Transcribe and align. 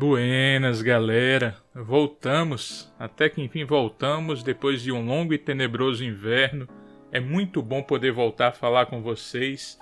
Buenas, 0.00 0.80
galera. 0.80 1.58
Voltamos. 1.74 2.90
Até 2.98 3.28
que 3.28 3.42
enfim 3.42 3.66
voltamos 3.66 4.42
depois 4.42 4.80
de 4.80 4.90
um 4.90 5.04
longo 5.04 5.34
e 5.34 5.38
tenebroso 5.38 6.02
inverno. 6.02 6.66
É 7.12 7.20
muito 7.20 7.60
bom 7.60 7.82
poder 7.82 8.10
voltar 8.10 8.48
a 8.48 8.52
falar 8.52 8.86
com 8.86 9.02
vocês. 9.02 9.78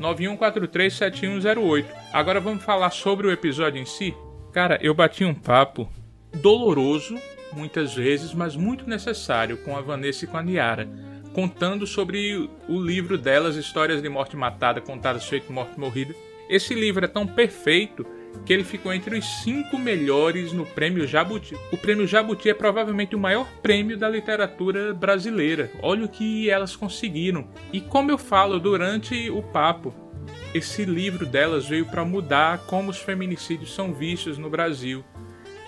849-9143-7108. 0.00 1.84
Agora 2.12 2.40
vamos 2.40 2.64
falar 2.64 2.90
sobre 2.90 3.26
o 3.26 3.30
episódio 3.30 3.80
em 3.80 3.86
si? 3.86 4.14
Cara, 4.52 4.78
eu 4.80 4.94
bati 4.94 5.24
um 5.24 5.34
papo 5.34 5.88
doloroso, 6.34 7.16
muitas 7.52 7.94
vezes, 7.94 8.32
mas 8.32 8.56
muito 8.56 8.88
necessário 8.88 9.58
com 9.58 9.76
a 9.76 9.80
Vanessa 9.80 10.24
e 10.24 10.28
com 10.28 10.36
a 10.36 10.42
Niara, 10.42 10.88
contando 11.32 11.86
sobre 11.86 12.48
o 12.68 12.80
livro 12.80 13.18
delas, 13.18 13.56
Histórias 13.56 14.02
de 14.02 14.08
Morte 14.08 14.36
Matada, 14.36 14.80
Contadas 14.80 15.24
Feito 15.26 15.52
Morte 15.52 15.78
Morrida. 15.78 16.14
Esse 16.48 16.74
livro 16.74 17.04
é 17.04 17.08
tão 17.08 17.26
perfeito 17.26 18.06
que 18.44 18.52
ele 18.52 18.64
ficou 18.64 18.92
entre 18.92 19.18
os 19.18 19.24
cinco 19.42 19.78
melhores 19.78 20.52
no 20.52 20.64
Prêmio 20.64 21.06
Jabuti. 21.06 21.54
O 21.70 21.76
Prêmio 21.76 22.06
Jabuti 22.06 22.48
é 22.48 22.54
provavelmente 22.54 23.14
o 23.14 23.18
maior 23.18 23.46
prêmio 23.62 23.98
da 23.98 24.08
literatura 24.08 24.94
brasileira. 24.94 25.70
Olha 25.82 26.04
o 26.04 26.08
que 26.08 26.48
elas 26.48 26.74
conseguiram. 26.74 27.48
E 27.72 27.80
como 27.80 28.10
eu 28.10 28.18
falo 28.18 28.58
durante 28.58 29.28
o 29.30 29.42
papo, 29.42 29.94
esse 30.54 30.84
livro 30.84 31.26
delas 31.26 31.66
veio 31.66 31.86
para 31.86 32.04
mudar 32.04 32.58
como 32.66 32.90
os 32.90 32.98
feminicídios 32.98 33.74
são 33.74 33.92
vistos 33.92 34.38
no 34.38 34.48
Brasil. 34.48 35.04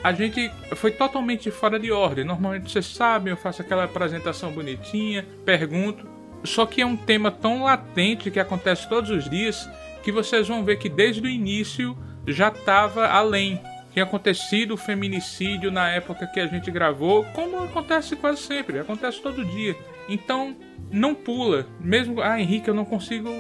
A 0.03 0.13
gente 0.13 0.51
foi 0.77 0.91
totalmente 0.91 1.51
fora 1.51 1.79
de 1.79 1.93
ordem. 1.93 2.25
Normalmente 2.25 2.71
vocês 2.71 2.87
sabem, 2.87 3.31
eu 3.31 3.37
faço 3.37 3.61
aquela 3.61 3.85
apresentação 3.85 4.51
bonitinha, 4.51 5.27
pergunto. 5.45 6.09
Só 6.43 6.65
que 6.65 6.81
é 6.81 6.87
um 6.87 6.97
tema 6.97 7.31
tão 7.31 7.65
latente 7.65 8.31
que 8.31 8.41
acontece 8.41 8.89
todos 8.89 9.11
os 9.11 9.29
dias 9.29 9.69
que 10.03 10.11
vocês 10.11 10.49
vão 10.49 10.65
ver 10.65 10.79
que 10.79 10.89
desde 10.89 11.21
o 11.21 11.29
início 11.29 11.97
já 12.27 12.49
estava 12.49 13.07
além. 13.09 13.61
Tinha 13.93 14.05
acontecido 14.05 14.75
o 14.75 14.77
feminicídio 14.77 15.71
na 15.71 15.89
época 15.91 16.27
que 16.27 16.41
a 16.41 16.47
gente 16.47 16.71
gravou, 16.71 17.25
como 17.33 17.63
acontece 17.63 18.15
quase 18.17 18.41
sempre, 18.41 18.79
acontece 18.79 19.21
todo 19.21 19.45
dia. 19.45 19.77
Então, 20.09 20.57
não 20.91 21.15
pula. 21.15 21.67
Mesmo, 21.81 22.21
ah, 22.21 22.41
Henrique, 22.41 22.69
eu 22.69 22.75
não 22.75 22.85
consigo 22.85 23.31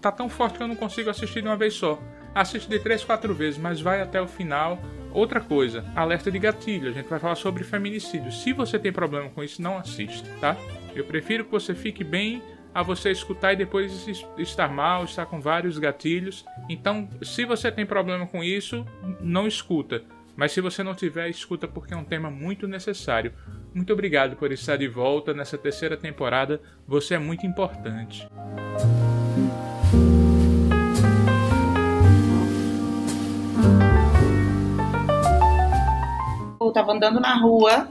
tá 0.00 0.12
tão 0.12 0.28
forte 0.28 0.56
que 0.56 0.62
eu 0.62 0.68
não 0.68 0.76
consigo 0.76 1.10
assistir 1.10 1.42
de 1.42 1.48
uma 1.48 1.56
vez 1.56 1.74
só. 1.74 2.00
Assiste 2.34 2.68
de 2.68 2.78
três, 2.78 3.02
quatro 3.02 3.34
vezes, 3.34 3.58
mas 3.58 3.80
vai 3.80 4.00
até 4.00 4.20
o 4.20 4.28
final. 4.28 4.78
Outra 5.12 5.40
coisa, 5.40 5.84
alerta 5.96 6.30
de 6.30 6.38
gatilho. 6.38 6.90
A 6.90 6.92
gente 6.92 7.08
vai 7.08 7.18
falar 7.18 7.34
sobre 7.34 7.64
feminicídio. 7.64 8.30
Se 8.30 8.52
você 8.52 8.78
tem 8.78 8.92
problema 8.92 9.28
com 9.30 9.42
isso, 9.42 9.60
não 9.60 9.76
assista, 9.76 10.28
tá? 10.40 10.56
Eu 10.94 11.04
prefiro 11.04 11.44
que 11.44 11.50
você 11.50 11.74
fique 11.74 12.04
bem 12.04 12.42
a 12.78 12.82
você 12.82 13.10
escutar 13.10 13.52
e 13.52 13.56
depois 13.56 14.06
estar 14.38 14.68
mal, 14.68 15.02
estar 15.02 15.26
com 15.26 15.40
vários 15.40 15.78
gatilhos. 15.78 16.44
Então, 16.68 17.08
se 17.22 17.44
você 17.44 17.72
tem 17.72 17.84
problema 17.84 18.24
com 18.24 18.42
isso, 18.44 18.86
não 19.20 19.48
escuta. 19.48 20.04
Mas 20.36 20.52
se 20.52 20.60
você 20.60 20.84
não 20.84 20.94
tiver, 20.94 21.28
escuta 21.28 21.66
porque 21.66 21.92
é 21.92 21.96
um 21.96 22.04
tema 22.04 22.30
muito 22.30 22.68
necessário. 22.68 23.32
Muito 23.74 23.92
obrigado 23.92 24.36
por 24.36 24.52
estar 24.52 24.76
de 24.76 24.86
volta 24.86 25.34
nessa 25.34 25.58
terceira 25.58 25.96
temporada. 25.96 26.60
Você 26.86 27.14
é 27.14 27.18
muito 27.18 27.44
importante. 27.44 28.28
eu 36.60 36.72
tava 36.72 36.92
andando 36.92 37.18
na 37.18 37.34
rua 37.34 37.88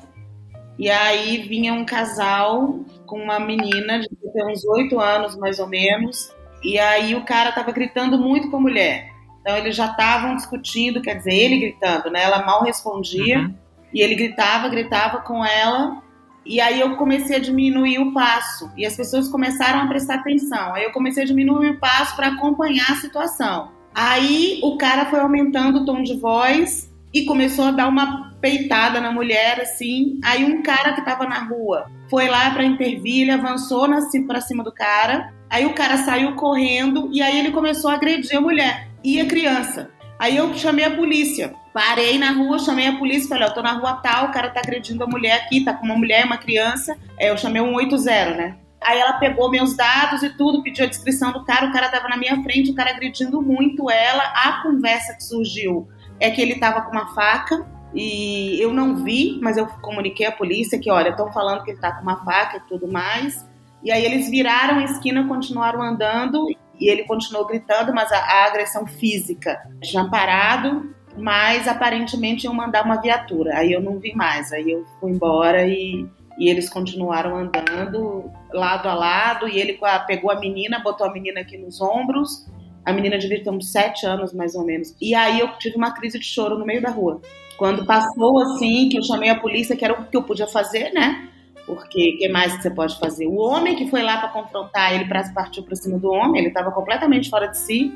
e 0.78 0.88
aí 0.88 1.40
vinha 1.48 1.74
um 1.74 1.83
casal 1.83 2.80
com 3.07 3.19
uma 3.19 3.39
menina 3.39 4.00
de 4.00 4.07
uns 4.51 4.63
oito 4.65 5.00
anos 5.00 5.36
mais 5.36 5.57
ou 5.57 5.68
menos. 5.68 6.31
E 6.63 6.77
aí 6.77 7.15
o 7.15 7.25
cara 7.25 7.51
tava 7.51 7.71
gritando 7.71 8.19
muito 8.19 8.51
com 8.51 8.57
a 8.57 8.62
mulher. 8.62 9.09
Então 9.42 9.56
eles 9.56 9.75
já 9.75 9.86
estavam 9.86 10.36
discutindo, 10.36 11.01
quer 11.01 11.15
dizer, 11.15 11.33
ele 11.33 11.57
gritando, 11.57 12.12
né? 12.12 12.24
Ela 12.24 12.45
mal 12.45 12.63
respondia 12.63 13.39
uhum. 13.39 13.56
e 13.94 14.01
ele 14.01 14.13
gritava, 14.13 14.69
gritava 14.69 15.21
com 15.21 15.44
ela. 15.44 16.04
E 16.45 16.62
aí 16.62 16.80
eu 16.80 16.95
comecei 16.95 17.38
a 17.38 17.39
diminuir 17.39 18.00
o 18.00 18.13
passo 18.13 18.71
e 18.77 18.86
as 18.86 18.95
pessoas 18.95 19.30
começaram 19.30 19.80
a 19.81 19.88
prestar 19.88 20.15
atenção. 20.15 20.74
Aí 20.74 20.83
eu 20.83 20.92
comecei 20.92 21.24
a 21.24 21.25
diminuir 21.25 21.71
o 21.71 21.80
passo 21.80 22.15
para 22.15 22.27
acompanhar 22.27 22.92
a 22.92 22.95
situação. 22.95 23.71
Aí 23.94 24.59
o 24.62 24.77
cara 24.77 25.07
foi 25.07 25.19
aumentando 25.19 25.80
o 25.80 25.86
tom 25.86 26.04
de 26.04 26.19
voz 26.19 26.94
e 27.13 27.25
começou 27.25 27.65
a 27.65 27.71
dar 27.71 27.88
uma 27.88 28.27
peitada 28.42 29.00
na 29.00 29.12
mulher, 29.12 29.60
assim. 29.62 30.19
Aí 30.24 30.45
um 30.45 30.62
cara 30.62 30.94
que 30.94 31.04
tava 31.04 31.25
na 31.25 31.39
rua 31.39 31.89
foi 32.10 32.28
lá 32.28 32.51
para 32.51 32.63
intervir, 32.63 33.24
ele 33.24 33.31
avançou 33.31 33.88
para 34.28 34.42
cima 34.42 34.63
do 34.63 34.72
cara. 34.72 35.34
Aí 35.50 35.66
o 35.66 35.74
cara 35.74 35.98
saiu 35.98 36.36
correndo 36.36 37.10
e 37.12 37.22
aí 37.22 37.39
ele 37.39 37.51
começou 37.51 37.89
a 37.89 37.95
agredir 37.95 38.38
a 38.38 38.42
mulher 38.42 38.88
e 39.04 39.19
a 39.19 39.25
criança. 39.25 39.89
Aí 40.19 40.36
eu 40.36 40.54
chamei 40.56 40.86
a 40.86 40.95
polícia. 40.95 41.54
Parei 41.74 42.18
na 42.18 42.31
rua, 42.31 42.57
chamei 42.57 42.88
a 42.88 42.98
polícia, 42.98 43.30
falei, 43.30 43.48
eu 43.48 43.54
tô 43.54 43.62
na 43.62 43.74
rua 43.74 43.94
tal, 44.01 44.25
o 44.25 44.31
cara 44.31 44.50
tá 44.50 44.60
agredindo 44.60 45.04
a 45.04 45.07
mulher 45.07 45.44
aqui, 45.44 45.63
tá 45.63 45.74
com 45.74 45.86
uma 45.86 45.95
mulher 45.95 46.24
e 46.24 46.25
uma 46.25 46.38
criança. 46.38 46.98
É, 47.19 47.30
eu 47.30 47.38
chamei 47.38 47.62
um 47.62 47.75
80, 47.75 48.36
né? 48.36 48.57
Aí 48.81 49.00
ela 49.00 49.13
pegou 49.13 49.50
meus 49.50 49.75
dados 49.75 50.24
e 50.24 50.30
tudo, 50.30 50.63
pediu 50.63 50.86
a 50.86 50.88
descrição 50.88 51.31
do 51.31 51.44
cara, 51.45 51.68
o 51.68 51.72
cara 51.72 51.90
tava 51.90 52.07
na 52.07 52.18
minha 52.18 52.42
frente, 52.42 52.72
o 52.72 52.75
cara 52.75 52.92
agredindo 52.92 53.42
muito 53.42 53.90
ela. 53.92 54.24
A 54.24 54.63
conversa 54.63 55.13
que 55.13 55.24
surgiu 55.24 55.88
é 56.19 56.31
que 56.31 56.42
ele 56.42 56.56
tava 56.56 56.81
com 56.81 56.92
uma 56.92 57.13
faca 57.13 57.66
e 57.94 58.62
eu 58.62 58.74
não 58.74 58.98
vi, 58.98 59.39
mas 59.42 59.57
eu 59.57 59.66
comuniquei 59.81 60.25
à 60.25 60.31
polícia 60.31 60.80
que, 60.80 60.92
olha, 60.92 61.10
estão 61.10 61.31
falando 61.31 61.63
que 61.63 61.72
ele 61.72 61.80
tá 61.80 61.94
com 61.94 62.01
uma 62.01 62.24
faca 62.24 62.57
e 62.57 62.62
tudo 62.62 62.88
mais. 62.88 63.45
E 63.84 63.92
aí 63.92 64.04
eles 64.04 64.30
viraram 64.30 64.80
a 64.80 64.84
esquina, 64.84 65.28
continuaram 65.28 65.81
andando 65.81 66.48
e 66.80 66.89
ele 66.89 67.04
continuou 67.04 67.45
gritando, 67.45 67.94
mas 67.94 68.12
a, 68.12 68.18
a 68.18 68.45
agressão 68.45 68.86
física 68.86 69.60
já 69.81 70.06
parado, 70.06 70.94
mas 71.18 71.68
aparentemente 71.68 72.45
iam 72.45 72.54
mandar 72.54 72.86
uma 72.86 73.01
viatura. 73.01 73.57
Aí 73.57 73.72
eu 73.72 73.81
não 73.81 74.00
vi 74.00 74.13
mais, 74.13 74.51
aí 74.51 74.72
eu 74.72 74.86
fui 75.00 75.12
embora 75.12 75.66
e, 75.66 76.06
e 76.38 76.50
eles 76.50 76.69
continuaram 76.69 77.36
andando 77.36 78.31
lado 78.51 78.90
a 78.90 78.94
lado 78.94 79.48
e 79.48 79.60
ele 79.60 79.80
pegou 80.06 80.31
a 80.31 80.40
menina, 80.40 80.80
botou 80.80 81.07
a 81.07 81.13
menina 81.13 81.42
aqui 81.42 81.57
nos 81.57 81.81
ombros. 81.81 82.45
A 82.86 82.94
menina 82.94 83.18
devia 83.18 83.44
ter 83.44 83.50
uns 83.50 83.72
sete 83.72 84.06
anos, 84.06 84.33
mais 84.33 84.56
ou 84.56 84.63
menos. 84.63 84.95
E 85.01 85.13
aí 85.13 85.40
eu 85.40 85.50
tive 85.57 85.75
uma 85.75 85.92
crise 85.92 86.19
de 86.19 86.25
choro 86.25 86.57
no 86.57 86.66
meio 86.66 86.81
da 86.81 86.90
rua. 86.90 87.22
Quando 87.57 87.86
passou 87.86 88.39
assim, 88.39 88.88
que 88.88 88.98
eu 88.98 89.04
chamei 89.04 89.30
a 89.30 89.39
polícia, 89.39 89.75
que 89.75 89.83
era 89.83 89.94
o 89.94 90.06
que 90.06 90.15
eu 90.15 90.24
podia 90.24 90.48
fazer, 90.48 90.92
né? 90.94 91.30
Porque 91.65 92.13
o 92.15 92.18
que 92.18 92.30
mais 92.30 92.56
que 92.56 92.62
você 92.62 92.69
pode 92.69 92.98
fazer? 92.98 93.27
O 93.27 93.36
homem 93.36 93.75
que 93.75 93.89
foi 93.89 94.01
lá 94.01 94.18
para 94.18 94.30
confrontar 94.30 94.94
ele, 94.94 95.06
para 95.06 95.27
partir 95.33 95.62
para 95.63 95.75
cima 95.75 96.00
do 96.00 96.09
homem, 96.09 96.39
ele 96.39 96.48
estava 96.48 96.71
completamente 96.71 97.30
fora 97.30 97.48
de 97.48 97.57
si. 97.57 97.94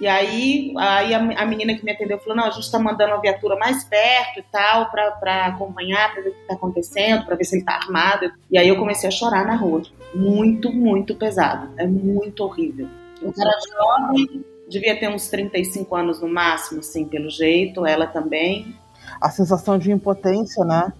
E 0.00 0.06
aí, 0.06 0.72
aí 0.78 1.12
a, 1.12 1.42
a, 1.42 1.44
menina 1.44 1.74
que 1.74 1.84
me 1.84 1.92
atendeu 1.92 2.18
falou: 2.18 2.36
não, 2.36 2.44
a 2.44 2.50
gente 2.50 2.64
está 2.64 2.78
mandando 2.78 3.12
uma 3.12 3.20
viatura 3.20 3.56
mais 3.56 3.84
perto 3.84 4.38
e 4.38 4.42
tal, 4.50 4.90
para 4.90 5.46
acompanhar, 5.46 6.12
para 6.12 6.22
ver 6.22 6.30
o 6.30 6.32
que 6.32 6.40
está 6.40 6.54
acontecendo, 6.54 7.26
para 7.26 7.36
ver 7.36 7.44
se 7.44 7.56
ele 7.56 7.62
está 7.62 7.74
armado. 7.74 8.32
E 8.50 8.56
aí 8.56 8.68
eu 8.68 8.78
comecei 8.78 9.08
a 9.08 9.12
chorar 9.12 9.44
na 9.44 9.56
rua. 9.56 9.82
Muito, 10.14 10.72
muito 10.72 11.14
pesado. 11.16 11.68
É 11.76 11.86
muito 11.86 12.44
horrível. 12.44 12.88
O 13.20 13.32
cara 13.32 13.50
jovem, 13.72 14.44
devia 14.68 14.98
ter 14.98 15.08
uns 15.08 15.28
35 15.28 15.94
anos 15.94 16.22
no 16.22 16.28
máximo, 16.28 16.80
assim, 16.80 17.04
pelo 17.04 17.28
jeito, 17.28 17.84
ela 17.84 18.06
também. 18.06 18.74
A 19.20 19.30
sensação 19.30 19.78
de 19.78 19.92
impotência, 19.92 20.64
né? 20.64 20.92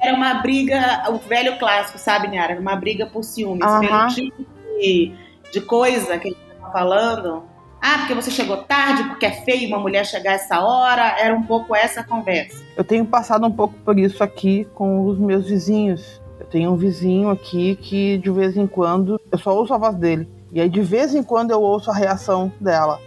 Era 0.00 0.16
uma 0.16 0.34
briga, 0.34 1.04
o 1.10 1.18
velho 1.18 1.58
clássico, 1.58 1.98
sabe, 1.98 2.28
Niara? 2.28 2.52
Era 2.52 2.60
uma 2.60 2.76
briga 2.76 3.06
por 3.06 3.24
ciúmes, 3.24 3.66
uhum. 3.66 3.80
pelo 3.80 4.08
tipo 4.08 4.46
de, 4.78 5.12
de 5.52 5.60
coisa 5.60 6.18
que 6.18 6.28
a 6.28 6.30
gente 6.30 6.40
estava 6.52 6.72
falando. 6.72 7.42
Ah, 7.80 7.98
porque 7.98 8.14
você 8.14 8.30
chegou 8.30 8.56
tarde, 8.58 9.04
porque 9.04 9.26
é 9.26 9.30
feio 9.30 9.68
uma 9.68 9.78
mulher 9.78 10.04
chegar 10.04 10.32
essa 10.32 10.60
hora. 10.60 11.16
Era 11.18 11.34
um 11.34 11.42
pouco 11.42 11.74
essa 11.74 12.02
conversa. 12.02 12.62
Eu 12.76 12.84
tenho 12.84 13.04
passado 13.04 13.46
um 13.46 13.52
pouco 13.52 13.74
por 13.84 13.98
isso 13.98 14.22
aqui 14.22 14.66
com 14.74 15.04
os 15.04 15.18
meus 15.18 15.46
vizinhos. 15.46 16.20
Eu 16.40 16.46
tenho 16.46 16.72
um 16.72 16.76
vizinho 16.76 17.30
aqui 17.30 17.76
que 17.76 18.18
de 18.18 18.30
vez 18.30 18.56
em 18.56 18.66
quando 18.66 19.20
eu 19.30 19.38
só 19.38 19.56
ouço 19.56 19.74
a 19.74 19.78
voz 19.78 19.94
dele. 19.94 20.28
E 20.52 20.60
aí 20.60 20.68
de 20.68 20.80
vez 20.80 21.14
em 21.14 21.22
quando 21.22 21.50
eu 21.50 21.62
ouço 21.62 21.90
a 21.90 21.94
reação 21.94 22.52
dela. 22.60 23.00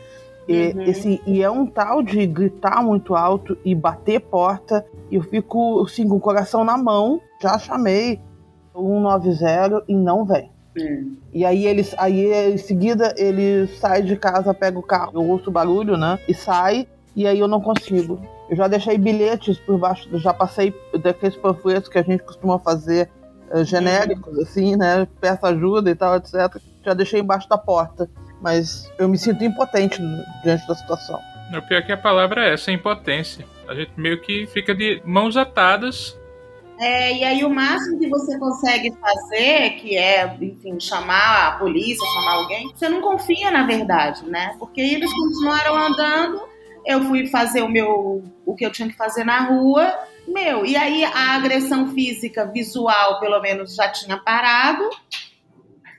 E, 0.47 0.73
uhum. 0.73 0.81
esse, 0.83 1.21
e 1.25 1.41
é 1.41 1.49
um 1.49 1.65
tal 1.65 2.01
de 2.01 2.25
gritar 2.25 2.83
muito 2.83 3.15
alto 3.15 3.57
e 3.63 3.73
bater 3.75 4.19
porta. 4.19 4.85
E 5.09 5.15
eu 5.15 5.23
fico 5.23 5.81
assim, 5.81 6.07
com 6.07 6.15
o 6.15 6.19
coração 6.19 6.63
na 6.63 6.77
mão. 6.77 7.21
Já 7.41 7.57
chamei 7.57 8.19
190 8.73 9.83
e 9.87 9.95
não 9.95 10.25
vem. 10.25 10.51
E 11.33 11.45
aí 11.45 11.65
eles, 11.65 11.93
aí 11.97 12.53
em 12.53 12.57
seguida 12.57 13.13
ele 13.17 13.67
sai 13.67 14.01
de 14.01 14.15
casa, 14.15 14.53
pega 14.53 14.79
o 14.79 14.83
carro, 14.83 15.11
eu 15.15 15.29
ouço 15.29 15.49
o 15.49 15.53
barulho, 15.53 15.97
né? 15.97 16.17
E 16.27 16.33
sai. 16.33 16.87
E 17.15 17.27
aí 17.27 17.39
eu 17.39 17.47
não 17.47 17.59
consigo. 17.59 18.21
Eu 18.49 18.55
já 18.55 18.67
deixei 18.67 18.97
bilhetes 18.97 19.59
por 19.59 19.77
baixo, 19.77 20.07
já 20.17 20.33
passei 20.33 20.73
daqueles 21.01 21.35
panfletos 21.35 21.89
que 21.89 21.97
a 21.97 22.01
gente 22.01 22.23
costuma 22.23 22.57
fazer 22.57 23.09
uh, 23.53 23.63
genéricos, 23.65 24.35
uhum. 24.35 24.43
assim, 24.43 24.75
né? 24.77 25.05
Peça 25.19 25.47
ajuda 25.47 25.89
e 25.89 25.95
tal, 25.95 26.15
etc. 26.15 26.57
Já 26.83 26.93
deixei 26.93 27.19
embaixo 27.19 27.49
da 27.49 27.57
porta 27.57 28.09
mas 28.41 28.91
eu 28.97 29.07
me 29.07 29.17
sinto 29.17 29.43
impotente 29.43 30.01
diante 30.43 30.67
da 30.67 30.75
situação. 30.75 31.21
O 31.57 31.61
pior 31.61 31.79
é 31.79 31.81
que 31.81 31.91
a 31.91 31.97
palavra 31.97 32.47
é 32.47 32.53
essa, 32.53 32.71
impotência. 32.71 33.45
A 33.67 33.75
gente 33.75 33.91
meio 33.97 34.21
que 34.21 34.47
fica 34.47 34.73
de 34.73 35.01
mãos 35.05 35.37
atadas. 35.37 36.17
É, 36.79 37.13
e 37.13 37.23
aí 37.23 37.43
o 37.43 37.49
máximo 37.49 37.99
que 37.99 38.09
você 38.09 38.39
consegue 38.39 38.91
fazer, 38.99 39.71
que 39.71 39.95
é, 39.95 40.35
enfim, 40.41 40.79
chamar 40.79 41.47
a 41.47 41.51
polícia, 41.59 42.05
chamar 42.13 42.33
alguém, 42.35 42.71
você 42.73 42.89
não 42.89 43.01
confia 43.01 43.51
na 43.51 43.67
verdade, 43.67 44.25
né? 44.25 44.55
Porque 44.57 44.81
eles 44.81 45.13
continuaram 45.13 45.75
andando, 45.75 46.41
eu 46.85 47.03
fui 47.03 47.27
fazer 47.27 47.61
o 47.61 47.69
meu 47.69 48.23
o 48.45 48.55
que 48.55 48.65
eu 48.65 48.71
tinha 48.71 48.87
que 48.87 48.97
fazer 48.97 49.23
na 49.23 49.41
rua, 49.41 49.93
meu, 50.27 50.65
e 50.65 50.75
aí 50.75 51.03
a 51.05 51.35
agressão 51.35 51.91
física, 51.91 52.45
visual, 52.45 53.19
pelo 53.19 53.39
menos 53.41 53.75
já 53.75 53.89
tinha 53.89 54.17
parado. 54.17 54.89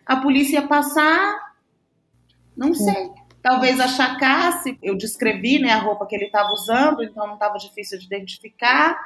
A 0.05 0.17
polícia 0.17 0.57
ia 0.57 0.67
passar, 0.67 1.52
não 2.57 2.75
sei. 2.75 3.11
Talvez 3.43 3.81
achacasse, 3.81 4.79
eu 4.81 4.97
descrevi 4.97 5.59
né, 5.59 5.71
a 5.71 5.79
roupa 5.79 6.07
que 6.07 6.15
ele 6.15 6.27
estava 6.27 6.51
usando, 6.53 7.03
então 7.03 7.27
não 7.27 7.35
estava 7.35 7.59
difícil 7.59 7.99
de 7.99 8.07
identificar. 8.07 8.97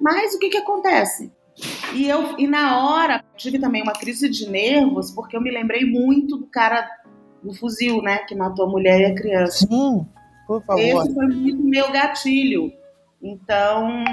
Mas 0.00 0.34
o 0.34 0.38
que, 0.38 0.50
que 0.50 0.58
acontece? 0.58 1.32
E, 1.94 2.08
eu, 2.08 2.38
e 2.38 2.46
na 2.46 2.86
hora 2.86 3.24
tive 3.36 3.58
também 3.58 3.82
uma 3.82 3.92
crise 3.92 4.28
de 4.28 4.48
nervos, 4.48 5.10
porque 5.10 5.36
eu 5.36 5.40
me 5.40 5.50
lembrei 5.50 5.84
muito 5.84 6.36
do 6.36 6.46
cara 6.46 6.88
do 7.42 7.54
fuzil, 7.54 8.02
né? 8.02 8.18
Que 8.18 8.34
matou 8.34 8.66
a 8.66 8.68
mulher 8.68 9.00
e 9.00 9.04
a 9.06 9.14
criança. 9.14 9.66
Sim, 9.66 10.06
por 10.46 10.62
favor. 10.64 10.80
Esse 10.80 11.14
foi 11.14 11.26
muito 11.26 11.62
meu 11.62 11.90
gatilho. 11.90 12.72
Então, 13.26 14.04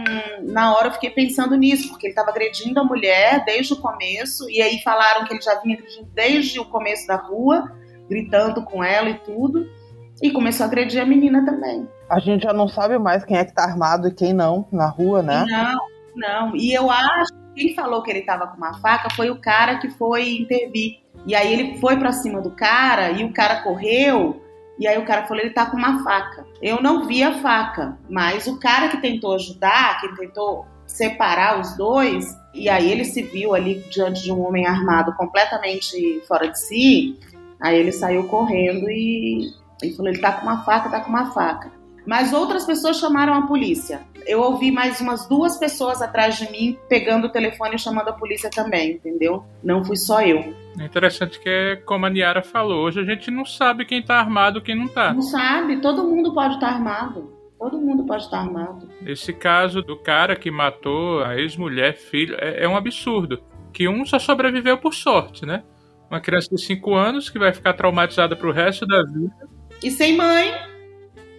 na 0.42 0.76
hora 0.76 0.88
eu 0.88 0.94
fiquei 0.94 1.12
pensando 1.12 1.56
nisso, 1.56 1.90
porque 1.90 2.08
ele 2.08 2.14
estava 2.14 2.32
agredindo 2.32 2.80
a 2.80 2.84
mulher 2.84 3.46
desde 3.46 3.74
o 3.74 3.78
começo, 3.78 4.50
e 4.50 4.60
aí 4.60 4.82
falaram 4.82 5.26
que 5.26 5.34
ele 5.34 5.42
já 5.42 5.62
vinha 5.62 5.78
agredindo 5.78 6.10
desde 6.16 6.60
o 6.60 6.66
começo 6.66 7.06
da 7.08 7.16
rua, 7.16 7.72
gritando 8.10 8.64
com 8.64 8.84
ela 8.84 9.10
e 9.10 9.20
tudo, 9.20 9.70
e 10.20 10.32
começou 10.32 10.64
a 10.64 10.68
agredir 10.68 11.00
a 11.00 11.06
menina 11.06 11.46
também. 11.46 11.88
A 12.10 12.20
gente 12.20 12.42
já 12.42 12.54
não 12.54 12.68
sabe 12.68 12.98
mais 12.98 13.24
quem 13.24 13.38
é 13.38 13.46
que 13.46 13.54
tá 13.54 13.64
armado 13.64 14.08
e 14.08 14.14
quem 14.14 14.34
não 14.34 14.68
na 14.72 14.88
rua, 14.88 15.22
né? 15.22 15.46
Não, 15.48 15.80
não. 16.16 16.56
E 16.56 16.74
eu 16.74 16.90
acho 16.90 17.32
que 17.34 17.62
quem 17.62 17.76
falou 17.76 18.02
que 18.02 18.10
ele 18.10 18.20
estava 18.20 18.48
com 18.48 18.58
uma 18.58 18.80
faca 18.80 19.12
foi 19.12 19.30
o 19.30 19.40
cara 19.40 19.78
que 19.78 19.90
foi 19.92 20.38
intervir. 20.38 21.04
E 21.28 21.36
aí 21.36 21.54
ele 21.54 21.80
foi 21.80 21.98
para 21.98 22.12
cima 22.12 22.42
do 22.42 22.52
cara 22.52 23.12
e 23.12 23.24
o 23.24 23.32
cara 23.32 23.62
correu 23.62 24.43
e 24.80 24.88
aí 24.88 24.98
o 24.98 25.06
cara 25.06 25.24
falou, 25.28 25.44
ele 25.44 25.54
tá 25.54 25.66
com 25.66 25.78
uma 25.78 26.04
faca. 26.04 26.46
Eu 26.62 26.82
não 26.82 27.06
vi 27.06 27.24
a 27.24 27.40
faca, 27.40 27.98
mas 28.10 28.48
o 28.48 28.60
cara 28.60 28.90
que 28.90 28.98
tentou 28.98 29.36
ajudar, 29.36 30.00
que 30.02 30.16
tentou 30.16 30.66
separar 30.88 31.60
os 31.60 31.76
dois, 31.78 32.36
e 32.54 32.70
aí 32.70 32.92
ele 32.92 33.06
se 33.06 33.22
viu 33.22 33.54
ali 33.54 33.84
diante 33.90 34.24
de 34.24 34.32
um 34.32 34.46
homem 34.46 34.66
armado 34.66 35.14
completamente 35.16 36.22
fora 36.28 36.48
de 36.48 36.60
si, 36.60 37.20
aí 37.62 37.78
ele 37.78 37.92
saiu 37.92 38.28
correndo 38.28 38.90
e, 38.90 39.52
e 39.84 39.96
falou, 39.96 40.12
ele 40.12 40.22
tá 40.22 40.34
com 40.34 40.44
uma 40.44 40.64
faca, 40.64 40.90
tá 40.90 41.02
com 41.02 41.10
uma 41.10 41.32
faca. 41.32 41.72
Mas 42.06 42.34
outras 42.34 42.66
pessoas 42.66 42.98
chamaram 42.98 43.34
a 43.34 43.48
polícia. 43.48 44.02
Eu 44.26 44.42
ouvi 44.42 44.72
mais 44.72 45.00
umas 45.02 45.28
duas 45.28 45.58
pessoas 45.58 46.02
atrás 46.02 46.38
de 46.38 46.50
mim 46.52 46.78
pegando 46.88 47.28
o 47.28 47.30
telefone 47.30 47.76
e 47.76 47.80
chamando 47.80 48.10
a 48.10 48.14
polícia 48.14 48.50
também, 48.50 48.94
entendeu? 48.94 49.44
Não 49.64 49.84
fui 49.84 49.96
só 49.96 50.22
eu. 50.22 50.54
É 50.80 50.86
interessante 50.86 51.40
que 51.40 51.50
é 51.50 51.76
como 51.76 52.06
a 52.06 52.10
Niara 52.10 52.42
falou, 52.42 52.86
hoje 52.86 53.00
a 53.00 53.04
gente 53.04 53.30
não 53.30 53.46
sabe 53.46 53.86
quem 53.86 54.02
tá 54.02 54.16
armado 54.16 54.60
e 54.60 54.62
quem 54.62 54.76
não 54.76 54.88
tá. 54.88 55.14
Não 55.14 55.22
sabe, 55.22 55.80
todo 55.82 56.04
mundo 56.04 56.34
pode 56.34 56.56
estar 56.56 56.68
tá 56.68 56.74
armado. 56.74 57.32
Todo 57.60 57.78
mundo 57.80 58.06
pode 58.06 58.24
estar 58.24 58.38
tá 58.38 58.44
armado. 58.44 58.90
Esse 59.06 59.32
caso 59.32 59.82
do 59.82 59.96
cara 59.96 60.36
que 60.36 60.52
matou 60.52 61.24
a 61.24 61.38
ex-mulher, 61.38 61.96
filho, 61.96 62.36
é, 62.40 62.64
é 62.64 62.68
um 62.68 62.76
absurdo. 62.76 63.42
Que 63.72 63.88
um 63.88 64.06
só 64.06 64.20
sobreviveu 64.20 64.78
por 64.78 64.94
sorte, 64.94 65.46
né? 65.46 65.64
Uma 66.10 66.20
criança 66.20 66.50
de 66.54 66.62
5 66.62 66.94
anos 66.94 67.30
que 67.30 67.40
vai 67.40 67.54
ficar 67.54 67.74
traumatizada 67.74 68.36
pro 68.36 68.52
resto 68.52 68.86
da 68.86 69.02
vida. 69.04 69.32
E 69.82 69.90
sem 69.90 70.16
mãe. 70.16 70.54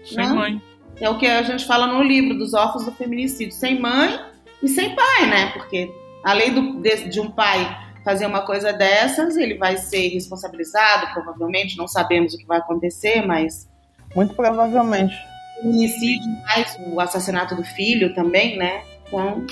Sem 0.04 0.18
né? 0.18 0.26
mãe. 0.26 0.62
É 1.00 1.08
o 1.08 1.18
que 1.18 1.26
a 1.26 1.42
gente 1.42 1.66
fala 1.66 1.86
no 1.86 2.02
livro 2.02 2.38
dos 2.38 2.54
órfãos 2.54 2.84
do 2.84 2.92
feminicídio. 2.92 3.54
Sem 3.54 3.80
mãe 3.80 4.18
e 4.62 4.68
sem 4.68 4.94
pai, 4.94 5.26
né? 5.28 5.50
Porque 5.52 5.92
além 6.22 6.52
do, 6.52 6.80
de, 6.80 7.08
de 7.08 7.20
um 7.20 7.30
pai 7.30 7.84
fazer 8.04 8.26
uma 8.26 8.42
coisa 8.42 8.72
dessas, 8.72 9.36
ele 9.36 9.56
vai 9.56 9.76
ser 9.76 10.08
responsabilizado, 10.08 11.12
provavelmente, 11.12 11.76
não 11.76 11.88
sabemos 11.88 12.34
o 12.34 12.38
que 12.38 12.46
vai 12.46 12.58
acontecer, 12.58 13.26
mas. 13.26 13.68
Muito 14.14 14.34
provavelmente. 14.34 15.14
O 15.58 15.62
feminicídio, 15.62 16.30
mais 16.44 16.78
o 16.86 17.00
assassinato 17.00 17.56
do 17.56 17.64
filho 17.64 18.14
também, 18.14 18.56
né? 18.56 18.84
Então, 19.06 19.44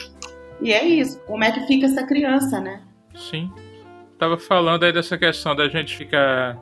e 0.61 0.73
é 0.73 0.85
isso. 0.85 1.19
Como 1.27 1.43
é 1.43 1.51
que 1.51 1.67
fica 1.67 1.87
essa 1.87 2.07
criança, 2.07 2.61
né? 2.61 2.81
Sim. 3.15 3.51
Tava 4.19 4.39
falando 4.39 4.85
aí 4.85 4.93
dessa 4.93 5.19
questão 5.19 5.57
da 5.57 5.69
gente 5.69 5.97
ficar 5.97 6.57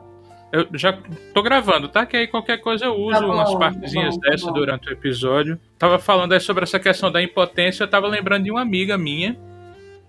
eu 0.51 0.67
já 0.73 0.97
tô 1.33 1.41
gravando, 1.41 1.87
tá? 1.87 2.05
Que 2.05 2.17
aí 2.17 2.27
qualquer 2.27 2.57
coisa 2.57 2.85
eu 2.85 2.95
uso 2.95 3.19
tá 3.19 3.25
bom, 3.25 3.33
umas 3.33 3.55
partezinhas 3.55 4.17
tá 4.17 4.29
dessa 4.29 4.47
tá 4.47 4.51
durante 4.51 4.89
o 4.89 4.91
episódio. 4.91 5.59
Tava 5.77 5.97
falando 5.97 6.33
aí 6.33 6.39
sobre 6.39 6.63
essa 6.63 6.79
questão 6.79 7.11
da 7.11 7.21
impotência, 7.21 7.83
eu 7.83 7.87
tava 7.87 8.07
lembrando 8.07 8.43
de 8.43 8.51
uma 8.51 8.61
amiga 8.61 8.97
minha. 8.97 9.39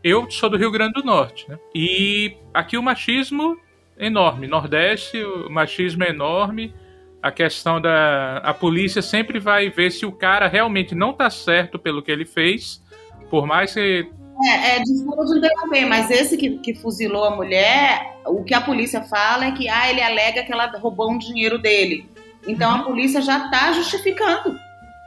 Eu 0.02 0.28
sou 0.30 0.50
do 0.50 0.56
Rio 0.56 0.72
Grande 0.72 0.94
do 0.94 1.04
Norte, 1.04 1.48
né? 1.48 1.58
E 1.74 2.36
aqui 2.52 2.76
o 2.76 2.82
machismo 2.82 3.56
é 3.96 4.06
enorme. 4.06 4.48
Nordeste, 4.48 5.22
o 5.22 5.48
machismo 5.48 6.02
é 6.02 6.10
enorme. 6.10 6.74
a 7.22 7.30
questão 7.30 7.80
da. 7.80 8.38
A 8.38 8.52
polícia 8.52 9.00
sempre 9.00 9.38
vai 9.38 9.70
ver 9.70 9.92
se 9.92 10.04
o 10.04 10.10
cara 10.10 10.48
realmente 10.48 10.94
não 10.94 11.12
tá 11.12 11.30
certo 11.30 11.78
pelo 11.78 12.02
que 12.02 12.10
ele 12.10 12.24
fez, 12.24 12.82
por 13.30 13.46
mais 13.46 13.74
que. 13.74 14.10
É, 14.44 14.76
é 14.76 14.80
desculpa 14.80 15.24
de 15.24 15.38
interromper, 15.38 15.86
mas 15.86 16.10
esse 16.10 16.36
que, 16.36 16.58
que 16.58 16.74
fuzilou 16.74 17.24
a 17.24 17.36
mulher, 17.36 18.16
o 18.26 18.42
que 18.42 18.54
a 18.54 18.60
polícia 18.60 19.02
fala 19.02 19.46
é 19.46 19.52
que 19.52 19.68
ah, 19.68 19.90
ele 19.90 20.02
alega 20.02 20.42
que 20.42 20.52
ela 20.52 20.66
roubou 20.78 21.10
um 21.10 21.18
dinheiro 21.18 21.58
dele. 21.58 22.06
Então 22.46 22.70
uhum. 22.70 22.80
a 22.80 22.84
polícia 22.84 23.20
já 23.20 23.48
tá 23.48 23.72
justificando. 23.72 24.58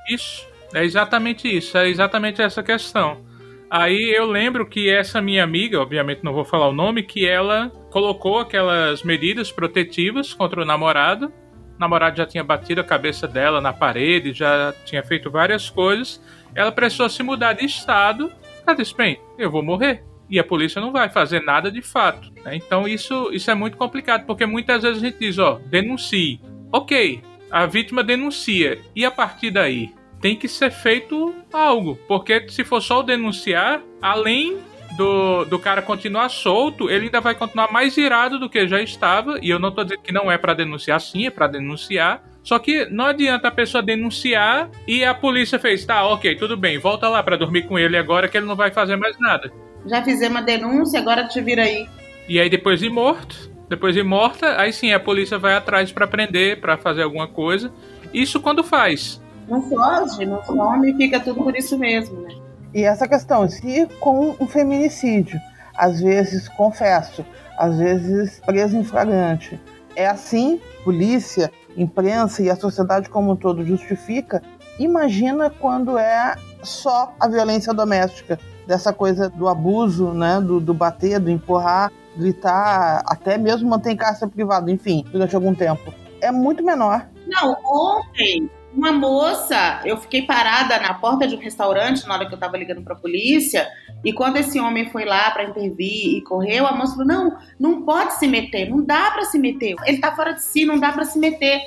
Isso, 0.10 0.48
é 0.74 0.84
exatamente 0.84 1.48
isso, 1.48 1.78
é 1.78 1.90
exatamente 1.90 2.42
essa 2.42 2.64
questão. 2.64 3.24
Aí 3.70 4.14
eu 4.16 4.26
lembro 4.26 4.66
que 4.66 4.90
essa 4.90 5.22
minha 5.22 5.44
amiga, 5.44 5.82
obviamente 5.82 6.24
não 6.24 6.34
vou 6.34 6.46
falar 6.46 6.70
o 6.70 6.74
nome, 6.74 7.04
que 7.04 7.28
ela 7.28 7.72
colocou 7.90 8.40
aquelas 8.40 9.04
medidas 9.04 9.52
protetivas 9.52 10.34
contra 10.34 10.62
o 10.62 10.66
namorado 10.66 11.32
o 11.76 11.80
namorado 11.80 12.18
já 12.18 12.26
tinha 12.26 12.44
batido 12.44 12.82
a 12.82 12.84
cabeça 12.84 13.28
dela 13.28 13.60
na 13.60 13.74
parede, 13.74 14.32
já 14.32 14.74
tinha 14.86 15.04
feito 15.04 15.30
várias 15.30 15.70
coisas. 15.70 16.22
Ela 16.54 16.72
precisou 16.72 17.10
se 17.10 17.22
mudar 17.22 17.54
de 17.54 17.66
estado. 17.66 18.32
Disse: 18.74 18.96
bem, 18.96 19.20
eu 19.38 19.52
vou 19.52 19.64
morrer. 19.64 20.04
E 20.30 20.40
a 20.40 20.44
polícia 20.44 20.82
não 20.82 20.92
vai 20.92 21.08
fazer 21.10 21.42
nada 21.42 21.72
de 21.72 21.82
fato. 21.82 22.32
Né? 22.44 22.56
Então 22.56 22.88
isso, 22.88 23.30
isso 23.32 23.52
é 23.52 23.54
muito 23.54 23.78
complicado, 23.78 24.26
porque 24.26 24.46
muitas 24.46 24.82
vezes 24.82 25.02
a 25.02 25.06
gente 25.06 25.20
diz: 25.20 25.38
ó, 25.38 25.60
denuncie. 25.68 26.42
Ok, 26.72 27.22
a 27.52 27.66
vítima 27.66 28.04
denuncia. 28.04 28.80
E 28.96 29.06
a 29.06 29.12
partir 29.12 29.52
daí? 29.52 29.94
Tem 30.20 30.36
que 30.36 30.48
ser 30.48 30.72
feito 30.72 31.36
algo. 31.54 31.98
Porque 32.08 32.50
se 32.50 32.64
for 32.64 32.82
só 32.82 33.02
o 33.02 33.04
denunciar, 33.04 33.82
além 34.02 34.58
do, 34.98 35.46
do 35.46 35.60
cara 35.60 35.82
continuar 35.82 36.30
solto, 36.30 36.90
ele 36.90 37.06
ainda 37.06 37.22
vai 37.22 37.36
continuar 37.36 37.72
mais 37.72 37.96
irado 37.98 38.40
do 38.40 38.50
que 38.50 38.68
já 38.68 38.82
estava. 38.82 39.40
E 39.42 39.50
eu 39.50 39.60
não 39.60 39.72
tô 39.72 39.84
dizendo 39.84 40.02
que 40.02 40.12
não 40.12 40.32
é 40.32 40.38
para 40.38 40.54
denunciar, 40.54 41.00
sim, 41.00 41.28
é 41.28 41.30
para 41.30 41.48
denunciar. 41.48 42.24
Só 42.46 42.60
que 42.60 42.86
não 42.92 43.06
adianta 43.06 43.48
a 43.48 43.52
pessoa 43.52 43.82
denunciar 43.82 44.70
e 44.88 45.04
a 45.04 45.16
polícia 45.16 45.58
fez, 45.58 45.84
tá, 45.84 46.06
ok, 46.06 46.36
tudo 46.36 46.56
bem, 46.56 46.78
volta 46.78 47.10
lá 47.10 47.24
para 47.24 47.36
dormir 47.36 47.64
com 47.64 47.78
ele 47.78 47.98
agora 47.98 48.28
que 48.28 48.38
ele 48.38 48.46
não 48.46 48.56
vai 48.56 48.70
fazer 48.70 48.96
mais 48.96 49.20
nada. 49.20 49.52
Já 49.88 50.04
fizemos 50.04 50.38
uma 50.38 50.44
denúncia, 50.44 51.00
agora 51.00 51.28
te 51.28 51.42
vira 51.42 51.64
aí. 51.64 51.88
E 52.30 52.40
aí 52.40 52.48
depois 52.48 52.80
de 52.80 52.88
morto, 52.88 53.52
depois 53.68 53.96
de 53.96 54.04
morta, 54.04 54.62
aí 54.62 54.72
sim 54.72 54.94
a 54.94 55.00
polícia 55.00 55.40
vai 55.40 55.56
atrás 55.56 55.92
para 55.92 56.06
prender, 56.06 56.62
para 56.62 56.78
fazer 56.78 57.02
alguma 57.02 57.28
coisa. 57.28 57.74
Isso 58.14 58.40
quando 58.40 58.64
faz. 58.64 59.20
Não 59.50 59.64
foge, 59.64 60.24
não 60.28 60.44
some, 60.46 60.96
fica 60.96 61.20
tudo 61.20 61.44
por 61.44 61.56
isso 61.56 61.80
mesmo, 61.80 62.22
né? 62.22 62.36
E 62.76 62.84
essa 62.84 63.08
questão, 63.08 63.50
se 63.50 63.88
com 64.00 64.36
um 64.40 64.48
feminicídio, 64.48 65.40
às 65.76 66.00
vezes, 66.00 66.48
confesso, 66.50 67.26
às 67.58 67.76
vezes 67.76 68.40
preso 68.46 68.78
em 68.78 68.84
flagrante, 68.84 69.60
é 69.96 70.06
assim, 70.06 70.62
polícia, 70.84 71.52
imprensa 71.78 72.42
e 72.42 72.50
a 72.50 72.56
sociedade 72.56 73.10
como 73.10 73.32
um 73.32 73.36
todo 73.36 73.66
justifica, 73.66 74.42
imagina 74.80 75.50
quando 75.50 75.98
é 75.98 76.36
só 76.64 77.14
a 77.20 77.28
violência 77.28 77.74
doméstica, 77.74 78.40
dessa 78.66 78.92
coisa 78.92 79.30
do 79.30 79.48
abuso, 79.48 80.12
né, 80.12 80.42
do, 80.42 80.60
do 80.60 80.74
bater, 80.74 81.20
do 81.20 81.30
empurrar, 81.30 81.92
gritar, 82.18 83.04
até 83.06 83.38
mesmo 83.38 83.70
manter 83.70 83.92
em 83.92 83.98
cárcere 83.98 84.32
privado, 84.32 84.70
enfim, 84.72 85.06
durante 85.12 85.36
algum 85.36 85.54
tempo. 85.54 85.94
É 86.22 86.32
muito 86.32 86.64
menor. 86.64 87.08
Não, 87.28 87.56
ontem 87.64 88.50
uma 88.76 88.92
moça, 88.92 89.82
eu 89.86 89.98
fiquei 89.98 90.24
parada 90.24 90.80
na 90.80 90.94
porta 90.94 91.28
de 91.28 91.36
um 91.36 91.40
restaurante 91.40 92.06
na 92.06 92.14
hora 92.14 92.26
que 92.26 92.34
eu 92.34 92.36
estava 92.38 92.58
ligando 92.58 92.84
para 92.84 92.94
a 92.94 92.98
polícia, 92.98 93.68
e 94.04 94.12
quando 94.12 94.38
esse 94.38 94.60
homem 94.60 94.90
foi 94.90 95.06
lá 95.06 95.32
para 95.32 95.46
intervir 95.46 96.18
e 96.18 96.22
correu, 96.22 96.68
a 96.68 96.76
moça 96.76 96.94
falou: 96.94 97.08
"Não, 97.08 97.38
não 97.60 97.82
pode 97.84 98.16
se 98.16 98.28
meter, 98.28 98.70
não 98.70 98.84
dá 98.84 99.12
para 99.12 99.24
se 99.26 99.40
meter. 99.40 99.76
Ele 99.86 99.96
está 99.96 100.16
fora 100.16 100.34
de 100.34 100.44
si, 100.44 100.66
não 100.66 100.80
dá 100.80 100.92
para 100.92 101.06
se 101.06 101.18
meter". 101.18 101.62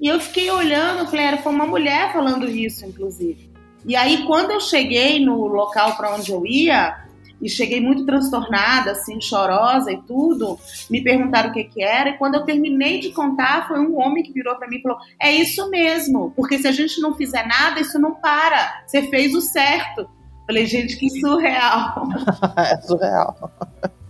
E 0.00 0.08
eu 0.08 0.18
fiquei 0.18 0.50
olhando, 0.50 1.08
falei, 1.08 1.26
era 1.26 1.38
foi 1.38 1.52
uma 1.52 1.66
mulher 1.66 2.12
falando 2.12 2.50
isso, 2.50 2.84
inclusive. 2.84 3.52
E 3.86 3.94
aí 3.94 4.26
quando 4.26 4.50
eu 4.50 4.60
cheguei 4.60 5.24
no 5.24 5.46
local 5.46 5.96
para 5.96 6.14
onde 6.14 6.32
eu 6.32 6.44
ia, 6.44 7.01
e 7.42 7.48
cheguei 7.48 7.80
muito 7.80 8.06
transtornada, 8.06 8.92
assim, 8.92 9.20
chorosa 9.20 9.90
e 9.90 10.00
tudo. 10.02 10.58
Me 10.88 11.02
perguntaram 11.02 11.50
o 11.50 11.52
que 11.52 11.64
que 11.64 11.82
era 11.82 12.10
e 12.10 12.18
quando 12.18 12.36
eu 12.36 12.44
terminei 12.44 13.00
de 13.00 13.10
contar, 13.10 13.66
foi 13.66 13.80
um 13.80 13.98
homem 13.98 14.22
que 14.22 14.32
virou 14.32 14.54
para 14.56 14.68
mim 14.68 14.76
e 14.76 14.82
falou: 14.82 14.98
"É 15.20 15.30
isso 15.32 15.68
mesmo, 15.68 16.32
porque 16.36 16.58
se 16.58 16.68
a 16.68 16.72
gente 16.72 17.00
não 17.00 17.14
fizer 17.14 17.46
nada, 17.46 17.80
isso 17.80 17.98
não 17.98 18.14
para. 18.14 18.84
Você 18.86 19.02
fez 19.08 19.34
o 19.34 19.40
certo". 19.40 20.08
Falei: 20.46 20.64
"Gente, 20.66 20.96
que 20.96 21.10
surreal". 21.20 22.08
é 22.56 22.76
surreal. 22.82 23.52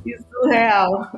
Que 0.05 0.19
surreal. 0.19 1.11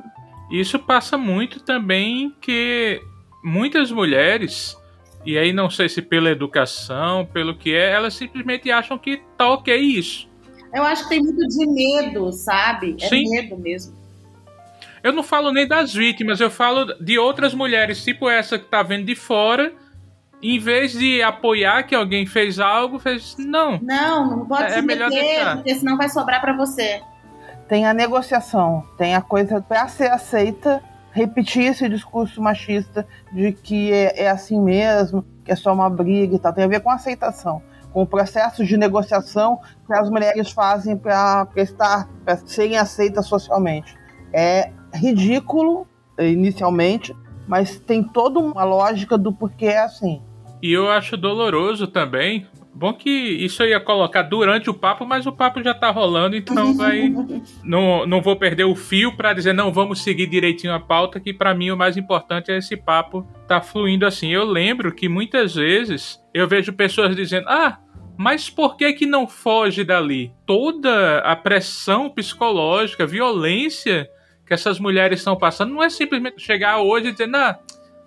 Isso 0.49 0.79
passa 0.79 1.17
muito 1.17 1.59
também 1.59 2.33
que 2.39 3.01
muitas 3.43 3.91
mulheres 3.91 4.77
e 5.25 5.39
aí 5.39 5.51
não 5.51 5.71
sei 5.71 5.89
se 5.89 6.03
pela 6.03 6.29
educação, 6.29 7.25
pelo 7.25 7.55
que 7.55 7.73
é, 7.73 7.91
elas 7.91 8.13
simplesmente 8.13 8.71
acham 8.71 8.97
que 8.97 9.21
tá 9.35 9.49
ok 9.49 9.75
isso. 9.75 10.29
Eu 10.75 10.83
acho 10.83 11.03
que 11.03 11.09
tem 11.09 11.21
muito 11.21 11.47
de 11.47 11.65
medo, 11.67 12.33
sabe? 12.33 12.97
É 13.01 13.07
Sim. 13.07 13.29
medo 13.29 13.57
mesmo. 13.57 13.95
Eu 15.01 15.13
não 15.13 15.23
falo 15.23 15.53
nem 15.53 15.65
das 15.65 15.93
vítimas, 15.93 16.41
eu 16.41 16.51
falo 16.51 16.93
de 16.99 17.17
outras 17.17 17.53
mulheres, 17.53 18.03
tipo 18.03 18.29
essa 18.29 18.59
que 18.59 18.65
tá 18.65 18.83
vendo 18.83 19.05
de 19.05 19.15
fora, 19.15 19.71
em 20.43 20.59
vez 20.59 20.91
de 20.91 21.21
apoiar 21.21 21.83
que 21.83 21.95
alguém 21.95 22.25
fez 22.25 22.59
algo, 22.59 22.99
fez 22.99 23.37
não. 23.37 23.79
Não, 23.81 24.29
não 24.29 24.45
pode 24.45 24.63
é, 24.63 24.69
se 24.71 24.79
é 24.79 24.81
meter, 24.81 25.09
deixar. 25.09 25.55
porque 25.55 25.75
senão 25.75 25.95
vai 25.95 26.09
sobrar 26.09 26.41
para 26.41 26.51
você. 26.57 27.01
Tem 27.69 27.85
a 27.85 27.93
negociação, 27.93 28.83
tem 28.97 29.15
a 29.15 29.21
coisa 29.21 29.61
para 29.61 29.87
ser 29.87 30.11
aceita, 30.11 30.83
repetir 31.11 31.67
esse 31.67 31.87
discurso 31.87 32.41
machista 32.41 33.07
de 33.31 33.53
que 33.53 33.93
é, 33.93 34.23
é 34.23 34.29
assim 34.29 34.59
mesmo, 34.59 35.25
que 35.45 35.53
é 35.53 35.55
só 35.55 35.73
uma 35.73 35.89
briga 35.89 36.35
e 36.35 36.39
tal, 36.39 36.51
tem 36.51 36.65
a 36.65 36.67
ver 36.67 36.81
com 36.81 36.89
aceitação 36.89 37.61
com 37.95 38.01
o 38.01 38.05
processo 38.05 38.65
de 38.65 38.75
negociação 38.75 39.57
que 39.87 39.93
as 39.93 40.09
mulheres 40.09 40.51
fazem 40.51 40.97
para 40.97 41.47
estar, 41.55 42.09
para 42.25 42.35
serem 42.35 42.75
aceitas 42.75 43.25
socialmente. 43.25 43.95
É 44.33 44.69
ridículo 44.93 45.87
inicialmente, 46.19 47.15
mas 47.47 47.79
tem 47.79 48.03
toda 48.03 48.37
uma 48.37 48.65
lógica 48.65 49.17
do 49.17 49.31
porquê 49.31 49.67
é 49.67 49.79
assim. 49.79 50.21
E 50.61 50.73
eu 50.73 50.91
acho 50.91 51.15
doloroso 51.15 51.87
também. 51.87 52.45
Bom 52.73 52.91
que 52.91 53.09
isso 53.09 53.63
eu 53.63 53.69
ia 53.69 53.79
colocar 53.79 54.23
durante 54.23 54.69
o 54.69 54.73
papo, 54.73 55.05
mas 55.05 55.25
o 55.25 55.31
papo 55.31 55.63
já 55.63 55.73
tá 55.73 55.89
rolando, 55.89 56.35
então 56.35 56.75
vai. 56.75 57.09
não, 57.63 58.05
não 58.05 58.21
vou 58.21 58.35
perder 58.35 58.65
o 58.65 58.75
fio 58.75 59.15
para 59.15 59.31
dizer, 59.31 59.53
não, 59.53 59.71
vamos 59.71 60.03
seguir 60.03 60.27
direitinho 60.27 60.73
a 60.73 60.81
pauta, 60.81 61.17
que 61.17 61.33
para 61.33 61.55
mim 61.55 61.71
o 61.71 61.77
mais 61.77 61.95
importante 61.95 62.51
é 62.51 62.57
esse 62.57 62.75
papo 62.75 63.25
tá 63.47 63.61
fluindo 63.61 64.05
assim. 64.05 64.33
Eu 64.33 64.43
lembro 64.43 64.93
que 64.93 65.07
muitas 65.07 65.55
vezes 65.55 66.19
eu 66.33 66.45
vejo 66.45 66.73
pessoas 66.73 67.15
dizendo, 67.15 67.47
ah, 67.47 67.79
mas 68.17 68.49
por 68.49 68.77
que 68.77 68.93
que 68.93 69.05
não 69.05 69.27
foge 69.27 69.83
dali? 69.83 70.31
Toda 70.45 71.19
a 71.19 71.35
pressão 71.35 72.09
psicológica, 72.09 73.05
violência 73.05 74.09
que 74.45 74.53
essas 74.53 74.79
mulheres 74.79 75.19
estão 75.19 75.35
passando 75.35 75.73
não 75.73 75.83
é 75.83 75.89
simplesmente 75.89 76.41
chegar 76.41 76.79
hoje 76.79 77.07
e 77.07 77.11
dizer, 77.11 77.27
não, 77.27 77.55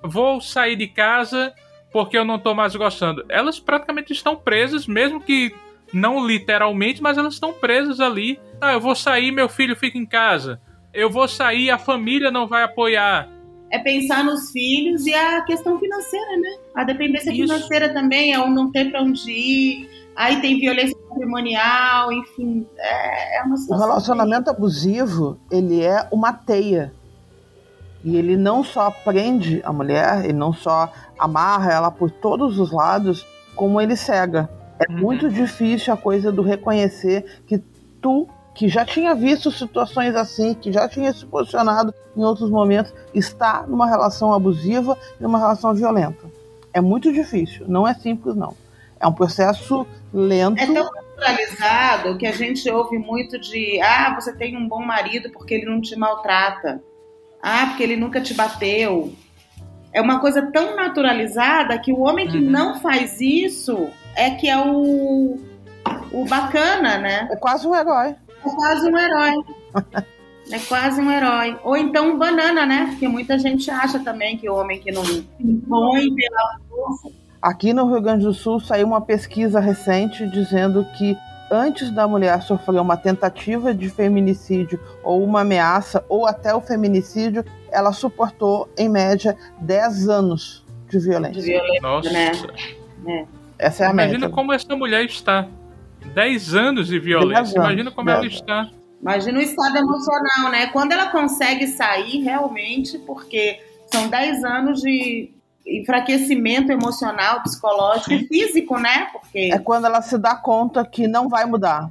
vou 0.02 0.40
sair 0.40 0.76
de 0.76 0.86
casa 0.86 1.52
porque 1.92 2.16
eu 2.16 2.24
não 2.24 2.36
estou 2.36 2.54
mais 2.54 2.74
gostando. 2.76 3.24
Elas 3.28 3.58
praticamente 3.58 4.12
estão 4.12 4.36
presas, 4.36 4.86
mesmo 4.86 5.20
que 5.20 5.54
não 5.92 6.26
literalmente, 6.26 7.02
mas 7.02 7.16
elas 7.16 7.34
estão 7.34 7.52
presas 7.52 8.00
ali. 8.00 8.38
Ah, 8.60 8.74
eu 8.74 8.80
vou 8.80 8.94
sair, 8.94 9.32
meu 9.32 9.48
filho 9.48 9.74
fica 9.74 9.98
em 9.98 10.06
casa. 10.06 10.60
Eu 10.92 11.10
vou 11.10 11.26
sair, 11.26 11.70
a 11.70 11.78
família 11.78 12.30
não 12.30 12.46
vai 12.46 12.62
apoiar. 12.62 13.28
É 13.70 13.78
pensar 13.78 14.24
nos 14.24 14.50
filhos 14.50 15.06
e 15.06 15.14
a 15.14 15.42
questão 15.42 15.78
financeira, 15.78 16.36
né? 16.38 16.56
A 16.74 16.84
dependência 16.84 17.30
Isso. 17.30 17.42
financeira 17.42 17.92
também 17.92 18.32
é 18.32 18.40
o 18.40 18.48
não 18.48 18.70
ter 18.70 18.90
para 18.90 19.02
onde 19.02 19.30
ir 19.30 19.98
aí 20.18 20.40
tem 20.40 20.58
violência 20.58 20.96
patrimonial, 21.08 22.12
enfim, 22.12 22.66
é, 22.76 23.38
é 23.38 23.42
uma 23.44 23.56
situação. 23.56 23.86
O 23.86 23.88
relacionamento 23.88 24.50
abusivo, 24.50 25.38
ele 25.48 25.80
é 25.84 26.08
uma 26.10 26.32
teia. 26.32 26.92
E 28.04 28.16
ele 28.16 28.36
não 28.36 28.64
só 28.64 28.90
prende 28.90 29.62
a 29.64 29.72
mulher, 29.72 30.24
ele 30.24 30.32
não 30.32 30.52
só 30.52 30.92
amarra 31.16 31.72
ela 31.72 31.90
por 31.90 32.10
todos 32.10 32.58
os 32.58 32.72
lados, 32.72 33.24
como 33.54 33.80
ele 33.80 33.94
cega. 33.94 34.50
É 34.80 34.90
uhum. 34.90 34.98
muito 34.98 35.30
difícil 35.30 35.92
a 35.92 35.96
coisa 35.96 36.32
do 36.32 36.42
reconhecer 36.42 37.40
que 37.46 37.58
tu, 38.00 38.28
que 38.58 38.68
já 38.68 38.84
tinha 38.84 39.14
visto 39.14 39.52
situações 39.52 40.16
assim, 40.16 40.52
que 40.52 40.72
já 40.72 40.88
tinha 40.88 41.12
se 41.12 41.24
posicionado 41.24 41.94
em 42.16 42.24
outros 42.24 42.50
momentos, 42.50 42.92
está 43.14 43.64
numa 43.68 43.86
relação 43.86 44.32
abusiva 44.32 44.98
e 45.16 45.22
numa 45.22 45.38
relação 45.38 45.72
violenta. 45.72 46.26
É 46.72 46.80
muito 46.80 47.12
difícil, 47.12 47.66
não 47.68 47.86
é 47.86 47.94
simples 47.94 48.34
não. 48.34 48.56
É 48.98 49.06
um 49.06 49.12
processo 49.12 49.86
lento. 50.12 50.60
É 50.60 50.66
tão 50.66 50.90
naturalizado 50.92 52.18
que 52.18 52.26
a 52.26 52.32
gente 52.32 52.68
ouve 52.68 52.98
muito 52.98 53.38
de 53.38 53.80
ah, 53.80 54.12
você 54.18 54.34
tem 54.34 54.56
um 54.56 54.66
bom 54.66 54.84
marido 54.84 55.30
porque 55.30 55.54
ele 55.54 55.66
não 55.66 55.80
te 55.80 55.94
maltrata. 55.94 56.82
Ah, 57.40 57.66
porque 57.68 57.84
ele 57.84 57.96
nunca 57.96 58.20
te 58.20 58.34
bateu. 58.34 59.12
É 59.92 60.00
uma 60.00 60.18
coisa 60.18 60.50
tão 60.50 60.74
naturalizada 60.74 61.78
que 61.78 61.92
o 61.92 62.00
homem 62.00 62.26
que 62.26 62.38
uhum. 62.38 62.50
não 62.50 62.80
faz 62.80 63.20
isso 63.20 63.88
é 64.16 64.30
que 64.32 64.48
é 64.48 64.58
o, 64.58 65.38
o 66.10 66.24
bacana, 66.28 66.98
né? 66.98 67.28
É 67.30 67.36
quase 67.36 67.64
um 67.64 67.72
herói. 67.72 68.16
É 68.44 68.50
quase 68.50 68.90
um 68.90 68.98
herói. 68.98 69.32
É 70.50 70.58
quase 70.60 70.98
um 70.98 71.10
herói. 71.10 71.58
Ou 71.62 71.76
então 71.76 72.12
um 72.12 72.18
banana, 72.18 72.64
né? 72.64 72.86
Porque 72.90 73.06
muita 73.06 73.38
gente 73.38 73.70
acha 73.70 73.98
também 73.98 74.38
que 74.38 74.48
o 74.48 74.54
homem 74.54 74.80
que 74.80 74.90
não 74.90 75.02
impõe 75.38 76.14
pela 76.14 76.58
força. 76.68 77.10
Aqui 77.42 77.72
no 77.74 77.86
Rio 77.86 78.00
Grande 78.00 78.24
do 78.24 78.32
Sul 78.32 78.58
saiu 78.58 78.86
uma 78.86 79.00
pesquisa 79.00 79.60
recente 79.60 80.26
dizendo 80.30 80.86
que 80.96 81.14
antes 81.50 81.90
da 81.90 82.08
mulher 82.08 82.40
sofrer 82.42 82.80
uma 82.80 82.96
tentativa 82.96 83.74
de 83.74 83.88
feminicídio 83.90 84.80
ou 85.04 85.22
uma 85.22 85.42
ameaça 85.42 86.04
ou 86.08 86.26
até 86.26 86.54
o 86.54 86.60
feminicídio, 86.60 87.44
ela 87.70 87.92
suportou 87.92 88.68
em 88.76 88.88
média 88.88 89.36
10 89.60 90.08
anos 90.08 90.64
de 90.88 90.98
violência. 90.98 91.42
De 91.42 91.46
violência, 91.52 91.80
Nossa. 91.82 92.10
né? 92.10 92.32
É. 93.06 93.24
Essa 93.58 93.84
é 93.84 93.86
a 93.88 93.90
Imagina 93.90 94.20
média. 94.20 94.34
como 94.34 94.52
essa 94.52 94.74
mulher 94.74 95.04
está. 95.04 95.46
10 96.14 96.54
anos 96.54 96.86
de 96.88 96.98
violência. 96.98 97.42
10 97.44 97.54
anos, 97.54 97.66
Imagina 97.68 97.90
como 97.90 98.10
ela 98.10 98.20
10 98.20 98.32
está. 98.32 98.70
Imagina 99.00 99.38
o 99.38 99.42
estado 99.42 99.76
emocional, 99.76 100.50
né? 100.50 100.66
Quando 100.68 100.92
ela 100.92 101.06
consegue 101.10 101.66
sair 101.68 102.20
realmente, 102.22 102.98
porque 102.98 103.60
são 103.86 104.08
10 104.08 104.44
anos 104.44 104.80
de 104.80 105.30
enfraquecimento 105.66 106.72
emocional, 106.72 107.42
psicológico 107.42 108.12
e 108.12 108.26
físico, 108.26 108.78
né? 108.78 109.06
Porque 109.12 109.50
É 109.52 109.58
quando 109.58 109.84
ela 109.86 110.02
se 110.02 110.18
dá 110.18 110.34
conta 110.34 110.84
que 110.84 111.06
não 111.06 111.28
vai 111.28 111.44
mudar, 111.44 111.90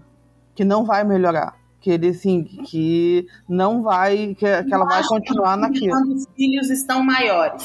que 0.55 0.65
não 0.65 0.83
vai 0.83 1.03
melhorar, 1.03 1.55
que 1.79 1.91
ele 1.91 2.09
assim, 2.09 2.43
que 2.43 3.27
não 3.47 3.81
vai, 3.83 4.36
que, 4.38 4.63
que 4.63 4.74
ela 4.74 4.86
vai 4.86 5.03
continuar 5.03 5.55
naquilo. 5.55 5.91
quando 5.91 6.13
os 6.13 6.25
filhos 6.36 6.69
estão 6.69 7.03
maiores. 7.03 7.63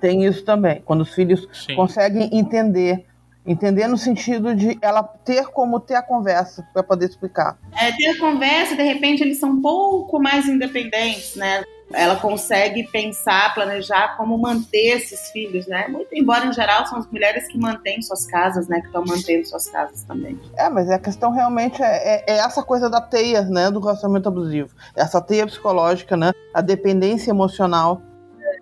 Tem 0.00 0.24
isso 0.24 0.44
também, 0.44 0.82
quando 0.84 1.00
os 1.00 1.12
filhos 1.14 1.48
Sim. 1.52 1.74
conseguem 1.74 2.28
entender, 2.32 3.06
entender 3.48 3.88
no 3.88 3.96
sentido 3.96 4.54
de 4.54 4.78
ela 4.82 5.02
ter 5.02 5.46
como 5.46 5.80
ter 5.80 5.94
a 5.94 6.02
conversa 6.02 6.68
para 6.72 6.82
poder 6.82 7.06
explicar. 7.06 7.56
É, 7.74 7.90
ter 7.92 8.08
a 8.08 8.18
conversa, 8.18 8.76
de 8.76 8.82
repente 8.82 9.22
eles 9.22 9.40
são 9.40 9.50
um 9.50 9.62
pouco 9.62 10.20
mais 10.20 10.46
independentes, 10.46 11.34
né? 11.34 11.64
Ela 11.90 12.16
consegue 12.16 12.86
pensar, 12.92 13.54
planejar 13.54 14.14
como 14.18 14.36
manter 14.36 14.98
esses 14.98 15.30
filhos, 15.30 15.66
né? 15.66 15.88
Muito 15.88 16.14
embora, 16.14 16.44
em 16.44 16.52
geral, 16.52 16.86
são 16.86 16.98
as 16.98 17.06
mulheres 17.10 17.48
que 17.48 17.56
mantêm 17.56 18.02
suas 18.02 18.26
casas, 18.26 18.68
né? 18.68 18.80
Que 18.82 18.88
estão 18.88 19.02
mantendo 19.06 19.46
suas 19.48 19.70
casas 19.70 20.02
também. 20.02 20.38
É, 20.54 20.68
mas 20.68 20.90
a 20.90 20.98
questão 20.98 21.30
realmente 21.32 21.82
é, 21.82 21.86
é- 21.86 22.24
é 22.34 22.38
essa 22.40 22.62
coisa 22.62 22.90
da 22.90 23.00
teia, 23.00 23.40
né, 23.42 23.70
do 23.70 23.80
relacionamento 23.80 24.28
abusivo. 24.28 24.74
Essa 24.94 25.18
teia 25.18 25.46
psicológica, 25.46 26.14
né, 26.14 26.32
a 26.52 26.60
dependência 26.60 27.30
emocional. 27.30 28.02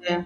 É. 0.08 0.22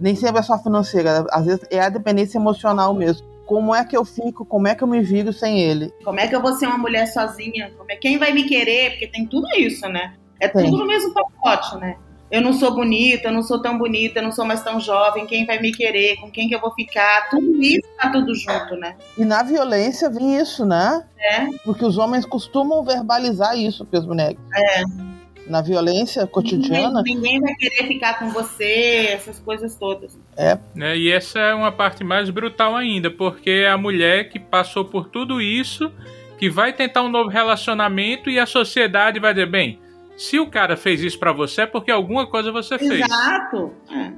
Nem 0.00 0.14
sempre 0.14 0.38
é 0.38 0.42
só 0.42 0.56
financeira, 0.56 1.26
às 1.32 1.46
vezes 1.46 1.64
é 1.70 1.80
a 1.80 1.88
dependência 1.88 2.38
emocional 2.38 2.94
mesmo. 2.94 3.33
Como 3.46 3.74
é 3.74 3.84
que 3.84 3.96
eu 3.96 4.04
fico, 4.04 4.44
como 4.44 4.68
é 4.68 4.74
que 4.74 4.82
eu 4.82 4.88
me 4.88 5.02
viro 5.02 5.32
sem 5.32 5.60
ele? 5.60 5.92
Como 6.02 6.18
é 6.18 6.26
que 6.26 6.34
eu 6.34 6.40
vou 6.40 6.54
ser 6.54 6.66
uma 6.66 6.78
mulher 6.78 7.06
sozinha? 7.06 7.70
Como 7.76 7.90
é, 7.90 7.96
quem 7.96 8.18
vai 8.18 8.32
me 8.32 8.44
querer? 8.44 8.90
Porque 8.90 9.06
tem 9.06 9.26
tudo 9.26 9.46
isso, 9.56 9.88
né? 9.88 10.14
É 10.40 10.48
tudo 10.48 10.76
no 10.76 10.86
mesmo 10.86 11.12
pacote, 11.12 11.76
né? 11.78 11.96
Eu 12.30 12.40
não 12.40 12.52
sou 12.52 12.74
bonita, 12.74 13.28
eu 13.28 13.32
não 13.32 13.42
sou 13.42 13.62
tão 13.62 13.78
bonita, 13.78 14.18
eu 14.18 14.24
não 14.24 14.32
sou 14.32 14.44
mais 14.44 14.62
tão 14.62 14.80
jovem, 14.80 15.26
quem 15.26 15.46
vai 15.46 15.60
me 15.60 15.70
querer, 15.70 16.16
com 16.16 16.30
quem 16.30 16.48
que 16.48 16.54
eu 16.54 16.60
vou 16.60 16.72
ficar, 16.72 17.28
tudo 17.30 17.62
isso 17.62 17.82
tá 18.00 18.10
tudo 18.10 18.34
junto, 18.34 18.74
né? 18.76 18.96
E 19.16 19.24
na 19.24 19.42
violência 19.42 20.10
vem 20.10 20.36
isso, 20.36 20.64
né? 20.64 21.04
É. 21.16 21.46
Porque 21.64 21.84
os 21.84 21.96
homens 21.96 22.26
costumam 22.26 22.82
verbalizar 22.82 23.56
isso 23.56 23.84
para 23.84 24.00
as 24.00 24.06
mulheres. 24.06 24.38
É. 24.52 25.13
Na 25.46 25.60
violência 25.60 26.26
cotidiana, 26.26 27.02
Ninguém, 27.02 27.16
ninguém 27.16 27.40
vai 27.40 27.54
querer 27.54 27.86
ficar 27.86 28.18
com 28.18 28.30
você, 28.30 29.08
essas 29.12 29.38
coisas 29.38 29.76
todas. 29.76 30.18
Né? 30.74 30.96
E 30.96 31.12
essa 31.12 31.38
é 31.38 31.54
uma 31.54 31.70
parte 31.70 32.02
mais 32.02 32.30
brutal 32.30 32.74
ainda, 32.74 33.10
porque 33.10 33.50
é 33.50 33.68
a 33.68 33.76
mulher 33.76 34.30
que 34.30 34.38
passou 34.38 34.86
por 34.86 35.08
tudo 35.08 35.40
isso, 35.40 35.92
que 36.38 36.48
vai 36.48 36.72
tentar 36.72 37.02
um 37.02 37.10
novo 37.10 37.28
relacionamento 37.28 38.30
e 38.30 38.38
a 38.38 38.46
sociedade 38.46 39.20
vai 39.20 39.34
dizer, 39.34 39.50
bem, 39.50 39.78
se 40.16 40.38
o 40.38 40.46
cara 40.46 40.76
fez 40.76 41.02
isso 41.02 41.18
pra 41.18 41.32
você 41.32 41.62
é 41.62 41.66
porque 41.66 41.90
alguma 41.90 42.26
coisa 42.26 42.50
você 42.50 42.78
fez. 42.78 43.00
Exato. 43.00 43.72
É. 43.90 44.12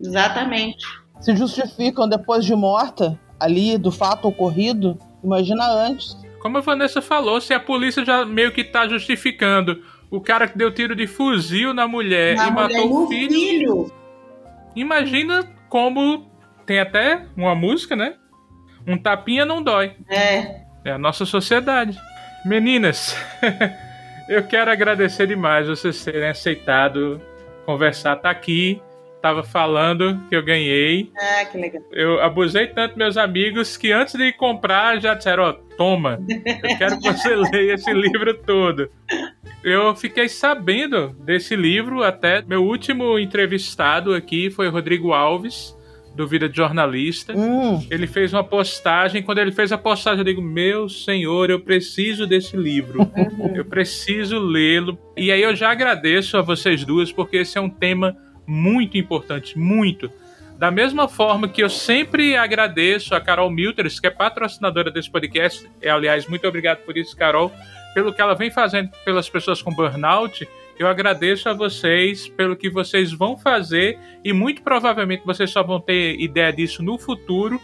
Exatamente. 0.00 0.84
se 1.20 1.34
justificam 1.34 2.08
depois 2.08 2.44
de 2.44 2.54
morta, 2.54 3.18
ali, 3.38 3.78
do 3.78 3.90
fato 3.90 4.28
ocorrido. 4.28 4.98
Imagina 5.22 5.64
antes. 5.66 6.16
Como 6.40 6.58
a 6.58 6.60
Vanessa 6.60 7.02
falou, 7.02 7.40
se 7.40 7.52
a 7.52 7.60
polícia 7.60 8.04
já 8.04 8.24
meio 8.24 8.52
que 8.52 8.62
tá 8.62 8.86
justificando 8.86 9.82
o 10.10 10.20
cara 10.20 10.48
que 10.48 10.56
deu 10.56 10.72
tiro 10.72 10.94
de 10.96 11.06
fuzil 11.06 11.74
na 11.74 11.86
mulher 11.86 12.36
Na 12.36 12.48
e 12.48 12.50
mulher 12.50 12.68
matou 12.78 13.04
o 13.04 13.08
filho, 13.08 13.30
filho. 13.32 13.92
imagina 14.74 15.44
como 15.68 16.30
tem 16.64 16.78
até 16.80 17.26
uma 17.36 17.54
música, 17.54 17.94
né? 17.96 18.14
Um 18.86 18.96
tapinha 18.96 19.44
não 19.44 19.62
dói. 19.62 19.92
É. 20.08 20.62
É 20.84 20.92
a 20.92 20.98
nossa 20.98 21.24
sociedade. 21.24 21.98
Meninas, 22.44 23.16
eu 24.28 24.42
quero 24.44 24.70
agradecer 24.70 25.26
demais 25.26 25.66
vocês 25.66 26.02
terem 26.04 26.28
aceitado 26.30 27.20
conversar. 27.66 28.16
Tá 28.16 28.30
aqui, 28.30 28.80
tava 29.20 29.42
falando 29.42 30.20
que 30.28 30.36
eu 30.36 30.42
ganhei. 30.44 31.10
Ah, 31.16 31.44
que 31.44 31.58
legal. 31.58 31.82
Eu 31.92 32.20
abusei 32.22 32.66
tanto 32.68 32.98
meus 32.98 33.16
amigos 33.16 33.76
que 33.76 33.92
antes 33.92 34.14
de 34.14 34.32
comprar 34.32 35.00
já 35.00 35.14
disseram: 35.14 35.44
Ó, 35.44 35.52
toma, 35.76 36.20
eu 36.28 36.78
quero 36.78 36.98
que 36.98 37.12
você 37.12 37.34
leia 37.52 37.74
esse 37.74 37.92
livro 37.92 38.34
todo. 38.34 38.90
Eu 39.62 39.94
fiquei 39.96 40.28
sabendo 40.28 41.08
desse 41.24 41.56
livro 41.56 42.02
até. 42.02 42.42
Meu 42.42 42.64
último 42.64 43.18
entrevistado 43.18 44.14
aqui 44.14 44.50
foi 44.50 44.68
o 44.68 44.70
Rodrigo 44.70 45.12
Alves, 45.12 45.76
do 46.14 46.26
Vida 46.26 46.48
de 46.48 46.56
Jornalista. 46.56 47.32
Hum, 47.36 47.84
Ele 47.90 48.06
fez 48.06 48.32
uma 48.32 48.44
postagem. 48.44 49.22
Quando 49.22 49.38
ele 49.38 49.52
fez 49.52 49.72
a 49.72 49.78
postagem, 49.78 50.20
eu 50.20 50.24
digo: 50.24 50.40
Meu 50.42 50.88
senhor, 50.88 51.50
eu 51.50 51.60
preciso 51.60 52.26
desse 52.26 52.56
livro. 52.56 53.10
eu 53.54 53.64
preciso 53.64 54.38
lê-lo. 54.38 54.96
E 55.16 55.32
aí 55.32 55.42
eu 55.42 55.54
já 55.56 55.70
agradeço 55.70 56.36
a 56.36 56.42
vocês 56.42 56.84
duas, 56.84 57.10
porque 57.10 57.38
esse 57.38 57.58
é 57.58 57.60
um 57.60 57.70
tema 57.70 58.16
muito 58.48 58.96
importante 58.96 59.58
muito. 59.58 60.10
Da 60.58 60.70
mesma 60.70 61.06
forma 61.06 61.48
que 61.48 61.62
eu 61.62 61.68
sempre 61.68 62.34
agradeço 62.34 63.14
a 63.14 63.20
Carol 63.20 63.50
Milters, 63.50 64.00
que 64.00 64.08
é 64.08 64.10
patrocinadora 64.10 64.90
desse 64.90 65.08
podcast, 65.08 65.70
e, 65.80 65.88
aliás, 65.88 66.26
muito 66.26 66.48
obrigado 66.48 66.78
por 66.78 66.96
isso, 66.96 67.16
Carol, 67.16 67.52
pelo 67.94 68.12
que 68.12 68.20
ela 68.20 68.34
vem 68.34 68.50
fazendo 68.50 68.90
pelas 69.04 69.28
pessoas 69.28 69.62
com 69.62 69.72
burnout. 69.72 70.48
Eu 70.78 70.88
agradeço 70.88 71.48
a 71.48 71.52
vocês 71.52 72.28
pelo 72.28 72.56
que 72.56 72.70
vocês 72.70 73.12
vão 73.12 73.36
fazer 73.36 73.98
e 74.24 74.32
muito 74.32 74.62
provavelmente 74.62 75.24
vocês 75.24 75.50
só 75.50 75.62
vão 75.62 75.80
ter 75.80 76.18
ideia 76.20 76.52
disso 76.52 76.82
no 76.82 76.98
futuro 76.98 77.60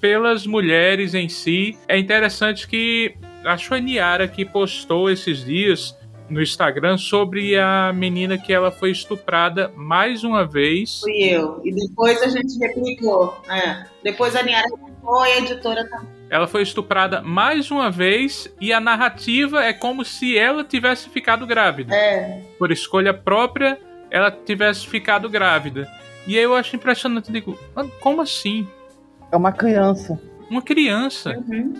pelas 0.00 0.46
mulheres 0.46 1.14
em 1.14 1.28
si. 1.28 1.76
É 1.88 1.98
interessante 1.98 2.66
que 2.68 3.14
acho 3.44 3.74
a 3.74 3.78
Niara 3.78 4.28
que 4.28 4.44
postou 4.44 5.10
esses 5.10 5.44
dias 5.44 5.96
no 6.28 6.42
Instagram 6.42 6.96
sobre 6.98 7.58
a 7.58 7.92
menina 7.94 8.36
que 8.38 8.52
ela 8.52 8.70
foi 8.70 8.90
estuprada 8.90 9.70
mais 9.76 10.24
uma 10.24 10.44
vez. 10.46 11.00
Fui 11.00 11.16
eu. 11.22 11.60
E 11.64 11.72
depois 11.72 12.22
a 12.22 12.28
gente 12.28 12.58
replicou. 12.58 13.40
É. 13.48 13.84
Depois 14.02 14.34
a 14.34 14.42
Niara 14.42 14.66
replicou 14.68 15.24
e 15.26 15.32
a 15.32 15.38
editora 15.38 15.88
também. 15.88 16.08
Ela 16.28 16.46
foi 16.48 16.62
estuprada 16.62 17.22
mais 17.22 17.70
uma 17.70 17.90
vez 17.90 18.52
e 18.60 18.72
a 18.72 18.80
narrativa 18.80 19.62
é 19.64 19.72
como 19.72 20.04
se 20.04 20.36
ela 20.36 20.64
tivesse 20.64 21.08
ficado 21.08 21.46
grávida. 21.46 21.94
É. 21.94 22.42
Por 22.58 22.72
escolha 22.72 23.14
própria, 23.14 23.78
ela 24.10 24.30
tivesse 24.30 24.86
ficado 24.86 25.28
grávida. 25.28 25.88
E 26.26 26.36
aí 26.36 26.42
eu 26.42 26.54
acho 26.56 26.74
impressionante, 26.74 27.28
eu 27.28 27.32
digo, 27.32 27.58
"Ah, 27.76 27.84
como 28.00 28.20
assim? 28.20 28.66
é 29.30 29.36
uma 29.36 29.52
criança. 29.52 30.20
Uma 30.50 30.62
criança. 30.62 31.36
Uhum. 31.48 31.74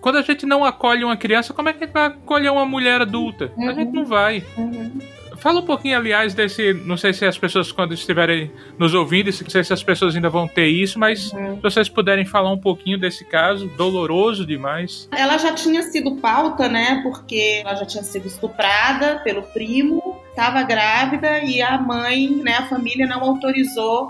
Quando 0.00 0.16
a 0.16 0.22
gente 0.22 0.46
não 0.46 0.64
acolhe 0.64 1.04
uma 1.04 1.16
criança, 1.16 1.52
como 1.52 1.68
é 1.68 1.72
que 1.72 1.84
a 1.84 1.86
gente 1.86 1.94
vai 1.94 2.06
acolher 2.06 2.50
uma 2.50 2.64
mulher 2.64 3.00
adulta? 3.02 3.52
A 3.56 3.60
Uhum. 3.60 3.74
gente 3.74 3.92
não 3.92 4.04
vai. 4.04 4.42
Uhum. 4.56 4.98
Fala 5.36 5.60
um 5.60 5.64
pouquinho, 5.64 5.96
aliás, 5.96 6.34
desse. 6.34 6.74
Não 6.84 6.98
sei 6.98 7.14
se 7.14 7.24
as 7.24 7.38
pessoas, 7.38 7.72
quando 7.72 7.94
estiverem 7.94 8.50
nos 8.78 8.92
ouvindo, 8.92 9.26
não 9.42 9.48
sei 9.50 9.64
se 9.64 9.72
as 9.72 9.82
pessoas 9.82 10.14
ainda 10.14 10.28
vão 10.28 10.46
ter 10.46 10.66
isso, 10.66 10.98
mas 10.98 11.32
Uhum. 11.32 11.56
se 11.56 11.62
vocês 11.62 11.88
puderem 11.88 12.26
falar 12.26 12.52
um 12.52 12.58
pouquinho 12.58 12.98
desse 12.98 13.24
caso, 13.24 13.66
doloroso 13.68 14.44
demais. 14.44 15.08
Ela 15.16 15.38
já 15.38 15.54
tinha 15.54 15.82
sido 15.82 16.16
pauta, 16.16 16.68
né? 16.68 17.00
Porque 17.02 17.62
ela 17.64 17.74
já 17.74 17.86
tinha 17.86 18.02
sido 18.02 18.26
estuprada 18.26 19.20
pelo 19.24 19.42
primo, 19.44 20.20
estava 20.28 20.62
grávida 20.62 21.38
e 21.42 21.62
a 21.62 21.78
mãe, 21.78 22.28
né, 22.28 22.56
a 22.58 22.66
família 22.66 23.06
não 23.06 23.22
autorizou 23.22 24.08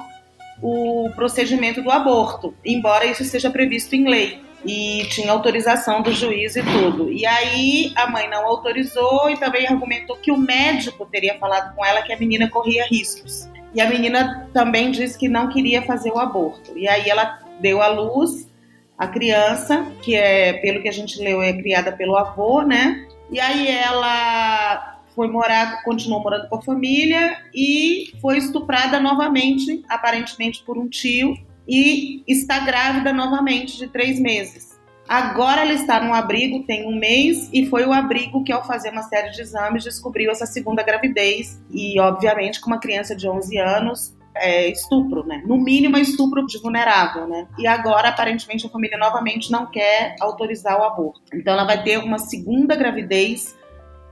o 0.62 1.10
procedimento 1.14 1.80
do 1.80 1.90
aborto, 1.90 2.54
embora 2.64 3.06
isso 3.06 3.24
seja 3.24 3.48
previsto 3.50 3.94
em 3.94 4.08
lei. 4.08 4.40
E 4.64 5.06
tinha 5.08 5.32
autorização 5.32 6.02
do 6.02 6.12
juiz 6.12 6.54
e 6.54 6.62
tudo. 6.62 7.10
E 7.10 7.24
aí 7.24 7.92
a 7.96 8.06
mãe 8.10 8.28
não 8.28 8.46
autorizou 8.46 9.30
e 9.30 9.36
também 9.36 9.66
argumentou 9.66 10.16
que 10.16 10.30
o 10.30 10.36
médico 10.36 11.06
teria 11.06 11.38
falado 11.38 11.74
com 11.74 11.84
ela 11.84 12.02
que 12.02 12.12
a 12.12 12.18
menina 12.18 12.48
corria 12.48 12.86
riscos. 12.86 13.48
E 13.74 13.80
a 13.80 13.88
menina 13.88 14.48
também 14.52 14.90
disse 14.90 15.18
que 15.18 15.28
não 15.28 15.48
queria 15.48 15.82
fazer 15.82 16.10
o 16.10 16.18
aborto. 16.18 16.76
E 16.76 16.88
aí 16.88 17.08
ela 17.08 17.38
deu 17.60 17.80
à 17.80 17.88
luz 17.88 18.50
a 18.98 19.06
criança, 19.06 19.86
que 20.02 20.14
é, 20.14 20.54
pelo 20.54 20.82
que 20.82 20.88
a 20.88 20.92
gente 20.92 21.22
leu, 21.22 21.40
é 21.40 21.54
criada 21.54 21.90
pelo 21.90 22.16
avô, 22.16 22.60
né? 22.60 23.08
E 23.30 23.40
aí 23.40 23.66
ela 23.66 24.98
foi 25.14 25.26
morar, 25.26 25.82
continuou 25.82 26.22
morando 26.22 26.48
com 26.48 26.56
a 26.56 26.62
família 26.62 27.38
e 27.54 28.12
foi 28.20 28.36
estuprada 28.36 29.00
novamente, 29.00 29.82
aparentemente 29.88 30.62
por 30.64 30.76
um 30.76 30.86
tio, 30.86 31.34
e 31.66 32.22
está 32.26 32.58
grávida 32.60 33.12
novamente 33.12 33.76
de 33.76 33.88
três 33.88 34.18
meses. 34.18 34.78
Agora 35.10 35.62
ela 35.62 35.72
está 35.72 36.00
num 36.00 36.14
abrigo, 36.14 36.64
tem 36.64 36.86
um 36.86 36.96
mês, 36.96 37.50
e 37.52 37.66
foi 37.66 37.84
o 37.84 37.92
abrigo 37.92 38.44
que, 38.44 38.52
ao 38.52 38.64
fazer 38.64 38.90
uma 38.90 39.02
série 39.02 39.30
de 39.30 39.40
exames, 39.40 39.82
descobriu 39.82 40.30
essa 40.30 40.46
segunda 40.46 40.84
gravidez. 40.84 41.60
E, 41.68 41.98
obviamente, 41.98 42.60
com 42.60 42.68
uma 42.68 42.78
criança 42.78 43.16
de 43.16 43.28
11 43.28 43.58
anos, 43.58 44.16
é 44.36 44.70
estupro, 44.70 45.26
né? 45.26 45.42
No 45.44 45.56
mínimo, 45.56 45.96
é 45.96 46.00
estupro 46.00 46.46
de 46.46 46.58
vulnerável, 46.58 47.26
né? 47.26 47.48
E 47.58 47.66
agora, 47.66 48.10
aparentemente, 48.10 48.64
a 48.64 48.70
família 48.70 48.96
novamente 48.96 49.50
não 49.50 49.66
quer 49.66 50.14
autorizar 50.20 50.78
o 50.78 50.84
aborto. 50.84 51.22
Então, 51.34 51.54
ela 51.54 51.64
vai 51.64 51.82
ter 51.82 51.98
uma 51.98 52.20
segunda 52.20 52.76
gravidez 52.76 53.58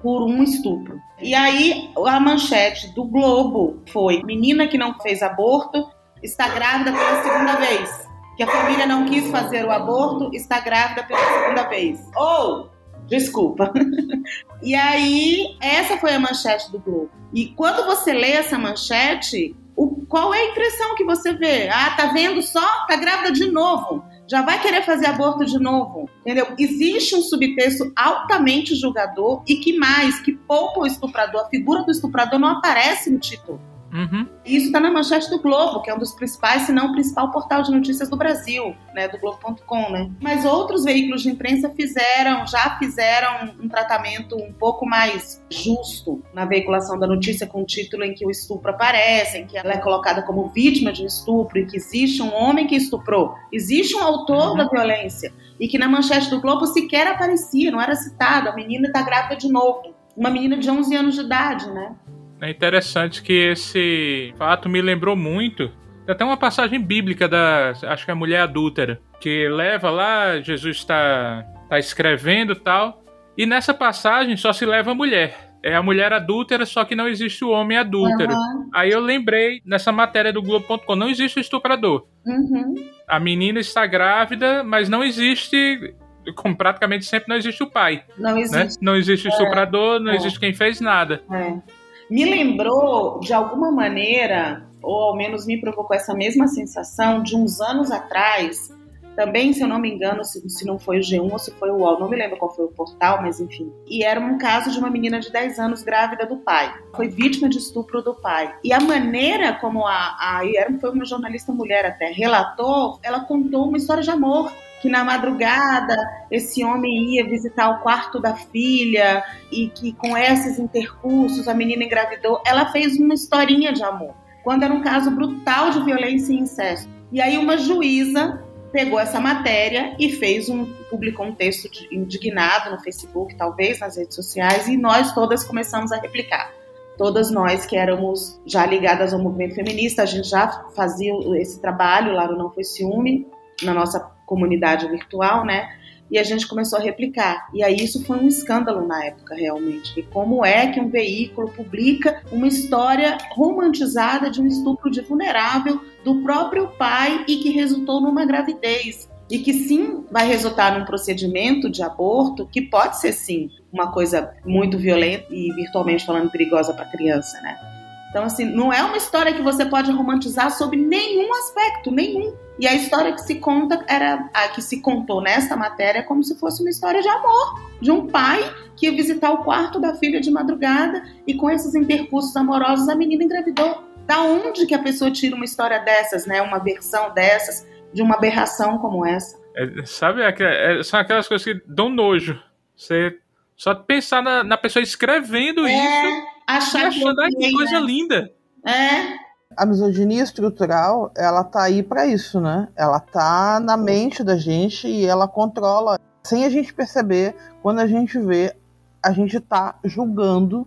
por 0.03 0.25
um 0.25 0.43
estupro. 0.43 1.01
E 1.23 1.33
aí, 1.33 1.91
a 2.07 2.19
manchete 2.19 2.93
do 2.95 3.05
Globo 3.05 3.83
foi: 3.93 4.23
menina 4.25 4.67
que 4.67 4.77
não 4.77 4.99
fez 4.99 5.23
aborto 5.23 5.89
está 6.23 6.49
grávida 6.49 6.93
pela 6.93 7.23
segunda 7.23 7.57
vez 7.57 8.09
que 8.39 8.45
a 8.45 8.47
família 8.47 8.87
não 8.87 9.05
quis 9.05 9.29
fazer 9.33 9.65
o 9.65 9.71
aborto, 9.73 10.31
está 10.33 10.61
grávida 10.61 11.03
pela 11.03 11.19
segunda 11.19 11.65
vez. 11.65 12.01
Ou, 12.15 12.71
desculpa. 13.09 13.73
e 14.63 14.77
aí, 14.77 15.57
essa 15.61 15.97
foi 15.99 16.15
a 16.15 16.21
manchete 16.21 16.71
do 16.71 16.79
Globo. 16.79 17.11
E 17.35 17.47
quando 17.47 17.85
você 17.85 18.13
lê 18.13 18.31
essa 18.31 18.57
manchete, 18.57 19.57
o, 19.75 20.07
qual 20.07 20.33
é 20.33 20.39
a 20.39 20.51
impressão 20.53 20.95
que 20.95 21.03
você 21.03 21.33
vê? 21.33 21.69
Ah, 21.69 21.97
tá 21.97 22.13
vendo 22.13 22.41
só? 22.41 22.87
Tá 22.87 22.95
grávida 22.95 23.33
de 23.33 23.51
novo. 23.51 24.05
Já 24.31 24.43
vai 24.43 24.63
querer 24.63 24.85
fazer 24.85 25.07
aborto 25.07 25.45
de 25.45 25.59
novo, 25.59 26.09
entendeu? 26.21 26.47
Existe 26.57 27.17
um 27.17 27.23
subtexto 27.23 27.91
altamente 27.97 28.77
julgador 28.77 29.43
e 29.49 29.57
que 29.57 29.77
mais, 29.77 30.21
que 30.21 30.33
poupa 30.33 30.81
o 30.81 30.87
estuprador. 30.87 31.41
A 31.41 31.49
figura 31.49 31.83
do 31.83 31.91
estuprador 31.91 32.39
não 32.39 32.49
aparece 32.49 33.11
no 33.11 33.19
título. 33.19 33.61
Uhum. 33.93 34.27
Isso 34.45 34.67
está 34.67 34.81
na 34.81 34.91
manchete 34.91 35.31
do 35.31 35.41
Globo, 35.41 35.81
que 35.83 35.91
é 35.91 35.95
um 35.95 35.99
dos 35.99 36.13
principais, 36.13 36.63
se 36.63 36.73
não 36.73 36.89
o 36.89 36.93
principal 36.93 37.31
portal 37.31 37.63
de 37.63 37.71
notícias 37.71 38.09
do 38.09 38.17
Brasil, 38.17 38.75
né, 38.95 39.09
do 39.09 39.19
Globo.com, 39.19 39.91
né? 39.91 40.11
Mas 40.21 40.45
outros 40.45 40.85
veículos 40.85 41.23
de 41.23 41.31
imprensa 41.31 41.71
fizeram, 41.71 42.47
já 42.47 42.77
fizeram 42.79 43.55
um 43.61 43.69
tratamento 43.69 44.37
um 44.37 44.53
pouco 44.53 44.87
mais 44.87 45.43
justo 45.51 46.23
na 46.35 46.45
veiculação 46.45 46.99
da 46.99 47.07
notícia 47.07 47.47
com 47.47 47.63
o 47.63 47.67
título 47.67 48.05
em 48.05 48.15
que 48.15 48.27
o 48.27 48.31
estupro 48.31 48.71
aparece, 48.71 49.39
em 49.39 49.47
que 49.47 49.57
ela 49.57 49.73
é 49.73 49.79
colocada 49.79 50.23
como 50.23 50.49
vítima 50.49 50.93
de 50.93 51.03
um 51.03 51.07
estupro 51.07 51.59
e 51.59 51.67
que 51.67 51.77
existe 51.77 52.23
um 52.23 52.35
homem 52.35 52.67
que 52.67 52.77
estuprou, 52.77 53.35
existe 53.53 53.97
um 53.97 54.03
autor 54.03 54.51
uhum. 54.51 54.57
da 54.57 54.69
violência 54.69 55.33
e 55.59 55.67
que 55.67 55.79
na 55.79 55.89
manchete 55.89 56.31
do 56.31 56.41
Globo 56.41 56.67
sequer 56.67 57.07
aparecia, 57.07 57.71
não 57.71 57.81
era 57.81 57.95
citado, 57.95 58.49
a 58.49 58.55
menina 58.55 58.87
está 58.87 59.03
grávida 59.03 59.37
de 59.37 59.49
novo. 59.49 59.95
Uma 60.17 60.31
menina 60.31 60.57
de 60.57 60.69
11 60.69 60.97
anos 60.97 61.15
de 61.15 61.21
idade, 61.21 61.71
né? 61.71 61.95
É 62.41 62.51
interessante 62.51 63.23
que 63.23 63.33
esse 63.33 64.33
fato 64.39 64.69
me 64.69 64.81
lembrou 64.81 65.17
muito. 65.17 65.69
Tem 66.07 66.15
até 66.15 66.25
uma 66.25 66.37
passagem 66.37 66.81
bíblica 66.81 67.29
da. 67.29 67.73
Acho 67.83 68.05
que 68.05 68.11
é 68.11 68.15
a 68.15 68.17
mulher 68.17 68.41
adúltera. 68.41 69.01
Que 69.21 69.49
leva 69.49 69.91
lá, 69.91 70.41
Jesus 70.41 70.79
está 70.79 71.45
tá 71.69 71.79
escrevendo 71.79 72.55
tal. 72.55 73.03
E 73.37 73.45
nessa 73.45 73.75
passagem 73.75 74.37
só 74.37 74.53
se 74.53 74.65
leva 74.65 74.93
a 74.93 74.95
mulher. 74.95 75.49
É 75.63 75.75
a 75.75 75.83
mulher 75.83 76.13
adúltera, 76.13 76.65
só 76.65 76.85
que 76.85 76.95
não 76.95 77.09
existe 77.09 77.45
o 77.45 77.51
homem 77.51 77.77
adúltero. 77.77 78.33
Uhum. 78.33 78.71
Aí 78.73 78.91
eu 78.91 79.01
lembrei 79.01 79.61
nessa 79.65 79.91
matéria 79.91 80.33
do 80.33 80.41
Globo.com: 80.41 80.95
não 80.95 81.09
existe 81.09 81.39
o 81.39 81.41
estuprador. 81.41 82.07
Uhum. 82.25 82.75
A 83.07 83.19
menina 83.19 83.59
está 83.59 83.85
grávida, 83.85 84.63
mas 84.63 84.89
não 84.89 85.03
existe 85.03 85.95
como 86.37 86.55
praticamente 86.57 87.07
sempre 87.07 87.29
não 87.29 87.37
existe 87.37 87.63
o 87.63 87.71
pai. 87.71 88.05
Não 88.17 88.35
né? 88.35 88.41
existe. 88.41 88.59
Né? 88.59 88.69
Não 88.81 88.97
existe 88.97 89.29
o 89.29 89.31
estuprador, 89.31 89.99
não 89.99 90.13
é. 90.13 90.17
existe 90.17 90.39
quem 90.39 90.53
fez 90.53 90.81
nada. 90.81 91.23
É 91.31 91.78
me 92.11 92.25
lembrou, 92.25 93.21
de 93.21 93.33
alguma 93.33 93.71
maneira, 93.71 94.67
ou 94.83 95.11
ao 95.11 95.17
menos 95.17 95.47
me 95.47 95.61
provocou 95.61 95.97
essa 95.97 96.15
mesma 96.15 96.47
sensação 96.49 97.23
de 97.23 97.37
uns 97.37 97.61
anos 97.61 97.91
atrás, 97.91 98.73
também, 99.19 99.53
se 99.53 99.61
eu 99.61 99.67
não 99.67 99.81
me 99.81 99.93
engano, 99.93 100.25
se, 100.25 100.49
se 100.49 100.65
não 100.65 100.79
foi 100.79 100.99
o 100.99 101.03
G1 101.03 101.33
ou 101.33 101.39
se 101.41 101.51
foi 101.51 101.71
o 101.71 101.79
UOL, 101.79 101.99
não 101.99 102.09
me 102.09 102.15
lembro 102.15 102.37
qual 102.37 102.55
foi 102.55 102.67
o 102.67 102.69
portal, 102.69 103.21
mas 103.21 103.41
enfim. 103.41 103.73
E 103.89 104.05
era 104.05 104.21
um 104.21 104.39
caso 104.39 104.71
de 104.71 104.79
uma 104.79 104.89
menina 104.89 105.19
de 105.19 105.33
10 105.33 105.59
anos 105.59 105.83
grávida 105.83 106.25
do 106.25 106.37
pai. 106.37 106.73
Foi 106.95 107.09
vítima 107.09 107.49
de 107.49 107.59
estupro 107.59 108.01
do 108.01 108.15
pai. 108.15 108.55
E 108.63 108.73
a 108.73 108.79
maneira 108.79 109.55
como 109.55 109.85
a, 109.85 110.17
a 110.21 110.43
foi 110.81 110.91
uma 110.91 111.05
jornalista 111.05 111.53
mulher 111.53 111.85
até, 111.85 112.13
relatou, 112.13 113.01
ela 113.03 113.25
contou 113.25 113.67
uma 113.67 113.77
história 113.77 114.05
de 114.05 114.11
amor 114.11 114.53
que 114.81 114.89
na 114.89 115.05
madrugada 115.05 115.97
esse 116.31 116.65
homem 116.65 117.15
ia 117.15 117.29
visitar 117.29 117.71
o 117.71 117.79
quarto 117.81 118.21
da 118.21 118.35
filha 118.35 119.25
e 119.51 119.69
que 119.69 119.93
com 119.93 120.17
esses 120.17 120.59
intercursos 120.59 121.49
a 121.49 121.55
menina 121.55 121.85
engravidou. 121.85 122.41
Ela 122.47 122.71
fez 122.71 122.99
uma 122.99 123.15
historinha 123.15 123.73
de 123.73 123.83
amor, 123.83 124.15
quando 124.43 124.63
era 124.63 124.73
um 124.73 124.83
caso 124.83 125.11
brutal 125.11 125.71
de 125.71 125.83
violência 125.83 126.33
e 126.33 126.39
incesto. 126.39 126.89
E 127.11 127.21
aí 127.21 127.39
uma 127.39 127.57
juíza 127.57 128.45
pegou 128.73 129.01
essa 129.01 129.19
matéria 129.19 129.97
e 129.99 130.11
fez 130.13 130.49
um 130.49 130.67
publicou 130.91 131.27
um 131.27 131.35
texto 131.35 131.69
indignado 131.91 132.71
no 132.71 132.81
Facebook, 132.81 133.35
talvez 133.37 133.79
nas 133.81 133.97
redes 133.97 134.15
sociais, 134.15 134.69
e 134.69 134.77
nós 134.77 135.13
todas 135.13 135.45
começamos 135.45 135.93
a 135.93 135.97
replicar. 135.97 136.53
Todas 136.97 137.31
nós 137.31 137.65
que 137.65 137.77
éramos 137.77 138.41
já 138.45 138.67
ligadas 138.67 139.15
ao 139.15 139.21
movimento 139.21 139.55
feminista, 139.55 140.03
a 140.03 140.07
gente 140.07 140.29
já 140.29 140.65
fazia 140.75 141.13
esse 141.37 141.61
trabalho 141.61 142.13
lá 142.13 142.27
no 142.27 142.37
Não 142.37 142.51
Foi 142.51 142.65
Ciúme, 142.65 143.27
na 143.63 143.73
nossa 143.73 144.01
comunidade 144.29 144.87
virtual, 144.87 145.45
né? 145.45 145.71
E 146.11 146.19
a 146.19 146.23
gente 146.23 146.47
começou 146.47 146.79
a 146.79 146.83
replicar. 146.83 147.49
E 147.53 147.63
aí 147.63 147.77
isso 147.77 148.05
foi 148.05 148.19
um 148.19 148.29
escândalo 148.29 148.87
na 148.87 149.05
época, 149.05 149.35
realmente. 149.35 149.99
E 149.99 150.03
como 150.03 150.45
é 150.45 150.69
que 150.69 150.81
um 150.81 150.89
veículo 150.89 151.51
publica 151.51 152.23
uma 152.31 152.47
história 152.47 153.19
romantizada 153.33 154.31
de 154.31 154.41
um 154.41 154.47
estupro 154.47 154.91
de 154.91 155.01
vulnerável 155.03 155.83
do 156.05 156.23
próprio 156.23 156.69
pai 156.69 157.25
e 157.29 157.37
que 157.37 157.51
resultou 157.51 158.01
numa 158.01 158.25
gravidez? 158.25 159.09
E 159.31 159.39
que 159.39 159.53
sim 159.53 160.07
vai 160.11 160.27
resultar 160.27 160.79
num 160.79 160.87
procedimento 160.87 161.69
de 161.69 161.83
aborto 161.83 162.49
que 162.51 162.63
pode 162.63 162.99
ser 162.99 163.13
sim 163.13 163.51
uma 163.71 163.93
coisa 163.93 164.33
muito 164.47 164.79
violenta 164.79 165.27
e 165.31 165.53
virtualmente 165.53 166.07
falando 166.07 166.31
perigosa 166.31 166.73
para 166.73 166.85
a 166.85 166.91
criança, 166.91 167.39
né? 167.43 167.68
Então, 168.11 168.25
assim, 168.25 168.45
não 168.45 168.73
é 168.73 168.83
uma 168.83 168.97
história 168.97 169.35
que 169.35 169.43
você 169.43 169.67
pode 169.67 169.91
romantizar 169.91 170.51
sobre 170.51 170.79
nenhum 170.79 171.33
aspecto, 171.35 171.91
nenhum. 171.91 172.35
E 172.59 172.67
a 172.67 172.75
história 172.75 173.13
que 173.13 173.21
se 173.21 173.37
conta 173.37 173.85
era 173.87 174.29
a 174.33 174.49
que 174.49 174.63
se 174.63 174.81
contou 174.81 175.21
nesta 175.21 175.57
matéria 175.57 176.03
como 176.03 176.25
se 176.25 176.39
fosse 176.39 176.63
uma 176.63 176.71
história 176.71 177.03
de 177.03 177.09
amor, 177.09 177.61
de 177.81 177.91
um 177.91 178.07
pai 178.07 178.43
que 178.77 178.87
ia 178.87 178.93
visitar 178.93 179.31
o 179.31 179.45
quarto 179.45 179.79
da 179.79 179.95
filha 179.95 180.21
de 180.21 180.31
madrugada 180.31 181.03
e 181.27 181.35
com 181.35 181.51
esses 181.51 181.75
intercursos 181.75 182.35
amorosos 182.35 182.89
a 182.89 182.97
menina 182.97 183.25
engravidou. 183.25 183.85
Da 184.07 184.23
onde 184.23 184.65
que 184.65 184.75
a 184.75 184.79
pessoa 184.79 185.11
tira 185.11 185.37
uma 185.37 185.45
história 185.45 185.79
dessas, 185.81 186.25
né? 186.25 186.41
Uma 186.41 186.59
versão 186.59 187.13
dessas, 187.13 187.69
de 187.93 188.01
uma 188.01 188.15
aberração 188.15 188.79
como 188.79 189.05
essa? 189.05 189.39
É, 189.55 189.85
sabe, 189.85 190.23
é, 190.23 190.79
é, 190.79 190.83
são 190.83 190.99
aquelas 190.99 191.29
coisas 191.29 191.45
que 191.45 191.63
dão 191.67 191.91
nojo. 191.91 192.41
Você 192.75 193.19
só 193.55 193.75
pensar 193.75 194.23
na, 194.23 194.43
na 194.43 194.57
pessoa 194.57 194.83
escrevendo 194.83 195.67
é, 195.67 195.73
isso 195.73 196.38
achar 196.57 196.85
e 196.85 196.87
achando 196.87 197.17
que 197.37 197.53
coisa 197.53 197.81
né? 197.81 197.87
linda. 197.87 198.31
É, 198.67 199.19
a 199.57 199.67
misoginia 199.67 200.23
estrutural, 200.23 201.11
ela 201.17 201.43
tá 201.43 201.65
aí 201.65 201.83
para 201.83 202.07
isso, 202.07 202.41
né? 202.41 202.69
Ela 202.77 203.01
tá 203.01 203.59
na 203.61 203.77
mente 203.77 204.23
da 204.23 204.37
gente 204.37 204.87
e 204.87 205.05
ela 205.05 205.27
controla. 205.27 205.99
Sem 206.23 206.45
a 206.45 206.51
gente 206.51 206.73
perceber, 206.73 207.35
quando 207.63 207.81
a 207.81 207.87
gente 207.87 208.19
vê, 208.19 208.55
a 209.03 209.13
gente 209.13 209.41
tá 209.41 209.79
julgando 209.85 210.67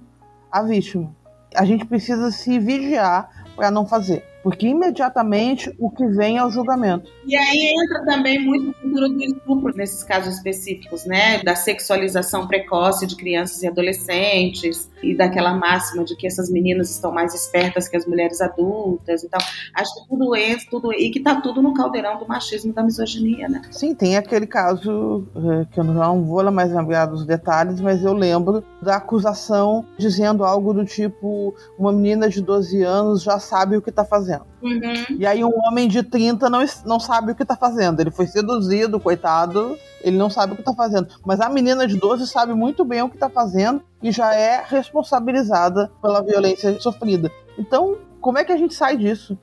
a 0.51 0.61
vítima. 0.61 1.15
A 1.55 1.63
gente 1.63 1.85
precisa 1.85 2.31
se 2.31 2.59
vigiar 2.59 3.45
para 3.55 3.71
não 3.71 3.85
fazer 3.85 4.25
porque 4.43 4.67
imediatamente 4.67 5.73
o 5.80 5.89
que 5.89 6.06
vem 6.08 6.38
é 6.38 6.45
o 6.45 6.49
julgamento. 6.49 7.12
E 7.25 7.36
aí 7.36 7.73
entra 7.77 8.04
também 8.06 8.39
muito 8.39 8.71
o 8.71 8.73
futuro 8.73 9.10
do 9.10 9.23
estupro 9.23 9.75
nesses 9.75 10.04
casos 10.04 10.36
específicos, 10.36 11.06
né? 11.06 11.41
Da 11.43 11.56
sexualização 11.56 12.47
precoce 12.47 13.06
de 13.06 13.15
crianças 13.15 13.62
e 13.62 13.67
adolescentes 13.67 14.89
e 15.04 15.15
daquela 15.15 15.54
máxima 15.54 16.04
de 16.04 16.15
que 16.15 16.25
essas 16.25 16.49
meninas 16.49 16.89
estão 16.89 17.12
mais 17.12 17.34
espertas 17.34 17.88
que 17.88 17.97
as 17.97 18.06
mulheres 18.06 18.41
adultas 18.41 19.23
e 19.23 19.30
tal. 19.30 19.41
Acho 19.75 19.95
que 19.95 20.10
tudo 20.10 20.36
entra, 20.36 20.65
tudo 20.69 20.93
e 20.93 21.12
que 21.12 21.19
tá 21.19 21.39
tudo 21.41 21.62
no 21.62 21.73
caldeirão 21.73 22.17
do 22.17 22.27
machismo 22.27 22.71
e 22.71 22.73
da 22.73 22.84
misoginia, 22.84 23.47
né? 23.47 23.62
Sim, 23.71 23.93
tem 23.93 24.17
aquele 24.17 24.47
caso 24.47 25.27
eh, 25.36 25.65
que 25.71 25.80
eu 25.80 25.84
não 25.84 26.23
vou 26.23 26.41
mais 26.51 26.73
lembrar 26.73 27.06
dos 27.06 27.25
detalhes, 27.25 27.80
mas 27.80 28.04
eu 28.04 28.13
lembro 28.13 28.63
da 28.82 28.95
acusação 28.95 29.86
dizendo 29.97 30.43
algo 30.43 30.73
do 30.73 30.86
tipo 30.86 31.54
uma 31.77 31.91
menina 31.91 32.27
de 32.27 32.41
12 32.41 32.82
anos 32.82 33.21
já 33.21 33.39
sabe 33.39 33.77
o 33.77 33.82
que 33.82 33.91
tá 33.91 34.04
fazendo 34.04 34.30
fazendo. 34.31 34.45
Uhum. 34.61 35.17
E 35.17 35.25
aí 35.25 35.43
um 35.43 35.59
homem 35.65 35.87
de 35.87 36.03
30 36.03 36.49
não, 36.49 36.63
não 36.85 36.99
sabe 36.99 37.31
o 37.31 37.35
que 37.35 37.45
tá 37.45 37.55
fazendo. 37.55 37.99
Ele 37.99 38.11
foi 38.11 38.27
seduzido, 38.27 38.99
coitado, 38.99 39.77
ele 40.01 40.17
não 40.17 40.29
sabe 40.29 40.53
o 40.53 40.55
que 40.55 40.63
tá 40.63 40.73
fazendo. 40.73 41.07
Mas 41.25 41.39
a 41.39 41.49
menina 41.49 41.87
de 41.87 41.97
12 41.97 42.27
sabe 42.27 42.53
muito 42.53 42.85
bem 42.85 43.01
o 43.01 43.09
que 43.09 43.17
tá 43.17 43.29
fazendo 43.29 43.81
e 44.01 44.11
já 44.11 44.33
é 44.33 44.63
responsabilizada 44.65 45.91
pela 46.01 46.21
violência 46.21 46.79
sofrida. 46.79 47.31
Então, 47.57 47.97
como 48.19 48.37
é 48.37 48.43
que 48.43 48.51
a 48.51 48.57
gente 48.57 48.73
sai 48.73 48.97
disso? 48.97 49.37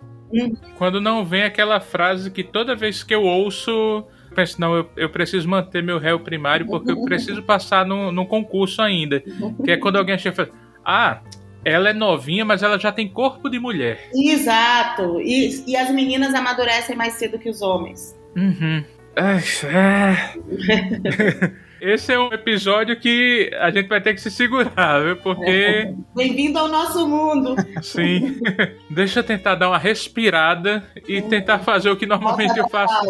Quando 0.76 1.00
não 1.00 1.24
vem 1.24 1.42
aquela 1.42 1.80
frase 1.80 2.30
que 2.30 2.44
toda 2.44 2.76
vez 2.76 3.02
que 3.02 3.14
eu 3.14 3.22
ouço 3.22 4.04
penso, 4.34 4.60
não, 4.60 4.76
eu, 4.76 4.88
eu 4.96 5.10
preciso 5.10 5.48
manter 5.48 5.82
meu 5.82 5.98
réu 5.98 6.20
primário 6.20 6.66
porque 6.66 6.92
eu 6.92 7.02
preciso 7.02 7.42
passar 7.42 7.84
no, 7.84 8.12
no 8.12 8.26
concurso 8.26 8.82
ainda. 8.82 9.20
Que 9.64 9.72
é 9.72 9.76
quando 9.76 9.96
alguém 9.96 10.18
chega 10.18 10.34
e 10.34 10.46
fala, 10.46 10.58
ah, 10.84 11.20
ela 11.64 11.90
é 11.90 11.92
novinha, 11.92 12.44
mas 12.44 12.62
ela 12.62 12.78
já 12.78 12.92
tem 12.92 13.08
corpo 13.08 13.48
de 13.48 13.58
mulher. 13.58 14.08
Exato. 14.14 15.20
E, 15.20 15.64
e 15.66 15.76
as 15.76 15.90
meninas 15.90 16.34
amadurecem 16.34 16.96
mais 16.96 17.14
cedo 17.14 17.38
que 17.38 17.50
os 17.50 17.62
homens. 17.62 18.16
Uhum. 18.36 18.84
Esse 21.80 22.12
é 22.12 22.18
um 22.18 22.32
episódio 22.32 22.98
que 22.98 23.50
a 23.58 23.70
gente 23.70 23.88
vai 23.88 24.00
ter 24.00 24.12
que 24.12 24.20
se 24.20 24.30
segurar, 24.30 25.00
viu? 25.00 25.16
Porque. 25.16 25.94
Bem-vindo 26.14 26.58
ao 26.58 26.68
nosso 26.68 27.06
mundo! 27.06 27.54
Sim. 27.82 28.40
Deixa 28.90 29.20
eu 29.20 29.24
tentar 29.24 29.54
dar 29.54 29.68
uma 29.68 29.78
respirada 29.78 30.84
e 31.06 31.22
tentar 31.22 31.60
fazer 31.60 31.90
o 31.90 31.96
que 31.96 32.06
normalmente 32.06 32.58
eu 32.58 32.68
faço 32.68 33.04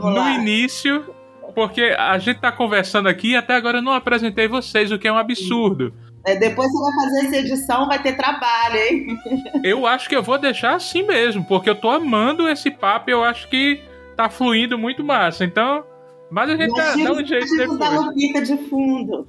no 0.00 0.28
início, 0.28 1.14
porque 1.54 1.94
a 1.96 2.18
gente 2.18 2.40
tá 2.40 2.50
conversando 2.50 3.08
aqui 3.08 3.30
e 3.30 3.36
até 3.36 3.54
agora 3.54 3.78
eu 3.78 3.82
não 3.82 3.92
apresentei 3.92 4.48
vocês, 4.48 4.90
o 4.90 4.98
que 4.98 5.06
é 5.06 5.12
um 5.12 5.18
absurdo. 5.18 5.94
É, 6.24 6.36
depois 6.36 6.70
você 6.70 6.82
vai 6.82 7.04
fazer 7.04 7.26
essa 7.26 7.36
edição, 7.36 7.86
vai 7.86 8.02
ter 8.02 8.16
trabalho, 8.16 8.76
hein? 8.76 9.18
Eu 9.64 9.86
acho 9.86 10.08
que 10.08 10.14
eu 10.14 10.22
vou 10.22 10.38
deixar 10.38 10.74
assim 10.74 11.02
mesmo, 11.02 11.44
porque 11.44 11.70
eu 11.70 11.74
tô 11.74 11.90
amando 11.90 12.48
esse 12.48 12.70
papo 12.70 13.10
e 13.10 13.12
eu 13.12 13.24
acho 13.24 13.48
que 13.48 13.82
tá 14.16 14.28
fluindo 14.28 14.78
muito 14.78 15.02
massa. 15.02 15.44
Então, 15.44 15.82
mas 16.30 16.50
a 16.50 16.56
gente 16.56 16.74
dá, 16.74 16.94
dá 16.94 17.12
um 17.12 17.24
jeito 17.24 17.56
depois. 17.56 17.78
da 17.78 17.88
Lupita 17.90 18.42
de 18.42 18.56
fundo. 18.68 19.26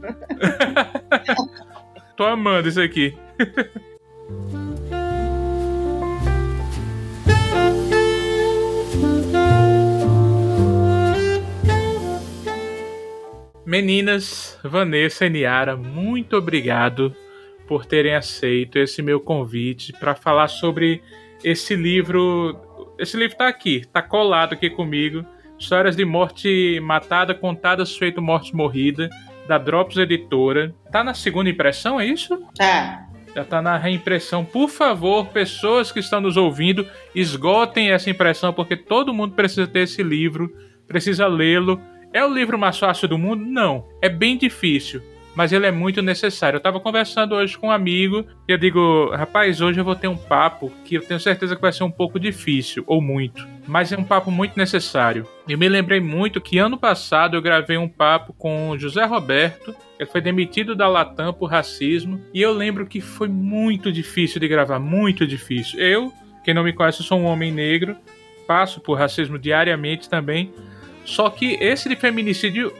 Tô 2.16 2.26
amando 2.26 2.68
isso 2.68 2.82
aqui. 2.82 3.18
Meninas, 13.72 14.60
Vanessa 14.62 15.26
e 15.26 15.30
Niara, 15.30 15.78
muito 15.78 16.36
obrigado 16.36 17.16
por 17.66 17.86
terem 17.86 18.14
aceito 18.14 18.78
esse 18.78 19.02
meu 19.02 19.18
convite 19.22 19.94
para 19.94 20.14
falar 20.14 20.50
sobre 20.50 21.02
esse 21.42 21.74
livro. 21.74 22.94
Esse 23.00 23.16
livro 23.16 23.32
está 23.32 23.48
aqui, 23.48 23.78
está 23.78 24.02
colado 24.02 24.52
aqui 24.52 24.70
comigo 24.70 25.26
Histórias 25.58 25.96
de 25.96 26.04
morte 26.04 26.82
matada, 26.82 27.34
contadas 27.34 27.96
feito 27.96 28.22
morte 28.22 28.54
morrida, 28.54 29.10
da 29.48 29.58
Drops 29.58 29.96
Editora. 29.96 30.76
Tá 30.92 31.02
na 31.02 31.14
segunda 31.14 31.50
impressão, 31.50 31.98
é 31.98 32.06
isso? 32.06 32.44
Tá. 32.58 33.08
Já 33.34 33.46
tá 33.46 33.62
na 33.62 33.78
reimpressão. 33.78 34.44
Por 34.44 34.68
favor, 34.68 35.28
pessoas 35.28 35.94
que 35.94 36.02
estão 36.02 36.20
nos 36.20 36.36
ouvindo, 36.36 36.86
esgotem 37.16 37.92
essa 37.92 38.10
impressão, 38.10 38.52
porque 38.52 38.76
todo 38.76 39.14
mundo 39.14 39.34
precisa 39.34 39.66
ter 39.66 39.84
esse 39.84 40.04
livro, 40.04 40.54
precisa 40.86 41.26
lê-lo. 41.26 41.80
É 42.14 42.26
o 42.26 42.34
livro 42.34 42.58
mais 42.58 42.78
fácil 42.78 43.08
do 43.08 43.18
mundo? 43.18 43.46
Não. 43.46 43.88
É 44.02 44.10
bem 44.10 44.38
difícil 44.38 45.02
mas 45.36 45.52
ele 45.52 45.66
é 45.66 45.72
muito 45.72 46.02
necessário. 46.02 46.58
Eu 46.58 46.60
estava 46.60 46.80
conversando 46.80 47.36
hoje 47.36 47.58
com 47.58 47.68
um 47.68 47.72
amigo 47.72 48.26
e 48.48 48.52
eu 48.52 48.58
digo, 48.58 49.10
rapaz, 49.12 49.62
hoje 49.62 49.80
eu 49.80 49.86
vou 49.86 49.96
ter 49.96 50.08
um 50.08 50.18
papo 50.18 50.72
que 50.84 50.96
eu 50.96 51.02
tenho 51.02 51.20
certeza 51.20 51.56
que 51.56 51.62
vai 51.62 51.72
ser 51.72 51.84
um 51.84 51.92
pouco 51.92 52.20
difícil, 52.20 52.84
ou 52.86 53.02
muito, 53.02 53.48
mas 53.68 53.92
é 53.92 53.98
um 53.98 54.04
papo 54.04 54.30
muito 54.30 54.58
necessário. 54.58 55.26
E 55.48 55.56
me 55.56 55.70
lembrei 55.70 56.00
muito 56.00 56.42
que 56.42 56.58
ano 56.58 56.78
passado 56.78 57.36
eu 57.36 57.42
gravei 57.42 57.78
um 57.78 57.88
papo 57.88 58.34
com 58.34 58.78
José 58.78 59.06
Roberto, 59.06 59.76
ele 60.00 60.10
foi 60.10 60.22
demitido 60.22 60.76
da 60.76 60.88
Latam 60.88 61.34
por 61.34 61.50
racismo, 61.50 62.22
e 62.34 62.42
eu 62.42 62.52
lembro 62.52 62.86
que 62.86 63.00
foi 63.00 63.28
muito 63.28 63.92
difícil 63.92 64.40
de 64.40 64.48
gravar, 64.48 64.80
muito 64.80 65.26
difícil. 65.26 65.80
Eu, 65.80 66.12
quem 66.44 66.54
não 66.54 66.64
me 66.64 66.74
conhece, 66.74 67.04
sou 67.04 67.20
um 67.20 67.26
homem 67.26 67.52
negro, 67.52 67.96
passo 68.48 68.82
por 68.82 68.98
racismo 68.98 69.40
diariamente 69.40 70.10
também. 70.10 70.52
Só 71.06 71.30
que 71.30 71.58
esse 71.60 71.90
de 71.90 71.96
feminicídio 71.96 72.74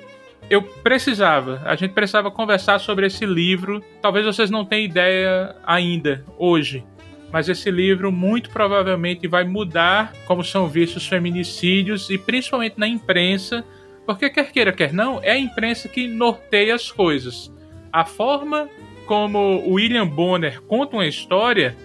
eu 0.50 0.62
precisava, 0.62 1.62
a 1.66 1.76
gente 1.76 1.94
precisava 1.94 2.30
conversar 2.30 2.80
sobre 2.80 3.08
esse 3.08 3.26
livro. 3.26 3.82
Talvez 4.02 4.26
vocês 4.26 4.50
não 4.50 4.66
tenham 4.66 4.86
ideia 4.86 5.56
ainda, 5.64 6.26
hoje, 6.38 6.84
mas 7.32 7.48
esse 7.48 7.72
livro 7.72 8.12
muito 8.12 8.50
provavelmente 8.50 9.28
vai 9.28 9.44
mudar 9.46 10.14
como 10.26 10.44
são 10.44 10.68
vistos 10.68 11.04
os 11.04 11.10
feminicídios 11.10 12.10
e 12.10 12.18
principalmente 12.18 12.78
na 12.78 12.88
imprensa, 12.88 13.64
porque 14.06 14.30
quer 14.30 14.52
queira, 14.52 14.74
quer 14.74 14.92
não, 14.92 15.22
é 15.24 15.32
a 15.32 15.40
imprensa 15.40 15.88
que 15.88 16.08
norteia 16.08 16.76
as 16.76 16.92
coisas. 16.92 17.52
A 17.92 18.04
forma 18.04 18.68
como 19.06 19.64
William 19.70 20.08
Bonner 20.08 20.62
conta 20.62 20.98
uma 20.98 21.08
história 21.08 21.78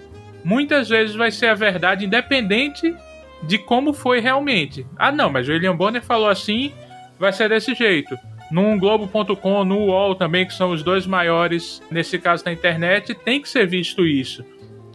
muitas 0.44 0.88
vezes 0.88 1.14
vai 1.14 1.30
ser 1.30 1.46
a 1.46 1.54
verdade 1.54 2.04
independente 2.04 2.94
de 3.42 3.58
como 3.58 3.92
foi 3.92 4.20
realmente. 4.20 4.86
Ah, 4.96 5.12
não, 5.12 5.30
mas 5.30 5.48
o 5.48 5.52
William 5.52 5.76
Bonner 5.76 6.02
falou 6.02 6.28
assim, 6.28 6.72
vai 7.18 7.32
ser 7.32 7.48
desse 7.48 7.74
jeito 7.74 8.16
no 8.50 8.78
Globo.com, 8.78 9.64
no 9.64 9.86
UOL 9.86 10.14
também, 10.14 10.46
que 10.46 10.54
são 10.54 10.70
os 10.70 10.82
dois 10.82 11.06
maiores, 11.06 11.82
nesse 11.90 12.18
caso 12.18 12.44
na 12.44 12.52
internet, 12.52 13.14
tem 13.14 13.40
que 13.40 13.48
ser 13.48 13.66
visto 13.66 14.06
isso. 14.06 14.44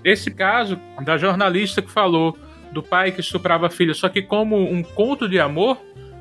Esse 0.03 0.31
caso 0.31 0.79
da 1.03 1.17
jornalista 1.17 1.81
que 1.81 1.91
falou 1.91 2.37
do 2.71 2.81
pai 2.81 3.11
que 3.11 3.19
estuprava 3.19 3.67
a 3.67 3.69
filha, 3.69 3.93
só 3.93 4.07
que 4.07 4.21
como 4.21 4.57
um 4.57 4.81
conto 4.81 5.27
de 5.27 5.39
amor, 5.39 5.77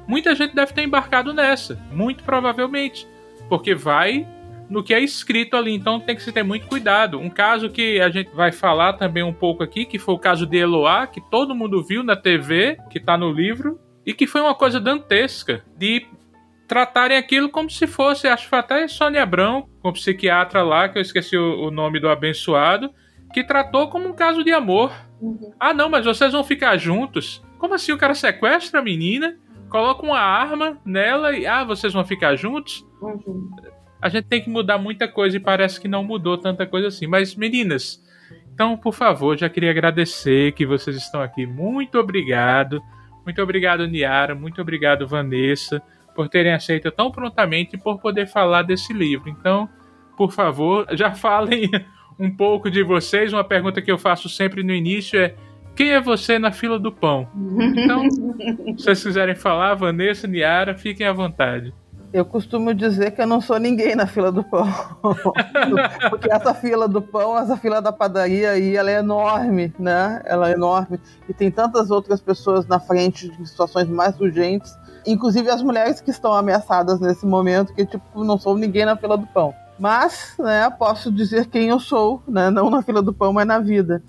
muita 0.07 0.35
gente 0.35 0.55
deve 0.55 0.73
ter 0.73 0.83
embarcado 0.83 1.33
nessa, 1.33 1.79
muito 1.93 2.25
provavelmente, 2.25 3.07
porque 3.49 3.75
vai 3.75 4.27
no 4.71 4.85
que 4.85 4.95
é 4.95 5.01
escrito 5.01 5.57
ali, 5.57 5.75
então 5.75 5.99
tem 5.99 6.15
que 6.15 6.23
se 6.23 6.31
ter 6.31 6.45
muito 6.45 6.69
cuidado. 6.69 7.19
Um 7.19 7.29
caso 7.29 7.69
que 7.69 8.01
a 8.01 8.09
gente 8.09 8.31
vai 8.31 8.53
falar 8.53 8.93
também 8.93 9.23
um 9.23 9.33
pouco 9.33 9.65
aqui, 9.65 9.85
que 9.85 9.99
foi 9.99 10.15
o 10.15 10.19
caso 10.19 10.47
de 10.47 10.57
Eloá, 10.57 11.09
que 11.09 11.21
todo 11.21 11.55
mundo 11.55 11.83
viu 11.83 12.05
na 12.05 12.15
TV, 12.15 12.79
que 12.89 12.99
está 12.99 13.19
no 13.19 13.33
livro, 13.33 13.81
e 14.07 14.15
que 14.15 14.29
foi 14.29 14.41
uma 14.41 14.55
coisa 14.55 14.79
dantesca 14.79 15.65
de 15.77 16.07
tratarem 16.69 17.19
aquilo 17.19 17.49
como 17.49 17.69
se 17.69 17.85
fosse, 17.89 18.29
acho 18.29 18.49
que 18.49 18.55
até 18.55 18.87
Sônia 18.87 19.25
Abrão, 19.25 19.69
com 19.83 19.93
psiquiatra 19.93 20.63
lá, 20.63 20.89
que 20.89 20.99
eu 20.99 21.03
esqueci 21.03 21.37
o, 21.37 21.67
o, 21.67 21.71
nome 21.73 21.99
do 21.99 22.09
abençoado, 22.09 22.95
que 23.35 23.43
tratou 23.43 23.89
como 23.89 24.09
um 24.09 24.13
caso 24.13 24.45
de 24.45 24.53
amor. 24.53 24.93
Uhum. 25.21 25.53
Ah, 25.59 25.75
não, 25.75 25.89
mas 25.89 26.05
vocês 26.05 26.33
vão 26.33 26.45
ficar 26.45 26.77
juntos? 26.77 27.43
Como 27.59 27.75
assim? 27.75 27.91
O 27.91 27.99
cara 27.99 28.15
sequestra 28.15 28.79
a 28.79 28.85
menina, 28.85 29.37
coloca 29.69 30.07
uma 30.07 30.21
arma 30.21 30.79
nela 30.85 31.33
e, 31.37 31.45
ah, 31.45 31.65
vocês 31.65 31.93
vão 31.93 32.05
ficar 32.05 32.37
juntos? 32.37 32.87
Uhum. 33.03 33.51
A 34.01 34.09
gente 34.09 34.27
tem 34.27 34.43
que 34.43 34.51
mudar 34.51 34.79
muita 34.79 35.07
coisa 35.07 35.37
e 35.37 35.41
parece 35.41 35.81
que 35.81 35.89
não 35.89 36.03
mudou 36.03 36.39
tanta 36.39 36.67
coisa 36.67 36.89
assim. 36.89 37.07
Mas, 37.07 37.35
meninas, 37.35 38.03
então, 38.53 38.77
por 38.77 38.95
favor, 38.95 39.37
já 39.37 39.49
queria 39.49 39.71
agradecer 39.71 40.53
que 40.53 40.67
vocês 40.67 40.97
estão 40.97 41.21
aqui. 41.21 41.47
Muito 41.47 41.99
obrigado. 41.99 42.83
Muito 43.25 43.41
obrigado, 43.43 43.87
Niara. 43.87 44.35
Muito 44.35 44.61
obrigado, 44.61 45.07
Vanessa 45.07 45.83
por 46.15 46.29
terem 46.29 46.53
aceito 46.53 46.91
tão 46.91 47.11
prontamente 47.11 47.77
e 47.77 47.79
por 47.79 47.99
poder 47.99 48.27
falar 48.27 48.63
desse 48.63 48.93
livro. 48.93 49.29
Então, 49.29 49.69
por 50.17 50.33
favor, 50.33 50.87
já 50.93 51.13
falem 51.17 51.71
um 52.19 52.31
pouco 52.31 52.71
de 52.71 52.83
vocês. 52.83 53.33
Uma 53.33 53.45
pergunta 53.45 53.81
que 53.81 53.91
eu 53.91 53.99
faço 53.99 54.29
sempre 54.29 54.63
no 54.63 54.73
início 54.73 55.19
é: 55.19 55.35
quem 55.75 55.91
é 55.91 56.01
você 56.01 56.39
na 56.39 56.53
fila 56.53 56.79
do 56.79 56.93
pão? 56.93 57.29
Então, 57.75 58.11
se 58.11 58.85
vocês 58.85 59.03
quiserem 59.03 59.35
falar, 59.35 59.75
Vanessa, 59.75 60.27
Niara, 60.27 60.75
fiquem 60.75 61.07
à 61.07 61.13
vontade. 61.13 61.73
Eu 62.13 62.25
costumo 62.25 62.75
dizer 62.75 63.13
que 63.13 63.23
eu 63.23 63.27
não 63.27 63.41
sou 63.41 63.59
ninguém 63.59 63.95
na 63.95 64.07
fila 64.07 64.33
do 64.33 64.43
pão. 64.43 64.67
Porque 66.11 66.31
essa 66.31 66.53
fila 66.53 66.89
do 66.89 67.01
pão, 67.01 67.39
essa 67.39 67.57
fila 67.57 67.81
da 67.81 67.93
padaria 67.93 68.51
aí, 68.51 68.77
ela 68.77 68.91
é 68.91 68.99
enorme, 68.99 69.73
né? 69.79 70.21
Ela 70.25 70.51
é 70.51 70.53
enorme. 70.55 71.01
E 71.29 71.33
tem 71.33 71.51
tantas 71.51 71.91
outras 71.91 72.21
pessoas 72.21 72.67
na 72.67 72.81
frente 72.81 73.29
de 73.29 73.49
situações 73.49 73.89
mais 73.89 74.19
urgentes 74.21 74.77
Inclusive 75.07 75.49
as 75.51 75.63
mulheres 75.63 76.01
que 76.01 76.11
estão 76.11 76.33
ameaçadas 76.33 77.01
nesse 77.01 77.25
momento, 77.27 77.75
que 77.75 77.87
tipo, 77.87 78.25
não 78.25 78.39
sou 78.39 78.57
ninguém 78.57 78.85
na 78.85 78.97
fila 78.97 79.17
do 79.17 79.27
pão. 79.27 79.55
Mas, 79.79 80.35
né, 80.39 80.69
posso 80.79 81.11
dizer 81.11 81.47
quem 81.47 81.69
eu 81.69 81.81
sou, 81.81 82.23
né, 82.29 82.51
não 82.51 82.69
na 82.69 82.83
fila 82.83 83.01
do 83.01 83.13
pão, 83.13 83.33
mas 83.33 83.47
na 83.47 83.59
vida. 83.59 84.03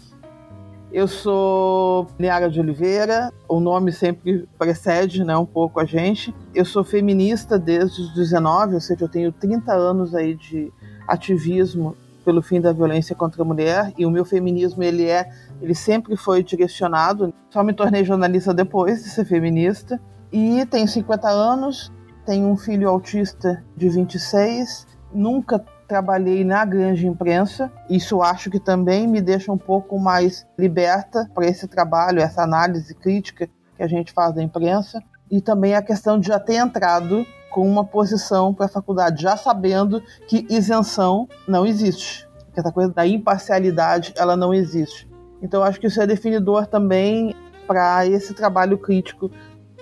Eu 0.93 1.07
sou 1.07 2.05
Niara 2.19 2.49
de 2.49 2.59
Oliveira, 2.59 3.31
o 3.47 3.61
nome 3.61 3.93
sempre 3.93 4.45
precede 4.59 5.23
né, 5.23 5.37
um 5.37 5.45
pouco 5.45 5.79
a 5.79 5.85
gente. 5.85 6.35
Eu 6.53 6.65
sou 6.65 6.83
feminista 6.83 7.57
desde 7.57 8.01
os 8.01 8.13
19, 8.13 8.75
ou 8.75 8.81
seja, 8.81 9.05
eu 9.05 9.07
tenho 9.07 9.31
30 9.31 9.71
anos 9.71 10.13
aí 10.13 10.35
de 10.35 10.69
ativismo 11.07 11.95
pelo 12.25 12.41
fim 12.41 12.59
da 12.59 12.73
violência 12.73 13.15
contra 13.15 13.41
a 13.41 13.45
mulher 13.45 13.93
e 13.97 14.05
o 14.05 14.11
meu 14.11 14.25
feminismo 14.25 14.83
ele 14.83 15.05
é 15.05 15.31
ele 15.61 15.73
sempre 15.73 16.17
foi 16.17 16.43
direcionado. 16.43 17.33
Só 17.49 17.63
me 17.63 17.71
tornei 17.71 18.03
jornalista 18.03 18.53
depois 18.53 19.01
de 19.01 19.09
ser 19.11 19.23
feminista. 19.23 19.97
E 20.29 20.65
tenho 20.65 20.87
50 20.87 21.29
anos, 21.29 21.89
tenho 22.25 22.47
um 22.47 22.57
filho 22.57 22.89
autista 22.89 23.63
de 23.77 23.87
26, 23.87 24.87
nunca 25.13 25.63
trabalhei 25.91 26.45
na 26.45 26.63
grande 26.63 27.05
imprensa. 27.05 27.69
Isso 27.89 28.21
acho 28.21 28.49
que 28.49 28.61
também 28.61 29.05
me 29.05 29.19
deixa 29.19 29.51
um 29.51 29.57
pouco 29.57 29.99
mais 29.99 30.47
liberta 30.57 31.29
para 31.35 31.45
esse 31.45 31.67
trabalho, 31.67 32.21
essa 32.21 32.43
análise 32.43 32.95
crítica 32.95 33.49
que 33.75 33.83
a 33.83 33.87
gente 33.87 34.13
faz 34.13 34.33
da 34.33 34.41
imprensa. 34.41 35.03
E 35.29 35.41
também 35.41 35.75
a 35.75 35.81
questão 35.81 36.17
de 36.17 36.29
já 36.29 36.39
ter 36.39 36.55
entrado 36.55 37.25
com 37.49 37.69
uma 37.69 37.83
posição 37.83 38.53
para 38.53 38.67
a 38.67 38.69
faculdade, 38.69 39.21
já 39.21 39.35
sabendo 39.35 40.01
que 40.29 40.47
isenção 40.49 41.27
não 41.45 41.65
existe. 41.65 42.25
Que 42.53 42.61
essa 42.61 42.71
coisa 42.71 42.93
da 42.93 43.05
imparcialidade, 43.05 44.13
ela 44.17 44.37
não 44.37 44.53
existe. 44.53 45.09
Então 45.41 45.61
acho 45.61 45.77
que 45.77 45.87
isso 45.87 46.01
é 46.01 46.07
definidor 46.07 46.67
também 46.67 47.35
para 47.67 48.07
esse 48.07 48.33
trabalho 48.33 48.77
crítico 48.77 49.29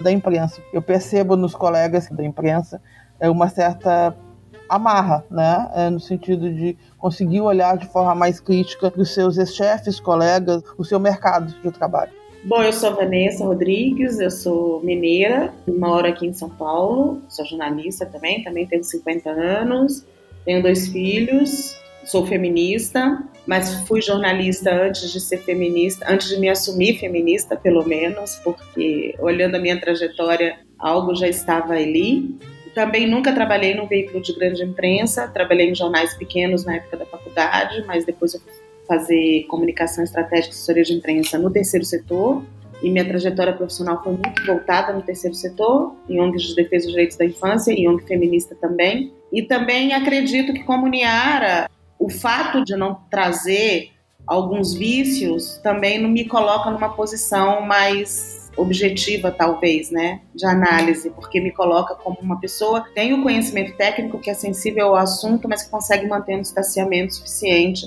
da 0.02 0.12
imprensa. 0.12 0.60
Eu 0.74 0.82
percebo 0.82 1.36
nos 1.36 1.54
colegas 1.54 2.10
da 2.10 2.24
imprensa 2.24 2.82
é 3.19 3.30
uma 3.30 3.48
certa 3.48 4.15
amarra, 4.69 5.25
né? 5.29 5.69
É 5.73 5.89
no 5.89 5.99
sentido 5.99 6.53
de 6.53 6.77
conseguir 6.97 7.41
olhar 7.41 7.77
de 7.77 7.88
forma 7.88 8.13
mais 8.13 8.39
crítica 8.39 8.93
os 8.95 9.13
seus 9.13 9.36
chefes, 9.55 9.99
colegas, 9.99 10.62
o 10.77 10.86
seu 10.86 10.99
mercado 10.99 11.53
de 11.62 11.71
trabalho. 11.71 12.12
Bom, 12.43 12.63
eu 12.63 12.71
sou 12.71 12.95
Vanessa 12.95 13.43
Rodrigues, 13.43 14.19
eu 14.19 14.32
sou 14.32 14.82
mineira, 14.82 15.53
moro 15.67 16.08
aqui 16.08 16.25
em 16.25 16.34
São 16.34 16.49
Paulo, 16.49 17.21
sou 17.27 17.45
jornalista 17.45 18.05
também, 18.05 18.43
também 18.43 18.65
tenho 18.65 18.84
50 18.84 19.29
anos, 19.29 20.05
tenho 20.45 20.63
dois 20.63 20.88
filhos, 20.88 21.77
sou 22.05 22.25
feminista, 22.25 23.21
mas 23.45 23.82
fui 23.88 24.01
jornalista 24.01 24.71
antes 24.71 25.12
de 25.12 25.19
ser 25.19 25.39
feminista, 25.39 26.05
antes 26.10 26.29
de 26.29 26.38
me 26.38 26.49
assumir 26.49 26.97
feminista, 26.97 27.58
pelo 27.58 27.86
menos, 27.86 28.36
porque 28.43 29.15
olhando 29.19 29.55
a 29.55 29.60
minha 29.60 29.79
trajetória, 29.79 30.60
algo 30.77 31.13
já 31.15 31.27
estava 31.27 31.73
ali. 31.73 32.38
Também 32.80 33.06
nunca 33.06 33.34
trabalhei 33.34 33.76
num 33.76 33.86
veículo 33.86 34.24
de 34.24 34.34
grande 34.34 34.63
imprensa, 34.63 35.28
trabalhei 35.28 35.70
em 35.70 35.76
jornais 35.76 36.13
pequenos 36.13 36.63
na 36.63 36.78
época 36.78 36.96
da 36.96 37.06
faculdade, 37.06 37.84
mas 37.86 38.06
depois 38.06 38.34
eu 38.34 38.39
fazer 38.88 39.44
comunicação 39.50 40.02
estratégica 40.02 40.54
e 40.54 40.56
assessoria 40.56 40.84
de 40.84 40.94
imprensa 40.94 41.38
no 41.38 41.52
terceiro 41.52 41.86
setor. 41.86 42.42
E 42.82 42.89
minha 42.89 43.04
trajetória 43.04 43.52
profissional 43.52 44.02
foi 44.02 44.13
muito 44.13 44.46
voltada 44.46 44.94
no 44.94 45.02
terceiro 45.02 45.36
setor, 45.36 45.94
em 46.08 46.22
ONGs 46.22 46.44
de 46.44 46.56
defesa 46.56 46.86
dos 46.86 46.94
direitos 46.94 47.18
da 47.18 47.26
infância 47.26 47.74
e 47.78 47.86
ONG 47.86 48.06
feminista 48.06 48.56
também. 48.56 49.12
E 49.30 49.42
também 49.42 49.92
acredito 49.92 50.54
que 50.54 50.63
como 50.63 50.88
Niara, 50.88 51.70
o 52.00 52.10
fato 52.10 52.63
de 52.63 52.78
não 52.78 52.96
trazer 53.12 53.89
alguns 54.26 54.74
vícios 54.74 55.58
também 55.58 56.02
não 56.02 56.10
me 56.10 56.24
coloca 56.24 56.72
numa 56.72 56.96
posição 56.96 57.62
mais 57.62 58.38
objetiva, 58.60 59.32
talvez, 59.32 59.89
né, 59.91 60.22
de 60.36 60.45
análise, 60.45 61.10
porque 61.10 61.39
me 61.39 61.52
coloca 61.52 61.95
como 61.95 62.17
uma 62.22 62.39
pessoa 62.39 62.84
que 62.84 62.93
tem 62.93 63.13
o 63.13 63.24
conhecimento 63.24 63.76
técnico, 63.78 64.19
que 64.19 64.30
é 64.30 64.34
sensível 64.34 64.88
ao 64.88 64.95
assunto, 64.98 65.48
mas 65.48 65.63
que 65.63 65.69
consegue 65.69 66.08
manter 66.08 66.36
um 66.36 66.41
distanciamento 66.41 67.15
suficiente 67.15 67.86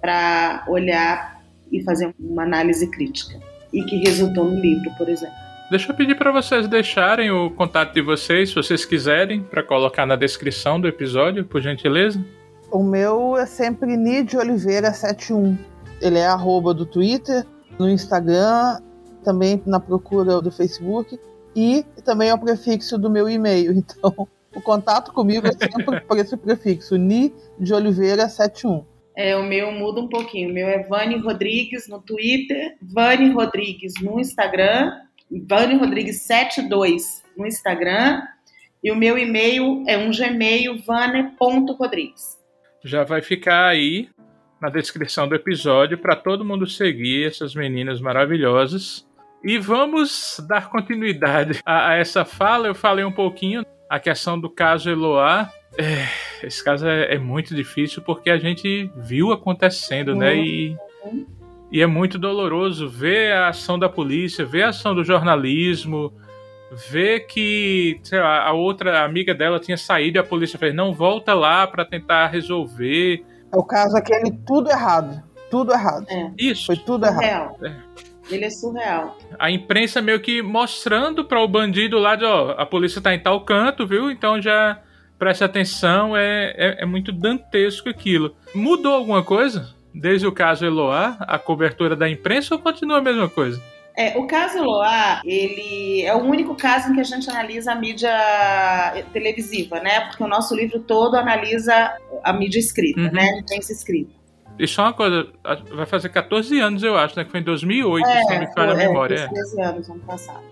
para 0.00 0.64
olhar 0.68 1.42
e 1.70 1.82
fazer 1.82 2.14
uma 2.18 2.42
análise 2.42 2.90
crítica, 2.90 3.38
e 3.72 3.82
que 3.82 3.96
resultou 3.96 4.44
no 4.44 4.58
livro, 4.60 4.90
por 4.96 5.08
exemplo. 5.08 5.36
Deixa 5.70 5.92
eu 5.92 5.96
pedir 5.96 6.16
para 6.16 6.32
vocês 6.32 6.66
deixarem 6.66 7.30
o 7.30 7.50
contato 7.50 7.92
de 7.92 8.00
vocês, 8.00 8.48
se 8.48 8.54
vocês 8.54 8.86
quiserem, 8.86 9.42
para 9.42 9.62
colocar 9.62 10.06
na 10.06 10.16
descrição 10.16 10.80
do 10.80 10.88
episódio, 10.88 11.44
por 11.44 11.60
gentileza. 11.60 12.24
O 12.72 12.82
meu 12.82 13.36
é 13.36 13.44
sempre 13.44 13.94
Nid 13.96 14.34
Oliveira 14.36 14.92
71. 14.92 15.58
Ele 16.00 16.18
é 16.18 16.26
arroba 16.26 16.72
do 16.72 16.86
Twitter, 16.86 17.44
no 17.78 17.88
Instagram, 17.88 18.78
também 19.24 19.62
na 19.66 19.80
procura 19.80 20.40
do 20.40 20.50
Facebook 20.50 21.18
e 21.54 21.84
também 22.04 22.30
é 22.30 22.34
o 22.34 22.38
prefixo 22.38 22.98
do 22.98 23.10
meu 23.10 23.28
e-mail. 23.28 23.72
Então, 23.78 24.28
o 24.54 24.62
contato 24.62 25.12
comigo 25.12 25.46
é 25.46 25.52
sempre 25.52 26.00
por 26.00 26.18
esse 26.18 26.36
prefixo, 26.36 26.96
Ni 26.96 27.32
de 27.60 27.74
Oliveira 27.74 28.28
71. 28.28 28.84
É, 29.16 29.36
o 29.36 29.42
meu 29.42 29.70
muda 29.70 30.00
um 30.00 30.08
pouquinho. 30.08 30.50
O 30.50 30.52
meu 30.52 30.66
é 30.66 30.82
Vani 30.84 31.18
Rodrigues 31.18 31.86
no 31.88 32.00
Twitter, 32.00 32.76
Vani 32.80 33.30
Rodrigues 33.32 33.94
no 34.00 34.18
Instagram, 34.18 34.92
Vani 35.46 35.76
Rodrigues 35.76 36.22
72 36.22 37.22
no 37.36 37.46
Instagram, 37.46 38.22
e 38.82 38.90
o 38.90 38.96
meu 38.96 39.18
e-mail 39.18 39.84
é 39.86 39.98
um 39.98 40.10
gmail 40.10 40.82
vane.rodrigues 40.84 42.38
já 42.84 43.04
vai 43.04 43.22
ficar 43.22 43.68
aí 43.68 44.08
na 44.60 44.68
descrição 44.68 45.28
do 45.28 45.34
episódio 45.34 45.98
para 45.98 46.16
todo 46.16 46.44
mundo 46.44 46.66
seguir 46.66 47.26
essas 47.26 47.54
meninas 47.54 48.00
maravilhosas. 48.00 49.06
E 49.42 49.58
vamos 49.58 50.44
dar 50.48 50.68
continuidade 50.68 51.60
a, 51.64 51.90
a, 51.90 51.94
essa 51.96 52.24
fala. 52.24 52.66
Eu 52.66 52.74
falei 52.74 53.04
um 53.04 53.12
pouquinho 53.12 53.64
a 53.88 53.98
questão 53.98 54.38
do 54.38 54.50
caso 54.50 54.90
Eloá. 54.90 55.50
É, 55.76 56.06
esse 56.46 56.62
caso 56.62 56.86
é, 56.86 57.14
é, 57.14 57.18
muito 57.18 57.54
difícil 57.54 58.02
porque 58.02 58.30
a 58.30 58.38
gente 58.38 58.90
viu 58.96 59.32
acontecendo, 59.32 60.14
né? 60.14 60.36
E, 60.36 60.76
e 61.70 61.80
é 61.80 61.86
muito 61.86 62.18
doloroso 62.18 62.88
ver 62.88 63.32
a 63.32 63.48
ação 63.48 63.78
da 63.78 63.88
polícia, 63.88 64.44
ver 64.44 64.64
a 64.64 64.68
ação 64.70 64.94
do 64.94 65.04
jornalismo, 65.04 66.12
vê 66.90 67.20
que 67.20 68.00
lá, 68.10 68.44
a 68.44 68.52
outra 68.52 69.04
amiga 69.04 69.34
dela 69.34 69.60
tinha 69.60 69.76
saído 69.76 70.18
e 70.18 70.20
a 70.20 70.24
polícia 70.24 70.58
fez: 70.58 70.74
não, 70.74 70.92
volta 70.92 71.34
lá 71.34 71.66
para 71.66 71.84
tentar 71.84 72.26
resolver. 72.26 73.24
É 73.52 73.56
o 73.56 73.62
caso 73.62 73.96
aquele 73.96 74.32
tudo 74.46 74.70
errado. 74.70 75.22
Tudo 75.50 75.72
errado. 75.72 76.06
É. 76.10 76.32
Isso. 76.38 76.66
Foi 76.66 76.76
tudo 76.76 77.06
errado. 77.06 77.64
É. 77.64 77.74
Ele 78.30 78.44
é 78.44 78.50
surreal. 78.50 79.16
A 79.38 79.50
imprensa 79.50 80.02
meio 80.02 80.20
que 80.20 80.42
mostrando 80.42 81.24
para 81.24 81.40
o 81.40 81.48
bandido 81.48 81.98
lá 81.98 82.14
de, 82.14 82.24
ó, 82.24 82.54
a 82.58 82.66
polícia 82.66 83.00
tá 83.00 83.14
em 83.14 83.20
tal 83.20 83.40
canto, 83.42 83.86
viu? 83.86 84.10
Então 84.10 84.40
já 84.40 84.80
preste 85.18 85.42
atenção, 85.42 86.16
é, 86.16 86.54
é, 86.56 86.82
é 86.82 86.86
muito 86.86 87.12
dantesco 87.12 87.88
aquilo. 87.88 88.34
Mudou 88.54 88.94
alguma 88.94 89.22
coisa? 89.22 89.74
Desde 89.92 90.26
o 90.26 90.32
caso 90.32 90.64
Eloá, 90.64 91.16
a 91.20 91.38
cobertura 91.38 91.96
da 91.96 92.08
imprensa 92.08 92.54
ou 92.54 92.60
continua 92.60 92.98
a 92.98 93.02
mesma 93.02 93.28
coisa? 93.28 93.60
É, 93.96 94.16
o 94.16 94.28
caso 94.28 94.58
Eloá, 94.58 95.20
ele 95.24 96.02
é 96.02 96.14
o 96.14 96.22
único 96.22 96.54
caso 96.54 96.88
em 96.88 96.94
que 96.94 97.00
a 97.00 97.04
gente 97.04 97.28
analisa 97.28 97.72
a 97.72 97.74
mídia 97.74 98.14
televisiva, 99.12 99.80
né? 99.80 100.02
Porque 100.06 100.22
o 100.22 100.28
nosso 100.28 100.54
livro 100.54 100.78
todo 100.78 101.16
analisa 101.16 101.96
a 102.22 102.32
mídia 102.32 102.60
escrita, 102.60 103.00
uhum. 103.00 103.10
né? 103.10 103.22
A 103.22 103.38
imprensa 103.40 103.72
escrita. 103.72 104.17
E 104.58 104.66
só 104.66 104.82
uma 104.82 104.92
coisa, 104.92 105.28
vai 105.72 105.86
fazer 105.86 106.08
14 106.08 106.58
anos, 106.60 106.82
eu 106.82 106.96
acho, 106.96 107.16
né? 107.16 107.24
Que 107.24 107.30
foi 107.30 107.40
em 107.40 107.44
2008, 107.44 108.06
é, 108.06 108.24
se 108.24 108.32
não 108.32 108.40
me 108.40 108.52
falha 108.52 108.72
a 108.72 108.76
memória. 108.76 109.14
É, 109.14 109.28
13 109.28 109.62
anos, 109.62 109.88
ano 109.90 110.00
passado. 110.00 110.44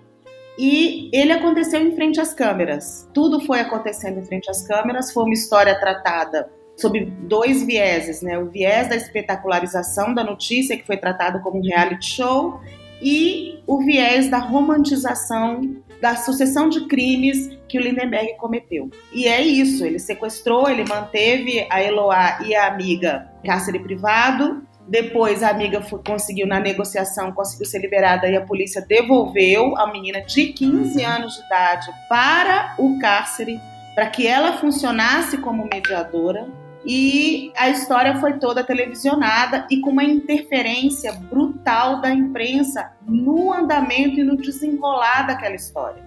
E 0.59 1.11
ele 1.13 1.33
aconteceu 1.33 1.81
em 1.81 1.95
frente 1.95 2.21
às 2.21 2.33
câmeras. 2.33 3.09
Tudo 3.13 3.41
foi 3.41 3.61
acontecendo 3.61 4.21
em 4.21 4.25
frente 4.25 4.51
às 4.51 4.67
câmeras. 4.67 5.13
Foi 5.13 5.25
uma 5.25 5.35
história 5.35 5.79
tratada 5.79 6.49
sob 6.77 7.05
dois 7.05 7.65
vieses, 7.65 8.23
né? 8.23 8.39
O 8.39 8.47
viés 8.47 8.89
da 8.89 8.97
espetacularização 8.97 10.15
da 10.15 10.25
notícia, 10.25 10.77
que 10.77 10.87
foi 10.87 10.97
tratado 10.97 11.41
como 11.41 11.59
um 11.59 11.63
reality 11.63 12.07
show, 12.07 12.61
e 13.03 13.63
o 13.67 13.79
viés 13.85 14.31
da 14.31 14.39
romantização 14.39 15.77
da 16.01 16.17
sucessão 16.17 16.69
de 16.69 16.87
crimes 16.87 17.57
que 17.69 17.79
o 17.79 17.83
Lindenberg 17.83 18.37
cometeu. 18.37 18.91
E 19.13 19.27
é 19.27 19.41
isso, 19.41 19.85
ele 19.85 19.99
sequestrou, 19.99 20.69
ele 20.69 20.85
manteve 20.85 21.67
a 21.71 21.83
Eloá 21.83 22.39
e 22.45 22.55
a 22.55 22.67
amiga 22.67 23.29
em 23.43 23.47
cárcere 23.47 23.79
privado, 23.79 24.67
depois 24.89 25.43
a 25.43 25.51
amiga 25.51 25.81
foi, 25.83 26.01
conseguiu, 26.07 26.47
na 26.47 26.61
negociação, 26.61 27.33
conseguiu 27.33 27.67
ser 27.67 27.81
liberada 27.81 28.29
e 28.29 28.37
a 28.37 28.41
polícia 28.41 28.81
devolveu 28.81 29.77
a 29.77 29.91
menina 29.91 30.21
de 30.23 30.47
15 30.47 31.03
anos 31.03 31.35
de 31.35 31.45
idade 31.45 31.91
para 32.09 32.75
o 32.79 32.99
cárcere, 32.99 33.61
para 33.95 34.07
que 34.07 34.27
ela 34.27 34.59
funcionasse 34.59 35.39
como 35.39 35.69
mediadora. 35.69 36.47
E 36.87 37.53
a 37.57 37.69
história 37.69 38.17
foi 38.19 38.35
toda 38.35 38.63
televisionada 38.63 39.67
e 39.69 39.81
com 39.81 39.91
uma 39.91 40.05
interferência 40.05 41.13
brutal 41.13 42.01
da 42.01 42.11
imprensa 42.11 42.93
no 43.05 43.53
andamento 43.53 44.21
e 44.21 44.25
no 44.25 44.37
desenrolar 44.37 45.27
daquela 45.27 45.57
história. 45.57 46.05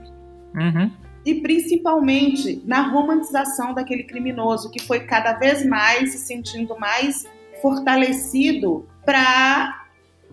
Uhum. 0.56 0.89
E 1.26 1.36
principalmente 1.42 2.63
na 2.65 2.82
romantização 2.82 3.74
daquele 3.74 4.04
criminoso, 4.04 4.72
que 4.72 4.82
foi 4.82 5.02
cada 5.02 5.34
vez 5.34 5.65
mais 5.65 6.12
se 6.12 6.20
sentindo 6.20 6.80
mais 6.80 7.28
fortalecido 7.62 8.88
para 9.06 9.79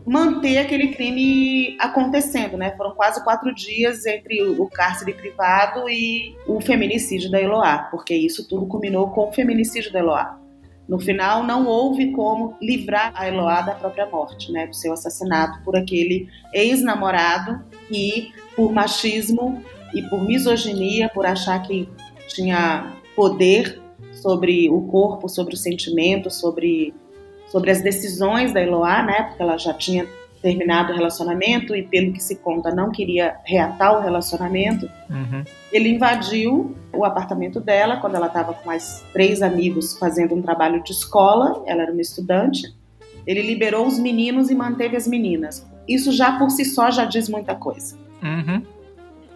manter 0.07 0.59
aquele 0.59 0.89
crime 0.89 1.77
acontecendo, 1.81 2.57
né? 2.57 2.75
Foram 2.77 2.95
quase 2.95 3.23
quatro 3.25 3.53
dias 3.53 4.07
entre 4.07 4.41
o 4.43 4.69
cárcere 4.69 5.13
privado 5.13 5.89
e 5.91 6.37
o 6.47 6.61
feminicídio 6.61 7.31
da 7.31 7.41
Eloá, 7.41 7.89
porque 7.91 8.15
isso 8.15 8.47
tudo 8.49 8.67
culminou 8.67 9.11
com 9.11 9.29
o 9.29 9.33
feminicídio 9.33 9.93
da 9.93 9.99
Eloá. 9.99 10.39
No 10.89 11.01
final, 11.01 11.43
não 11.43 11.67
houve 11.67 12.13
como 12.13 12.57
livrar 12.63 13.13
a 13.17 13.27
Eloá 13.27 13.61
da 13.63 13.75
própria 13.75 14.07
morte, 14.07 14.53
né? 14.53 14.69
Do 14.69 14.77
seu 14.77 14.93
assassinato 14.93 15.61
por 15.65 15.77
aquele 15.77 16.29
ex-namorado 16.55 17.65
que, 17.89 18.33
por 18.55 18.73
machismo 18.73 19.61
e 19.93 20.03
por 20.03 20.23
misoginia, 20.23 21.09
por 21.09 21.27
achar 21.27 21.61
que 21.63 21.89
tinha 22.29 22.93
poder 23.17 23.83
sobre 24.13 24.71
o 24.71 24.83
corpo, 24.83 25.29
sobre 25.29 25.55
o 25.55 25.57
sentimento, 25.57 26.31
sobre 26.31 26.95
sobre 27.49 27.71
as 27.71 27.83
decisões 27.83 28.53
da 28.53 28.61
Eloá, 28.61 29.03
né? 29.03 29.23
Porque 29.25 29.43
ela 29.43 29.57
já 29.57 29.73
tinha 29.73 30.07
terminado 30.43 30.93
o 30.93 30.97
relacionamento 30.97 31.75
e, 31.75 31.83
pelo 31.83 32.13
que 32.13 32.23
se 32.23 32.37
conta, 32.37 32.75
não 32.75 32.91
queria 32.91 33.37
reatar 33.45 33.99
o 33.99 34.01
relacionamento. 34.01 34.89
Uhum. 35.11 35.45
Ele 35.73 35.89
invadiu 35.89 36.77
o 36.93 37.05
apartamento 37.05 37.61
dela 37.61 37.97
quando 37.97 38.15
ela 38.15 38.29
estava 38.29 38.55
com 38.55 38.67
mais 38.67 39.05
três 39.13 39.43
amigos 39.43 39.99
fazendo 39.99 40.35
um 40.35 40.43
trabalho 40.43 40.83
de 40.83 40.93
escola. 40.93 41.65
Ela 41.67 41.83
era 41.83 41.93
uma 41.93 42.01
estudante. 42.01 42.73
Ele 43.27 43.43
liberou 43.43 43.87
os 43.87 43.99
meninos 43.99 44.51
e 44.51 44.55
manteve 44.55 44.97
as 44.97 45.07
meninas. 45.07 45.67
Isso 45.89 46.13
já 46.13 46.39
por 46.39 46.51
si 46.51 46.65
só 46.65 46.91
já 46.91 47.05
diz 47.05 47.29
muita 47.29 47.55
coisa. 47.55 47.97
Uhum. 48.23 48.63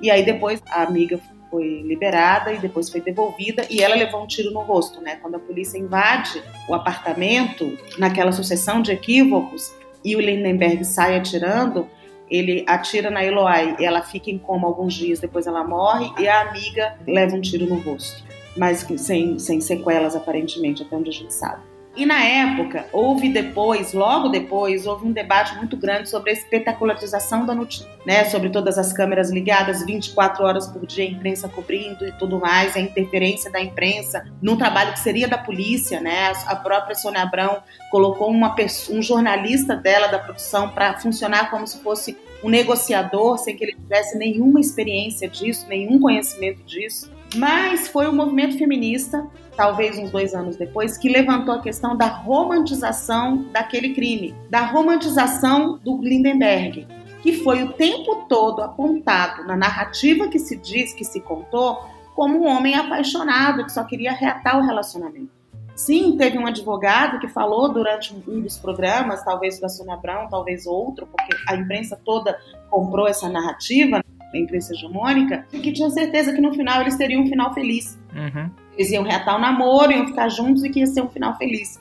E 0.00 0.10
aí 0.10 0.24
depois 0.24 0.62
a 0.68 0.82
amiga 0.82 1.18
foi 1.50 1.82
liberada 1.82 2.52
e 2.52 2.58
depois 2.58 2.88
foi 2.88 3.00
devolvida 3.00 3.66
e 3.68 3.82
ela 3.82 3.94
levou 3.94 4.22
um 4.22 4.26
tiro 4.26 4.50
no 4.52 4.60
rosto, 4.60 5.00
né? 5.00 5.16
Quando 5.16 5.34
a 5.34 5.38
polícia 5.38 5.78
invade 5.78 6.42
o 6.68 6.74
apartamento, 6.74 7.76
naquela 7.98 8.32
sucessão 8.32 8.80
de 8.80 8.92
equívocos, 8.92 9.74
e 10.04 10.16
o 10.16 10.20
Lindenberg 10.20 10.84
sai 10.84 11.16
atirando, 11.16 11.86
ele 12.30 12.64
atira 12.66 13.10
na 13.10 13.24
Eloy, 13.24 13.76
ela 13.80 14.02
fica 14.02 14.30
em 14.30 14.38
coma 14.38 14.66
alguns 14.66 14.94
dias, 14.94 15.18
depois 15.18 15.46
ela 15.46 15.64
morre 15.64 16.10
e 16.18 16.28
a 16.28 16.42
amiga 16.42 16.96
leva 17.06 17.34
um 17.34 17.40
tiro 17.40 17.66
no 17.66 17.80
rosto, 17.80 18.24
mas 18.56 18.86
sem, 18.96 19.38
sem 19.38 19.60
sequelas 19.60 20.14
aparentemente, 20.14 20.82
até 20.82 20.96
onde 20.96 21.10
a 21.10 21.12
gente 21.12 21.34
sabe. 21.34 21.69
E 21.96 22.06
na 22.06 22.24
época, 22.24 22.86
houve 22.92 23.28
depois, 23.28 23.92
logo 23.92 24.28
depois, 24.28 24.86
houve 24.86 25.06
um 25.06 25.12
debate 25.12 25.56
muito 25.56 25.76
grande 25.76 26.08
sobre 26.08 26.30
a 26.30 26.32
espetacularização 26.32 27.44
da 27.44 27.52
notícia, 27.52 27.88
né? 28.06 28.24
Sobre 28.26 28.48
todas 28.48 28.78
as 28.78 28.92
câmeras 28.92 29.30
ligadas 29.30 29.84
24 29.84 30.44
horas 30.44 30.68
por 30.68 30.86
dia, 30.86 31.04
a 31.04 31.08
imprensa 31.08 31.48
cobrindo 31.48 32.06
e 32.06 32.12
tudo 32.12 32.38
mais, 32.38 32.76
a 32.76 32.80
interferência 32.80 33.50
da 33.50 33.60
imprensa 33.60 34.24
num 34.40 34.56
trabalho 34.56 34.92
que 34.92 35.00
seria 35.00 35.26
da 35.26 35.36
polícia, 35.36 36.00
né? 36.00 36.32
A 36.46 36.54
própria 36.54 36.94
Sônia 36.94 37.22
Abrão 37.22 37.60
colocou 37.90 38.30
uma 38.30 38.54
pessoa, 38.54 38.96
um 38.96 39.02
jornalista 39.02 39.74
dela 39.74 40.06
da 40.06 40.18
produção 40.18 40.68
para 40.68 40.98
funcionar 41.00 41.50
como 41.50 41.66
se 41.66 41.82
fosse 41.82 42.16
um 42.42 42.48
negociador, 42.48 43.36
sem 43.38 43.56
que 43.56 43.64
ele 43.64 43.74
tivesse 43.74 44.16
nenhuma 44.16 44.60
experiência 44.60 45.28
disso, 45.28 45.66
nenhum 45.68 45.98
conhecimento 45.98 46.62
disso. 46.62 47.10
Mas 47.34 47.88
foi 47.88 48.06
o 48.06 48.12
movimento 48.12 48.58
feminista, 48.58 49.24
talvez 49.60 49.98
uns 49.98 50.10
dois 50.10 50.32
anos 50.32 50.56
depois, 50.56 50.96
que 50.96 51.06
levantou 51.06 51.54
a 51.54 51.60
questão 51.60 51.94
da 51.94 52.06
romantização 52.06 53.44
daquele 53.52 53.92
crime, 53.92 54.34
da 54.48 54.62
romantização 54.62 55.76
do 55.76 56.00
Lindenberg, 56.00 56.88
que 57.20 57.34
foi 57.44 57.62
o 57.62 57.74
tempo 57.74 58.24
todo 58.26 58.62
apontado 58.62 59.44
na 59.46 59.54
narrativa 59.54 60.28
que 60.28 60.38
se 60.38 60.56
diz, 60.56 60.94
que 60.94 61.04
se 61.04 61.20
contou, 61.20 61.78
como 62.16 62.38
um 62.38 62.46
homem 62.46 62.74
apaixonado 62.74 63.62
que 63.66 63.70
só 63.70 63.84
queria 63.84 64.12
reatar 64.12 64.58
o 64.58 64.64
relacionamento. 64.64 65.28
Sim, 65.76 66.16
teve 66.16 66.38
um 66.38 66.46
advogado 66.46 67.20
que 67.20 67.28
falou 67.28 67.70
durante 67.70 68.14
um 68.14 68.40
dos 68.40 68.56
programas, 68.56 69.22
talvez 69.22 69.60
da 69.60 69.68
Sônia 69.68 69.92
Abrão, 69.92 70.26
talvez 70.30 70.66
outro, 70.66 71.06
porque 71.06 71.36
a 71.46 71.54
imprensa 71.54 72.00
toda 72.02 72.38
comprou 72.70 73.06
essa 73.06 73.28
narrativa, 73.28 74.02
a 74.32 74.38
imprensa 74.38 74.72
hegemônica, 74.72 75.44
que 75.50 75.70
tinha 75.70 75.90
certeza 75.90 76.32
que 76.32 76.40
no 76.40 76.54
final 76.54 76.80
eles 76.80 76.96
teriam 76.96 77.24
um 77.24 77.26
final 77.26 77.52
feliz. 77.52 77.98
Uhum. 78.14 78.50
Eles 78.76 78.90
iam 78.90 79.04
reatar 79.04 79.36
o 79.36 79.40
namoro, 79.40 79.92
iam 79.92 80.06
ficar 80.06 80.28
juntos 80.28 80.64
e 80.64 80.70
que 80.70 80.80
ia 80.80 80.86
ser 80.86 81.02
um 81.02 81.08
final 81.08 81.36
feliz. 81.36 81.78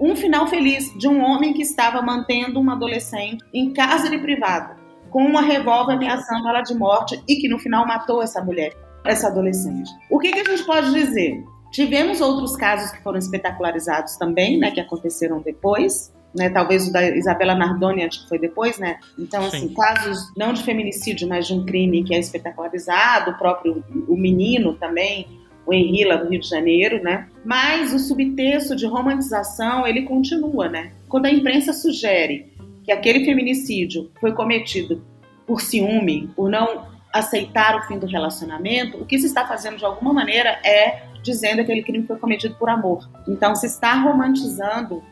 Um 0.00 0.16
final 0.16 0.46
feliz 0.46 0.92
de 0.98 1.08
um 1.08 1.22
homem 1.22 1.52
que 1.52 1.62
estava 1.62 2.02
mantendo 2.02 2.60
uma 2.60 2.74
adolescente 2.74 3.44
em 3.52 3.72
casa 3.72 4.10
de 4.10 4.18
privada, 4.18 4.76
com 5.10 5.24
uma 5.24 5.40
revólver 5.40 5.94
ameaçando 5.94 6.48
ela 6.48 6.62
de 6.62 6.74
morte 6.74 7.22
e 7.28 7.36
que 7.36 7.48
no 7.48 7.58
final 7.58 7.86
matou 7.86 8.22
essa 8.22 8.42
mulher, 8.42 8.72
essa 9.04 9.28
adolescente. 9.28 9.90
O 10.10 10.18
que, 10.18 10.32
que 10.32 10.40
a 10.40 10.44
gente 10.44 10.64
pode 10.64 10.92
dizer? 10.92 11.44
Tivemos 11.70 12.20
outros 12.20 12.56
casos 12.56 12.90
que 12.90 13.02
foram 13.02 13.18
espetacularizados 13.18 14.16
também, 14.16 14.58
né, 14.58 14.70
que 14.70 14.80
aconteceram 14.80 15.40
depois, 15.40 16.12
né? 16.34 16.50
Talvez 16.50 16.88
o 16.88 16.92
da 16.92 17.08
Isabela 17.16 17.54
Nardoni, 17.54 18.04
acho 18.04 18.24
que 18.24 18.28
foi 18.28 18.38
depois, 18.38 18.78
né? 18.78 18.98
Então, 19.18 19.42
Sim. 19.42 19.56
assim, 19.56 19.74
casos 19.74 20.32
não 20.36 20.52
de 20.52 20.62
feminicídio, 20.62 21.28
mas 21.28 21.46
de 21.46 21.54
um 21.54 21.64
crime 21.64 22.02
que 22.02 22.14
é 22.14 22.18
espetacularizado, 22.18 23.30
o 23.30 23.38
próprio 23.38 23.84
o 24.08 24.16
menino 24.16 24.74
também, 24.74 25.26
o 25.66 25.72
Henri 25.72 26.04
lá 26.04 26.16
do 26.16 26.28
Rio 26.28 26.40
de 26.40 26.48
Janeiro, 26.48 27.02
né? 27.02 27.28
Mas 27.44 27.92
o 27.92 27.98
subtexto 27.98 28.76
de 28.76 28.86
romantização, 28.86 29.86
ele 29.86 30.02
continua, 30.02 30.68
né? 30.68 30.92
Quando 31.08 31.26
a 31.26 31.30
imprensa 31.30 31.72
sugere 31.72 32.52
que 32.84 32.92
aquele 32.92 33.24
feminicídio 33.24 34.10
foi 34.20 34.32
cometido 34.32 35.02
por 35.46 35.60
ciúme, 35.60 36.28
por 36.34 36.50
não 36.50 36.86
aceitar 37.12 37.76
o 37.76 37.82
fim 37.86 37.98
do 37.98 38.06
relacionamento, 38.06 38.98
o 38.98 39.06
que 39.06 39.18
se 39.18 39.26
está 39.26 39.46
fazendo 39.46 39.76
de 39.76 39.84
alguma 39.84 40.12
maneira 40.12 40.58
é 40.64 41.04
dizendo 41.22 41.56
que 41.56 41.62
aquele 41.62 41.82
crime 41.82 42.06
foi 42.06 42.18
cometido 42.18 42.54
por 42.56 42.68
amor. 42.68 43.08
Então 43.26 43.54
se 43.54 43.66
está 43.66 43.94
romantizando 43.94 45.02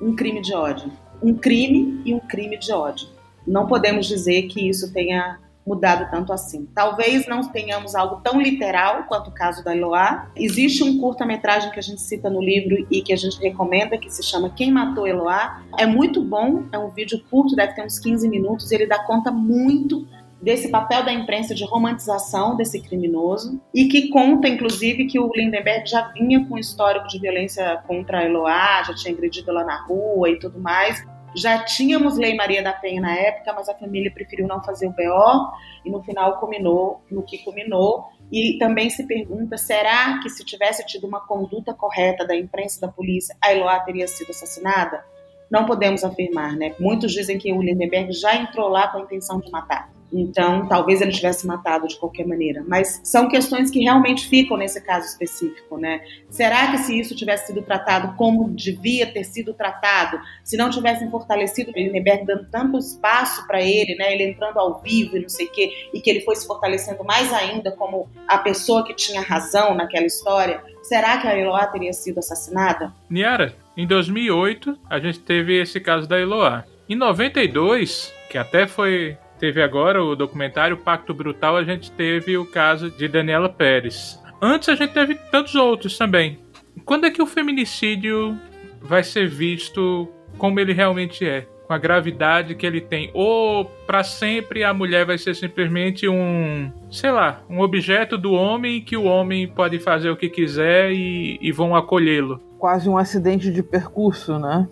um 0.00 0.14
crime 0.14 0.42
de 0.42 0.52
ódio. 0.52 0.90
Um 1.22 1.34
crime 1.34 2.02
e 2.04 2.12
um 2.12 2.20
crime 2.20 2.58
de 2.58 2.72
ódio. 2.72 3.08
Não 3.46 3.66
podemos 3.66 4.06
dizer 4.06 4.42
que 4.42 4.68
isso 4.68 4.92
tenha 4.92 5.38
mudado 5.66 6.10
tanto 6.10 6.32
assim. 6.32 6.68
Talvez 6.74 7.26
não 7.26 7.50
tenhamos 7.50 7.94
algo 7.94 8.20
tão 8.22 8.40
literal 8.40 9.04
quanto 9.04 9.28
o 9.28 9.32
caso 9.32 9.64
da 9.64 9.74
Eloá. 9.74 10.28
Existe 10.36 10.82
um 10.82 10.98
curta-metragem 10.98 11.70
que 11.70 11.78
a 11.78 11.82
gente 11.82 12.02
cita 12.02 12.28
no 12.28 12.40
livro 12.40 12.86
e 12.90 13.02
que 13.02 13.12
a 13.12 13.16
gente 13.16 13.40
recomenda, 13.40 13.98
que 13.98 14.10
se 14.10 14.22
chama 14.22 14.50
Quem 14.50 14.70
Matou 14.70 15.06
Eloá. 15.06 15.62
É 15.78 15.86
muito 15.86 16.22
bom, 16.22 16.64
é 16.72 16.78
um 16.78 16.90
vídeo 16.90 17.22
curto, 17.30 17.56
deve 17.56 17.74
ter 17.74 17.84
uns 17.84 17.98
15 17.98 18.28
minutos, 18.28 18.70
ele 18.70 18.86
dá 18.86 18.98
conta 19.04 19.30
muito 19.30 20.06
desse 20.44 20.68
papel 20.68 21.02
da 21.02 21.12
imprensa 21.12 21.54
de 21.54 21.64
romantização 21.64 22.54
desse 22.54 22.78
criminoso 22.78 23.58
e 23.74 23.86
que 23.86 24.10
conta, 24.10 24.46
inclusive, 24.46 25.06
que 25.06 25.18
o 25.18 25.30
Lindenberg 25.34 25.88
já 25.88 26.08
vinha 26.08 26.44
com 26.46 26.58
histórico 26.58 27.08
de 27.08 27.18
violência 27.18 27.82
contra 27.86 28.18
a 28.18 28.24
Eloá, 28.24 28.82
já 28.82 28.94
tinha 28.94 29.14
agredido 29.14 29.50
ela 29.50 29.64
na 29.64 29.82
rua 29.84 30.28
e 30.28 30.38
tudo 30.38 30.60
mais. 30.60 31.02
Já 31.36 31.64
tínhamos 31.64 32.16
Lei 32.16 32.34
Maria 32.34 32.62
da 32.62 32.72
Penha 32.72 33.00
na 33.00 33.14
época, 33.14 33.52
mas 33.52 33.68
a 33.68 33.74
família 33.74 34.12
preferiu 34.12 34.46
não 34.46 34.62
fazer 34.62 34.86
o 34.86 34.90
BO 34.90 35.52
e 35.84 35.90
no 35.90 36.02
final 36.02 36.38
culminou 36.38 37.02
no 37.10 37.22
que 37.22 37.38
culminou. 37.38 38.04
E 38.30 38.58
também 38.58 38.90
se 38.90 39.06
pergunta: 39.06 39.56
será 39.56 40.20
que 40.22 40.30
se 40.30 40.44
tivesse 40.44 40.84
tido 40.86 41.06
uma 41.06 41.20
conduta 41.26 41.74
correta 41.74 42.26
da 42.26 42.36
imprensa 42.36 42.80
da 42.80 42.88
polícia, 42.88 43.36
a 43.42 43.52
Eloá 43.52 43.80
teria 43.80 44.06
sido 44.06 44.30
assassinada? 44.30 45.04
Não 45.50 45.66
podemos 45.66 46.02
afirmar, 46.02 46.56
né? 46.56 46.74
Muitos 46.80 47.12
dizem 47.12 47.38
que 47.38 47.52
o 47.52 47.62
Lindenberg 47.62 48.12
já 48.12 48.34
entrou 48.34 48.68
lá 48.68 48.88
com 48.88 48.98
a 48.98 49.00
intenção 49.02 49.40
de 49.40 49.50
matar. 49.50 49.93
Então, 50.12 50.66
talvez 50.68 51.00
ele 51.00 51.10
tivesse 51.10 51.46
matado 51.46 51.88
de 51.88 51.96
qualquer 51.98 52.26
maneira. 52.26 52.64
Mas 52.66 53.00
são 53.02 53.28
questões 53.28 53.70
que 53.70 53.80
realmente 53.80 54.28
ficam 54.28 54.56
nesse 54.56 54.80
caso 54.80 55.06
específico, 55.06 55.76
né? 55.76 56.00
Será 56.30 56.70
que 56.70 56.78
se 56.78 56.98
isso 56.98 57.14
tivesse 57.14 57.48
sido 57.48 57.62
tratado 57.62 58.16
como 58.16 58.48
devia 58.50 59.06
ter 59.06 59.24
sido 59.24 59.54
tratado, 59.54 60.20
se 60.42 60.56
não 60.56 60.70
tivessem 60.70 61.10
fortalecido 61.10 61.70
o 61.70 61.74
Lindenberg 61.74 62.24
dando 62.24 62.46
tanto 62.50 62.78
espaço 62.78 63.46
para 63.46 63.62
ele, 63.62 63.94
né? 63.96 64.12
Ele 64.12 64.24
entrando 64.30 64.58
ao 64.58 64.80
vivo 64.80 65.16
e 65.16 65.22
não 65.22 65.28
sei 65.28 65.46
o 65.46 65.52
quê, 65.52 65.70
e 65.92 66.00
que 66.00 66.10
ele 66.10 66.20
foi 66.20 66.36
se 66.36 66.46
fortalecendo 66.46 67.04
mais 67.04 67.32
ainda 67.32 67.72
como 67.72 68.08
a 68.28 68.38
pessoa 68.38 68.84
que 68.84 68.94
tinha 68.94 69.20
razão 69.20 69.74
naquela 69.74 70.06
história, 70.06 70.62
será 70.82 71.18
que 71.18 71.26
a 71.26 71.36
Eloá 71.36 71.66
teria 71.66 71.92
sido 71.92 72.18
assassinada? 72.18 72.92
Niara, 73.08 73.54
em 73.76 73.86
2008 73.86 74.78
a 74.88 74.98
gente 74.98 75.18
teve 75.20 75.60
esse 75.60 75.80
caso 75.80 76.08
da 76.08 76.20
Eloá. 76.20 76.64
Em 76.88 76.94
92, 76.94 78.12
que 78.30 78.36
até 78.36 78.66
foi 78.66 79.16
teve 79.44 79.62
agora 79.62 80.02
o 80.02 80.16
documentário 80.16 80.78
Pacto 80.78 81.12
Brutal, 81.12 81.58
a 81.58 81.64
gente 81.64 81.92
teve 81.92 82.34
o 82.38 82.46
caso 82.46 82.90
de 82.90 83.06
Daniela 83.06 83.46
Pérez. 83.46 84.18
Antes 84.40 84.70
a 84.70 84.74
gente 84.74 84.94
teve 84.94 85.16
tantos 85.30 85.54
outros 85.54 85.98
também. 85.98 86.38
Quando 86.86 87.04
é 87.04 87.10
que 87.10 87.20
o 87.20 87.26
feminicídio 87.26 88.38
vai 88.80 89.04
ser 89.04 89.28
visto 89.28 90.08
como 90.38 90.58
ele 90.58 90.72
realmente 90.72 91.28
é? 91.28 91.46
Com 91.66 91.74
a 91.74 91.78
gravidade 91.78 92.54
que 92.54 92.64
ele 92.64 92.80
tem? 92.80 93.10
Ou 93.12 93.66
para 93.86 94.02
sempre 94.02 94.64
a 94.64 94.72
mulher 94.72 95.04
vai 95.04 95.18
ser 95.18 95.34
simplesmente 95.34 96.08
um, 96.08 96.72
sei 96.90 97.10
lá, 97.10 97.42
um 97.46 97.60
objeto 97.60 98.16
do 98.16 98.32
homem 98.32 98.80
que 98.80 98.96
o 98.96 99.04
homem 99.04 99.46
pode 99.46 99.78
fazer 99.78 100.08
o 100.08 100.16
que 100.16 100.30
quiser 100.30 100.90
e, 100.90 101.38
e 101.38 101.52
vão 101.52 101.76
acolhê-lo? 101.76 102.40
Quase 102.58 102.88
um 102.88 102.96
acidente 102.96 103.52
de 103.52 103.62
percurso, 103.62 104.38
né? 104.38 104.66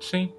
Sim. 0.00 0.32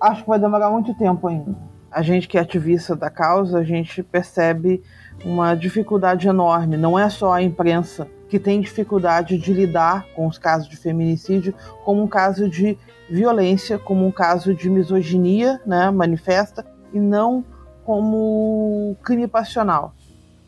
Acho 0.00 0.22
que 0.22 0.28
vai 0.30 0.38
demorar 0.38 0.70
muito 0.70 0.96
tempo 0.96 1.28
ainda 1.28 1.73
a 1.94 2.02
gente 2.02 2.26
que 2.26 2.36
é 2.36 2.40
ativista 2.40 2.96
da 2.96 3.08
causa, 3.08 3.60
a 3.60 3.62
gente 3.62 4.02
percebe 4.02 4.82
uma 5.24 5.54
dificuldade 5.54 6.26
enorme. 6.26 6.76
Não 6.76 6.98
é 6.98 7.08
só 7.08 7.32
a 7.32 7.40
imprensa 7.40 8.08
que 8.28 8.36
tem 8.36 8.60
dificuldade 8.60 9.38
de 9.38 9.52
lidar 9.52 10.04
com 10.12 10.26
os 10.26 10.36
casos 10.36 10.68
de 10.68 10.76
feminicídio 10.76 11.54
como 11.84 12.02
um 12.02 12.08
caso 12.08 12.50
de 12.50 12.76
violência, 13.08 13.78
como 13.78 14.04
um 14.04 14.10
caso 14.10 14.52
de 14.52 14.68
misoginia 14.68 15.60
né, 15.64 15.88
manifesta, 15.90 16.66
e 16.92 16.98
não 16.98 17.44
como 17.84 18.96
crime 19.04 19.28
passional. 19.28 19.94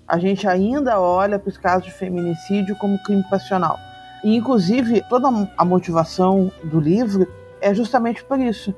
A 0.09 0.18
gente 0.18 0.49
ainda 0.49 0.99
olha 0.99 1.38
para 1.38 1.49
os 1.49 1.59
casos 1.59 1.84
de 1.84 1.92
feminicídio 1.92 2.74
como 2.76 3.01
crime 3.05 3.24
passional. 3.30 3.78
E, 4.24 4.34
inclusive, 4.34 5.01
toda 5.09 5.28
a 5.57 5.64
motivação 5.64 6.51
do 6.64 6.80
livro 6.80 7.28
é 7.61 7.72
justamente 7.72 8.24
por 8.24 8.40
isso. 8.40 8.74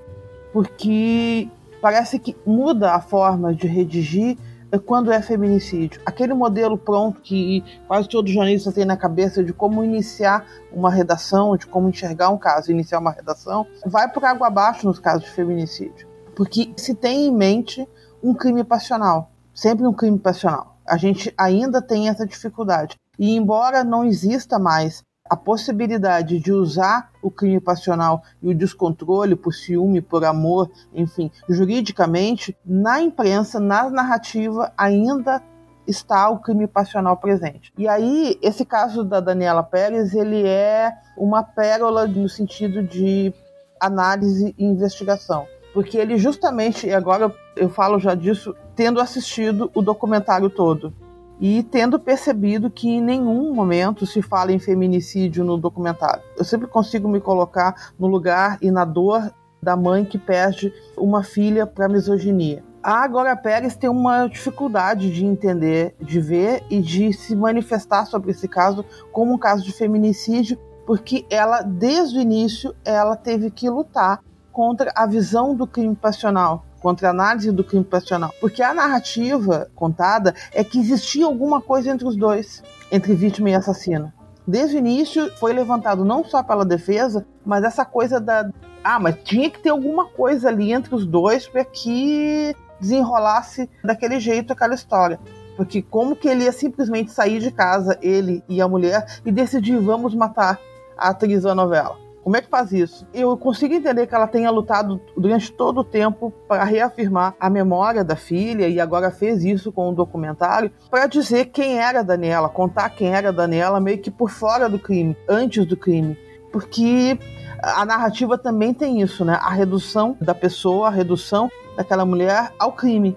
Porque 0.53 1.49
parece 1.81 2.19
que 2.19 2.37
muda 2.47 2.95
a 2.95 3.01
forma 3.01 3.55
de 3.55 3.67
redigir 3.67 4.37
quando 4.85 5.11
é 5.11 5.23
feminicídio. 5.23 6.01
Aquele 6.05 6.35
modelo 6.35 6.77
pronto 6.77 7.21
que 7.23 7.65
quase 7.87 8.09
todo 8.09 8.29
jornalista 8.29 8.71
tem 8.71 8.85
na 8.85 8.97
cabeça 8.97 9.43
de 9.43 9.53
como 9.53 9.83
iniciar 9.83 10.45
uma 10.71 10.91
redação, 10.91 11.57
de 11.57 11.67
como 11.67 11.89
enxergar 11.89 12.29
um 12.29 12.37
caso, 12.37 12.71
iniciar 12.71 12.99
uma 12.99 13.13
redação, 13.13 13.67
vai 13.87 14.11
por 14.11 14.25
água 14.25 14.49
abaixo 14.49 14.87
nos 14.87 14.99
casos 14.99 15.25
de 15.25 15.31
feminicídio. 15.31 16.07
Porque 16.37 16.73
se 16.77 16.95
tem 16.95 17.27
em 17.27 17.33
mente 17.33 17.89
um 18.23 18.35
crime 18.35 18.63
passional, 18.63 19.31
sempre 19.55 19.87
um 19.87 19.93
crime 19.93 20.19
passional. 20.19 20.77
A 20.87 20.97
gente 20.97 21.33
ainda 21.37 21.81
tem 21.81 22.09
essa 22.09 22.27
dificuldade. 22.27 22.97
E 23.19 23.35
embora 23.35 23.83
não 23.83 24.05
exista 24.05 24.59
mais 24.59 25.03
a 25.29 25.37
possibilidade 25.37 26.39
de 26.39 26.53
usar 26.53 27.11
o 27.23 27.31
crime 27.31 27.61
passional 27.61 28.23
e 28.43 28.49
o 28.49 28.55
descontrole 28.55 29.37
por 29.37 29.53
ciúme, 29.53 30.01
por 30.01 30.25
amor, 30.25 30.71
enfim, 30.95 31.31
juridicamente, 31.49 32.57
na 32.65 33.01
imprensa, 33.01 33.61
na 33.61 33.91
narrativa, 33.91 34.73
ainda 34.77 35.43
está 35.87 36.29
o 36.29 36.39
crime 36.39 36.67
passional 36.67 37.17
presente. 37.17 37.73
E 37.77 37.89
aí, 37.89 38.39
esse 38.43 38.65
caso 38.65 39.03
da 39.03 39.21
Daniela 39.21 39.63
Pérez, 39.63 40.15
ele 40.15 40.47
é 40.47 40.93
uma 41.17 41.43
pérola 41.43 42.07
no 42.07 42.29
sentido 42.29 42.83
de 42.83 43.33
análise 43.81 44.55
e 44.59 44.65
investigação. 44.65 45.47
Porque 45.73 45.97
ele 45.97 46.19
justamente, 46.19 46.87
e 46.87 46.95
agora 46.95 47.35
eu 47.57 47.69
falo 47.69 47.99
já 47.99 48.15
disso, 48.15 48.55
tendo 48.75 49.01
assistido 49.01 49.71
o 49.75 49.83
documentário 49.83 50.51
todo, 50.51 50.93
e 51.41 51.63
tendo 51.63 51.99
percebido 51.99 52.71
que 52.71 52.89
em 52.89 53.01
nenhum 53.01 53.55
momento 53.55 54.07
se 54.07 54.21
fala 54.21 54.53
em 54.53 54.59
feminicídio 54.59 55.45
no 55.45 55.57
documentário. 55.57 56.23
Eu 56.37 56.45
sempre 56.45 56.67
consigo 56.67 57.09
me 57.09 57.21
colocar 57.21 57.93
no 57.99 58.07
lugar 58.07 58.59
e 58.61 58.71
na 58.71 58.85
dor 58.85 59.33
da 59.63 59.77
mãe 59.77 60.05
que 60.05 60.19
perde 60.19 60.73
uma 60.97 61.23
filha 61.23 61.67
para 61.67 61.89
misoginia. 61.89 62.65
A 62.83 63.07
Glória 63.09 63.37
Pérez 63.37 63.77
tem 63.77 63.91
uma 63.91 64.29
dificuldade 64.29 65.13
de 65.13 65.25
entender, 65.25 65.95
de 66.01 66.21
ver 66.21 66.65
e 66.71 66.81
de 66.81 67.13
se 67.13 67.35
manifestar 67.35 68.07
sobre 68.07 68.31
esse 68.31 68.47
caso 68.47 68.85
como 69.13 69.35
um 69.35 69.39
caso 69.39 69.65
de 69.65 69.73
feminicídio, 69.73 70.59
porque 70.87 71.27
ela, 71.29 71.61
desde 71.63 72.19
o 72.19 72.23
início, 72.23 72.75
ela 72.85 73.17
teve 73.17 73.51
que 73.51 73.69
lutar 73.69 74.23
contra 74.53 74.93
a 74.97 75.07
visão 75.07 75.55
do 75.55 75.67
crime 75.67 75.95
passional, 75.95 76.65
contra 76.81 77.09
a 77.09 77.11
análise 77.11 77.51
do 77.53 77.65
crime 77.65 77.85
passional. 77.85 78.33
Porque 78.41 78.63
a 78.63 78.75
narrativa 78.75 79.69
contada 79.75 80.35
é 80.53 80.63
que 80.63 80.79
existia 80.79 81.27
alguma 81.27 81.61
coisa 81.61 81.91
entre 81.91 82.07
os 82.07 82.17
dois, 82.17 82.63
entre 82.91 83.15
vítima 83.15 83.51
e 83.51 83.55
assassino. 83.55 84.13
Desde 84.47 84.77
o 84.77 84.79
início 84.79 85.31
foi 85.37 85.53
levantado 85.53 86.05
não 86.05 86.25
só 86.25 86.43
pela 86.43 86.65
defesa, 86.65 87.27
mas 87.45 87.65
essa 87.65 87.85
coisa 87.85 88.19
da. 88.19 88.51
Ah, 88.83 88.99
mas 88.99 89.17
tinha 89.23 89.51
que 89.51 89.59
ter 89.59 89.69
alguma 89.69 90.07
coisa 90.07 90.49
ali 90.49 90.73
entre 90.73 90.95
os 90.95 91.05
dois 91.05 91.47
para 91.47 91.65
que 91.65 92.57
desenrolasse 92.81 93.69
daquele 93.85 94.19
jeito 94.19 94.53
aquela 94.53 94.75
história. 94.75 95.21
Porque 95.57 95.83
como 95.83 96.17
que 96.17 96.29
ele 96.29 96.45
ia 96.45 96.53
simplesmente 96.53 97.11
sair 97.11 97.41
de 97.41 97.51
casa, 97.51 97.99
ele 98.01 98.43
e 98.49 98.61
a 98.63 98.69
mulher, 98.69 99.21
e 99.27 99.33
decidir 99.33 99.79
vamos 99.81 100.15
matar 100.15 100.59
a 100.97 101.11
atriz 101.11 101.43
da 101.43 101.55
novela? 101.55 102.08
Como 102.23 102.37
é 102.37 102.43
que 102.43 102.49
faz 102.49 102.73
isso? 102.73 103.07
Eu 103.15 103.37
consigo 103.37 103.75
entender 103.75 104.07
que 104.07 104.15
ela 104.15 104.27
tenha 104.27 104.51
lutado 104.51 105.01
durante 105.17 105.53
todo 105.53 105.79
o 105.79 105.85
tempo 105.85 106.31
para 106.47 106.65
reafirmar 106.65 107.35
a 107.41 107.49
memória 107.49 108.05
da 108.05 108.17
filha 108.17 108.69
e 108.69 108.81
agora 108.81 109.11
fez 109.11 109.45
isso 109.45 109.73
com 109.73 109.89
o 109.89 109.91
um 109.91 109.95
documentário 109.95 110.71
para 110.91 111.07
dizer 111.07 111.47
quem 111.47 111.79
era 111.79 112.03
Daniela, 112.03 112.49
contar 112.49 112.91
quem 112.91 113.15
era 113.15 113.33
Daniela 113.33 113.81
meio 113.81 113.99
que 113.99 114.11
por 114.11 114.31
fora 114.31 114.69
do 114.69 114.79
crime, 114.79 115.17
antes 115.29 115.65
do 115.65 115.77
crime. 115.77 116.19
Porque 116.53 117.19
a 117.63 117.85
narrativa 117.85 118.39
também 118.39 118.73
tem 118.73 119.01
isso, 119.01 119.25
né? 119.25 119.39
A 119.41 119.51
redução 119.51 120.17
da 120.21 120.35
pessoa, 120.35 120.89
a 120.89 120.91
redução 120.91 121.51
daquela 121.77 122.05
mulher 122.05 122.53
ao 122.59 122.73
crime, 122.73 123.17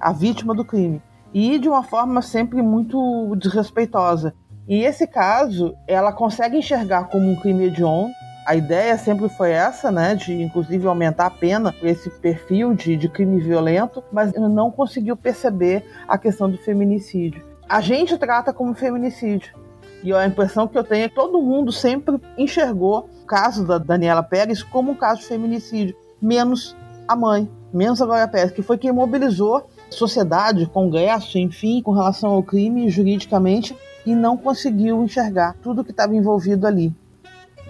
à 0.00 0.12
vítima 0.12 0.54
do 0.54 0.64
crime. 0.64 1.02
E 1.32 1.58
de 1.58 1.68
uma 1.68 1.82
forma 1.82 2.20
sempre 2.20 2.60
muito 2.62 3.34
desrespeitosa. 3.36 4.34
E 4.68 4.84
esse 4.84 5.06
caso, 5.06 5.74
ela 5.88 6.12
consegue 6.12 6.56
enxergar 6.56 7.04
como 7.04 7.30
um 7.30 7.36
crime 7.36 7.66
hediondo, 7.66 8.12
a 8.44 8.56
ideia 8.56 8.96
sempre 8.98 9.28
foi 9.28 9.52
essa, 9.52 9.90
né, 9.90 10.14
de 10.14 10.42
inclusive 10.42 10.86
aumentar 10.86 11.26
a 11.26 11.30
pena 11.30 11.74
esse 11.82 12.10
perfil 12.10 12.74
de, 12.74 12.96
de 12.96 13.08
crime 13.08 13.40
violento, 13.40 14.02
mas 14.12 14.32
não 14.32 14.70
conseguiu 14.70 15.16
perceber 15.16 15.84
a 16.08 16.18
questão 16.18 16.50
do 16.50 16.58
feminicídio. 16.58 17.44
A 17.68 17.80
gente 17.80 18.18
trata 18.18 18.52
como 18.52 18.74
feminicídio. 18.74 19.54
E 20.02 20.12
a 20.12 20.26
impressão 20.26 20.66
que 20.66 20.76
eu 20.76 20.82
tenho 20.82 21.04
é 21.04 21.08
que 21.08 21.14
todo 21.14 21.40
mundo 21.40 21.70
sempre 21.70 22.20
enxergou 22.36 23.08
o 23.22 23.26
caso 23.26 23.64
da 23.64 23.78
Daniela 23.78 24.22
Pérez 24.22 24.62
como 24.62 24.90
um 24.90 24.96
caso 24.96 25.20
de 25.20 25.28
feminicídio, 25.28 25.94
menos 26.20 26.76
a 27.06 27.14
mãe, 27.14 27.48
menos 27.72 28.02
a 28.02 28.06
Glória 28.06 28.26
Pérez, 28.26 28.50
que 28.50 28.62
foi 28.62 28.76
quem 28.76 28.90
mobilizou 28.90 29.68
sociedade, 29.88 30.66
congresso, 30.66 31.38
enfim, 31.38 31.80
com 31.80 31.92
relação 31.92 32.30
ao 32.30 32.42
crime 32.42 32.88
juridicamente 32.88 33.76
e 34.04 34.14
não 34.14 34.36
conseguiu 34.36 35.02
enxergar 35.04 35.54
tudo 35.62 35.84
que 35.84 35.92
estava 35.92 36.16
envolvido 36.16 36.66
ali. 36.66 36.92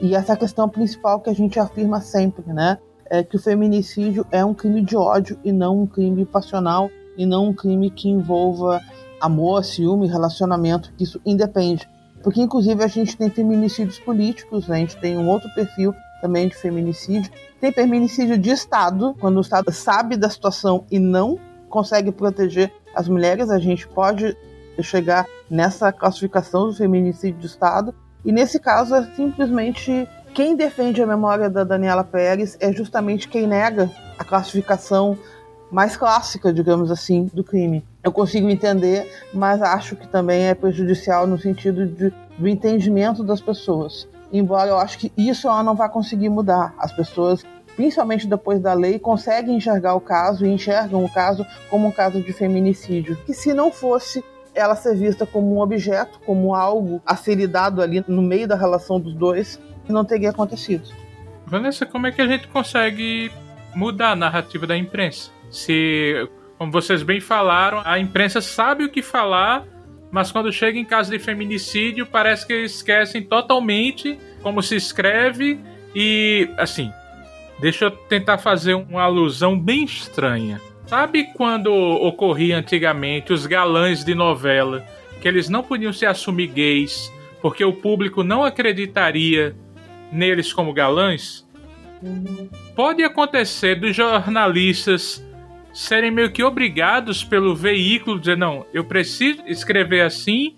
E 0.03 0.17
essa 0.17 0.37
questão 0.37 0.69
principal 0.69 1.21
que 1.21 1.31
a 1.31 1.33
gente 1.33 1.61
afirma 1.61 2.01
sempre, 2.01 2.53
né? 2.53 2.77
É 3.09 3.23
que 3.23 3.37
o 3.37 3.39
feminicídio 3.39 4.27
é 4.33 4.45
um 4.45 4.53
crime 4.53 4.83
de 4.83 4.97
ódio 4.97 5.39
e 5.45 5.53
não 5.53 5.83
um 5.83 5.87
crime 5.87 6.27
passional 6.27 6.91
e 7.17 7.25
não 7.25 7.51
um 7.51 7.55
crime 7.55 7.89
que 7.89 8.09
envolva 8.09 8.81
amor, 9.21 9.65
ciúme, 9.65 10.09
relacionamento, 10.09 10.93
que 10.97 11.05
isso 11.05 11.21
independe. 11.25 11.89
Porque, 12.21 12.43
inclusive, 12.43 12.83
a 12.83 12.89
gente 12.89 13.17
tem 13.17 13.31
feminicídios 13.31 14.01
políticos, 14.01 14.67
né? 14.67 14.77
a 14.77 14.81
gente 14.81 14.97
tem 14.97 15.17
um 15.17 15.29
outro 15.29 15.49
perfil 15.55 15.95
também 16.21 16.49
de 16.49 16.57
feminicídio. 16.57 17.31
Tem 17.61 17.71
feminicídio 17.71 18.37
de 18.37 18.51
Estado, 18.51 19.15
quando 19.21 19.37
o 19.37 19.41
Estado 19.41 19.71
sabe 19.71 20.17
da 20.17 20.29
situação 20.29 20.85
e 20.91 20.99
não 20.99 21.39
consegue 21.69 22.11
proteger 22.11 22.73
as 22.93 23.09
mulheres, 23.09 23.51
a 23.51 23.59
gente 23.59 23.87
pode 23.87 24.37
chegar 24.81 25.27
nessa 25.49 25.93
classificação 25.93 26.67
do 26.67 26.75
feminicídio 26.75 27.39
de 27.39 27.47
Estado. 27.47 27.95
E 28.25 28.31
nesse 28.31 28.59
caso 28.61 28.95
é 28.95 29.05
simplesmente 29.15 30.09
quem 30.35 30.57
defende 30.57 31.03
a 31.03 31.07
memória 31.07 31.51
da 31.51 31.65
Daniela 31.65 32.05
Pérez 32.05 32.57
é 32.61 32.73
justamente 32.73 33.29
quem 33.29 33.47
nega 33.47 33.91
a 34.19 34.25
classificação 34.25 35.19
mais 35.71 35.97
clássica, 35.97 36.53
digamos 36.53 36.91
assim, 36.91 37.31
do 37.33 37.43
crime. 37.43 37.85
Eu 38.03 38.13
consigo 38.13 38.49
entender, 38.49 39.11
mas 39.33 39.61
acho 39.61 39.97
que 39.97 40.07
também 40.07 40.45
é 40.45 40.55
prejudicial 40.55 41.27
no 41.27 41.39
sentido 41.39 41.87
de, 41.87 42.13
do 42.39 42.49
entendimento 42.49 43.25
das 43.25 43.41
pessoas. 43.41 44.07
Embora 44.33 44.71
eu 44.71 44.79
acho 44.79 44.99
que 44.99 45.13
isso 45.17 45.49
ela 45.49 45.63
não 45.63 45.75
vai 45.75 45.89
conseguir 45.89 46.29
mudar. 46.29 46.75
As 46.79 46.93
pessoas, 46.93 47.45
principalmente 47.77 48.27
depois 48.27 48.61
da 48.61 48.73
lei, 48.73 48.99
conseguem 48.99 49.57
enxergar 49.57 49.95
o 49.95 50.01
caso 50.01 50.47
e 50.47 50.51
enxergam 50.51 51.05
o 51.05 51.13
caso 51.13 51.45
como 51.69 51.89
um 51.89 51.93
caso 51.93 52.21
de 52.23 52.33
feminicídio. 52.33 53.17
Que 53.27 53.35
se 53.35 53.53
não 53.53 53.71
fosse 53.71 54.25
ela 54.55 54.75
ser 54.77 54.97
vista 54.97 55.27
como 55.27 55.57
um 55.57 55.61
objeto, 55.61 56.21
como 56.27 56.55
algo 56.55 57.01
a 57.07 57.17
ser 57.17 57.35
lidado 57.35 57.81
ali 57.81 58.05
no 58.07 58.23
meio 58.23 58.47
da 58.47 58.55
relação 58.55 59.01
dos 59.01 59.15
dois, 59.15 59.61
não 59.89 60.05
teria 60.05 60.31
acontecido. 60.31 60.89
Vanessa, 61.47 61.85
como 61.85 62.07
é 62.07 62.13
que 62.13 62.23
a 62.23 62.27
gente 62.27 62.49
consegue 62.49 63.31
mudar 63.75 64.13
a 64.13 64.17
narrativa 64.17 64.67
da 64.67 64.77
imprensa? 64.77 65.31
Se, 65.51 66.29
como 66.57 66.73
vocês 66.73 67.03
bem 67.03 67.21
falaram, 67.21 67.83
a 67.85 67.99
imprensa 67.99 68.41
sabe 68.41 68.85
o 68.85 68.91
que 68.91 69.03
falar, 69.03 69.65
mas 70.11 70.33
quando 70.33 70.53
chega 70.53 70.79
em 70.79 70.85
caso 70.85 71.11
de 71.11 71.19
feminicídio, 71.19 72.07
parece 72.07 72.47
que 72.47 72.55
esquecem 72.55 73.23
totalmente 73.23 74.19
como 74.43 74.63
se 74.63 74.77
escreve 74.77 75.61
e, 75.95 76.49
assim, 76.59 76.91
deixa 77.61 77.87
eu 77.87 77.91
tentar 77.91 78.39
fazer 78.39 78.75
uma 78.75 79.03
alusão 79.03 79.59
bem 79.59 79.85
estranha. 79.85 80.61
Sabe 80.87 81.33
quando 81.35 81.73
ocorria 81.73 82.59
antigamente 82.59 83.33
os 83.33 83.47
galãs 83.47 84.05
de 84.05 84.15
novela, 84.15 84.85
que 85.21 85.29
eles 85.29 85.49
não 85.49 85.63
podiam 85.63 85.93
se 85.93 86.05
assumir 86.05 86.49
gays 86.49 87.11
porque 87.43 87.65
o 87.65 87.73
público 87.73 88.23
não 88.23 88.45
acreditaria 88.45 89.55
neles 90.13 90.53
como 90.53 90.73
galãs? 90.73 91.47
Pode 92.75 93.03
acontecer 93.03 93.75
dos 93.75 93.95
jornalistas 93.95 95.25
serem 95.73 96.11
meio 96.11 96.31
que 96.31 96.45
obrigados 96.45 97.25
pelo 97.25 97.55
veículo 97.55 98.21
dizer 98.21 98.37
não, 98.37 98.65
eu 98.73 98.85
preciso 98.85 99.43
escrever 99.47 100.03
assim, 100.03 100.55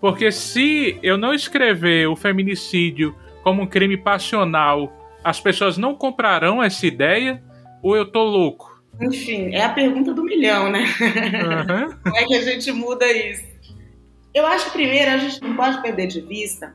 porque 0.00 0.30
se 0.30 0.98
eu 1.02 1.16
não 1.16 1.34
escrever 1.34 2.08
o 2.08 2.16
feminicídio 2.16 3.14
como 3.42 3.62
um 3.62 3.66
crime 3.66 3.96
passional, 3.96 4.92
as 5.24 5.40
pessoas 5.40 5.78
não 5.78 5.94
comprarão 5.94 6.62
essa 6.62 6.86
ideia, 6.86 7.42
ou 7.82 7.96
eu 7.96 8.04
tô 8.04 8.22
louco? 8.22 8.69
Enfim, 9.00 9.54
é 9.54 9.62
a 9.62 9.70
pergunta 9.70 10.12
do 10.12 10.22
milhão, 10.22 10.70
né? 10.70 10.84
Uhum. 10.84 11.96
Como 12.04 12.16
é 12.16 12.24
que 12.24 12.34
a 12.34 12.42
gente 12.42 12.70
muda 12.72 13.10
isso? 13.10 13.44
Eu 14.32 14.46
acho 14.46 14.66
que 14.66 14.72
primeiro 14.72 15.10
a 15.10 15.16
gente 15.16 15.40
não 15.42 15.56
pode 15.56 15.80
perder 15.82 16.06
de 16.06 16.20
vista 16.20 16.74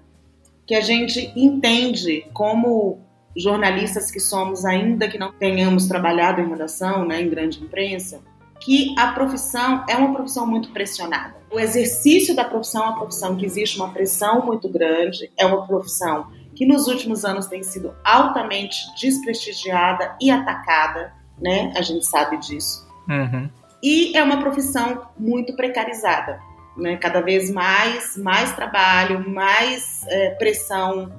que 0.68 0.76
a 0.76 0.82
gente 0.82 1.32
entende 1.36 2.26
como 2.34 3.00
jornalistas 3.38 4.10
que 4.10 4.20
somos, 4.20 4.66
ainda 4.66 5.08
que 5.08 5.18
não 5.18 5.32
tenhamos 5.32 5.88
trabalhado 5.88 6.42
em 6.42 6.50
redação, 6.50 7.06
né, 7.06 7.22
em 7.22 7.30
grande 7.30 7.62
imprensa, 7.62 8.22
que 8.60 8.96
a 8.98 9.12
profissão 9.12 9.86
é 9.88 9.96
uma 9.96 10.14
profissão 10.14 10.48
muito 10.48 10.72
pressionada. 10.72 11.36
O 11.52 11.60
exercício 11.60 12.36
da 12.36 12.44
profissão 12.44 12.84
é 12.84 12.88
uma 12.88 12.98
profissão 12.98 13.36
que 13.36 13.46
existe 13.46 13.78
uma 13.78 13.92
pressão 13.92 14.46
muito 14.46 14.68
grande, 14.68 15.32
é 15.38 15.46
uma 15.46 15.68
profissão 15.68 16.28
que 16.56 16.66
nos 16.66 16.88
últimos 16.88 17.26
anos 17.26 17.48
tem 17.48 17.62
sido 17.62 17.94
altamente 18.04 18.78
desprestigiada 19.00 20.16
e 20.22 20.32
atacada 20.32 21.14
né? 21.42 21.74
A 21.76 21.82
gente 21.82 22.06
sabe 22.06 22.38
disso. 22.38 22.88
Uhum. 23.10 23.50
E 23.84 24.16
é 24.18 24.24
uma 24.24 24.40
profissão 24.40 25.10
muito 25.18 25.56
precarizada, 25.56 26.40
né? 26.76 26.98
Cada 26.98 27.22
vez 27.22 27.52
mais, 27.52 28.18
mais 28.18 28.54
trabalho, 28.56 29.30
mais 29.30 30.04
é, 30.08 30.32
pressão 30.32 31.12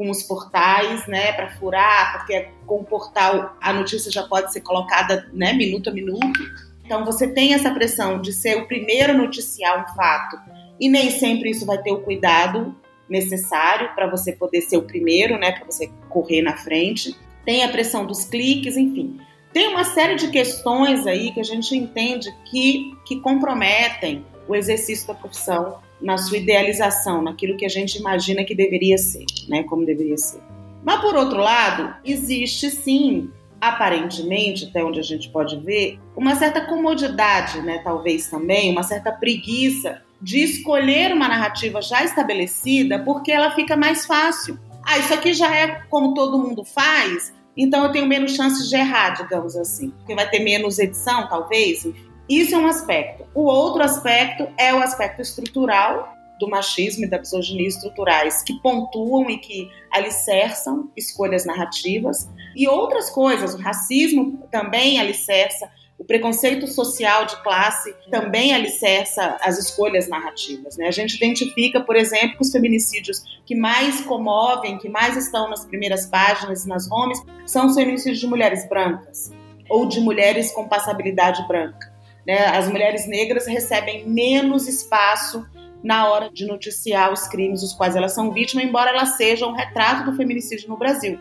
com 0.00 0.08
os 0.08 0.22
portais, 0.22 1.06
né, 1.06 1.30
para 1.34 1.50
furar, 1.58 2.16
porque 2.16 2.48
com 2.66 2.76
o 2.76 2.84
portal 2.84 3.54
a 3.60 3.70
notícia 3.70 4.10
já 4.10 4.22
pode 4.22 4.50
ser 4.50 4.62
colocada, 4.62 5.28
né, 5.30 5.52
minuto 5.52 5.90
a 5.90 5.92
minuto. 5.92 6.40
Então 6.82 7.04
você 7.04 7.28
tem 7.28 7.52
essa 7.52 7.70
pressão 7.70 8.18
de 8.18 8.32
ser 8.32 8.56
o 8.56 8.66
primeiro 8.66 9.12
a 9.12 9.14
noticiar 9.14 9.78
um 9.78 9.94
fato 9.94 10.38
e 10.80 10.88
nem 10.88 11.10
sempre 11.10 11.50
isso 11.50 11.66
vai 11.66 11.76
ter 11.82 11.92
o 11.92 12.00
cuidado 12.00 12.74
necessário 13.10 13.94
para 13.94 14.06
você 14.06 14.32
poder 14.32 14.62
ser 14.62 14.78
o 14.78 14.82
primeiro, 14.82 15.38
né, 15.38 15.52
para 15.52 15.66
você 15.66 15.90
correr 16.08 16.40
na 16.40 16.56
frente. 16.56 17.14
Tem 17.44 17.62
a 17.62 17.68
pressão 17.68 18.06
dos 18.06 18.24
cliques, 18.24 18.78
enfim. 18.78 19.20
Tem 19.52 19.68
uma 19.68 19.84
série 19.84 20.14
de 20.14 20.28
questões 20.28 21.06
aí 21.06 21.32
que 21.32 21.40
a 21.40 21.44
gente 21.44 21.76
entende 21.76 22.32
que, 22.50 22.96
que 23.04 23.20
comprometem 23.20 24.24
o 24.46 24.54
exercício 24.54 25.08
da 25.08 25.14
profissão 25.14 25.78
na 26.00 26.16
sua 26.16 26.38
idealização, 26.38 27.20
naquilo 27.20 27.56
que 27.56 27.64
a 27.64 27.68
gente 27.68 27.98
imagina 27.98 28.44
que 28.44 28.54
deveria 28.54 28.96
ser, 28.96 29.24
né, 29.48 29.62
como 29.64 29.84
deveria 29.84 30.16
ser. 30.16 30.40
Mas 30.82 31.00
por 31.00 31.14
outro 31.14 31.38
lado, 31.38 31.94
existe 32.04 32.70
sim, 32.70 33.30
aparentemente, 33.60 34.66
até 34.66 34.82
onde 34.82 34.98
a 34.98 35.02
gente 35.02 35.28
pode 35.28 35.58
ver, 35.58 35.98
uma 36.16 36.36
certa 36.36 36.62
comodidade, 36.62 37.60
né, 37.60 37.80
talvez 37.84 38.28
também, 38.28 38.70
uma 38.70 38.82
certa 38.82 39.12
preguiça 39.12 40.00
de 40.22 40.38
escolher 40.38 41.12
uma 41.12 41.28
narrativa 41.28 41.82
já 41.82 42.02
estabelecida, 42.04 42.98
porque 43.00 43.30
ela 43.30 43.50
fica 43.50 43.76
mais 43.76 44.06
fácil. 44.06 44.58
Ah, 44.82 44.98
isso 44.98 45.12
aqui 45.12 45.34
já 45.34 45.54
é 45.54 45.82
como 45.90 46.14
todo 46.14 46.38
mundo 46.38 46.64
faz, 46.64 47.32
então 47.56 47.84
eu 47.84 47.92
tenho 47.92 48.06
menos 48.06 48.34
chances 48.34 48.68
de 48.68 48.76
errar, 48.76 49.10
digamos 49.10 49.56
assim. 49.56 49.90
Porque 49.90 50.14
vai 50.14 50.28
ter 50.28 50.40
menos 50.40 50.78
edição, 50.78 51.28
talvez. 51.28 51.86
Isso 52.28 52.54
é 52.54 52.58
um 52.58 52.66
aspecto. 52.66 53.24
O 53.34 53.42
outro 53.42 53.82
aspecto 53.82 54.48
é 54.56 54.72
o 54.72 54.78
aspecto 54.78 55.20
estrutural 55.20 56.14
do 56.38 56.48
machismo 56.48 57.04
e 57.04 57.08
da 57.08 57.18
misoginia 57.18 57.68
estruturais 57.68 58.42
que 58.42 58.54
pontuam 58.60 59.28
e 59.28 59.36
que 59.36 59.70
alicerçam 59.92 60.90
escolhas 60.96 61.44
narrativas. 61.44 62.28
E 62.56 62.66
outras 62.66 63.10
coisas, 63.10 63.54
o 63.54 63.58
racismo 63.58 64.48
também 64.50 64.98
alicerça 64.98 65.70
o 66.00 66.04
preconceito 66.04 66.66
social 66.66 67.26
de 67.26 67.36
classe 67.42 67.94
também 68.10 68.54
alicerça 68.54 69.36
as 69.42 69.58
escolhas 69.58 70.08
narrativas. 70.08 70.78
Né? 70.78 70.86
A 70.88 70.90
gente 70.90 71.14
identifica, 71.14 71.78
por 71.78 71.94
exemplo, 71.94 72.38
que 72.38 72.42
os 72.42 72.50
feminicídios 72.50 73.22
que 73.44 73.54
mais 73.54 74.00
comovem, 74.00 74.78
que 74.78 74.88
mais 74.88 75.14
estão 75.14 75.50
nas 75.50 75.66
primeiras 75.66 76.06
páginas 76.06 76.64
nas 76.64 76.90
homes, 76.90 77.22
são 77.44 77.66
os 77.66 77.74
feminicídios 77.74 78.18
de 78.18 78.26
mulheres 78.26 78.66
brancas 78.66 79.30
ou 79.68 79.86
de 79.86 80.00
mulheres 80.00 80.50
com 80.52 80.66
passabilidade 80.66 81.46
branca. 81.46 81.92
Né? 82.26 82.46
As 82.46 82.66
mulheres 82.66 83.06
negras 83.06 83.46
recebem 83.46 84.08
menos 84.08 84.66
espaço 84.66 85.46
na 85.84 86.08
hora 86.08 86.30
de 86.32 86.46
noticiar 86.46 87.12
os 87.12 87.28
crimes 87.28 87.60
dos 87.60 87.74
quais 87.74 87.94
elas 87.94 88.14
são 88.14 88.32
vítimas, 88.32 88.64
embora 88.64 88.88
elas 88.88 89.18
sejam 89.18 89.50
um 89.50 89.54
retrato 89.54 90.10
do 90.10 90.16
feminicídio 90.16 90.66
no 90.66 90.78
Brasil. 90.78 91.18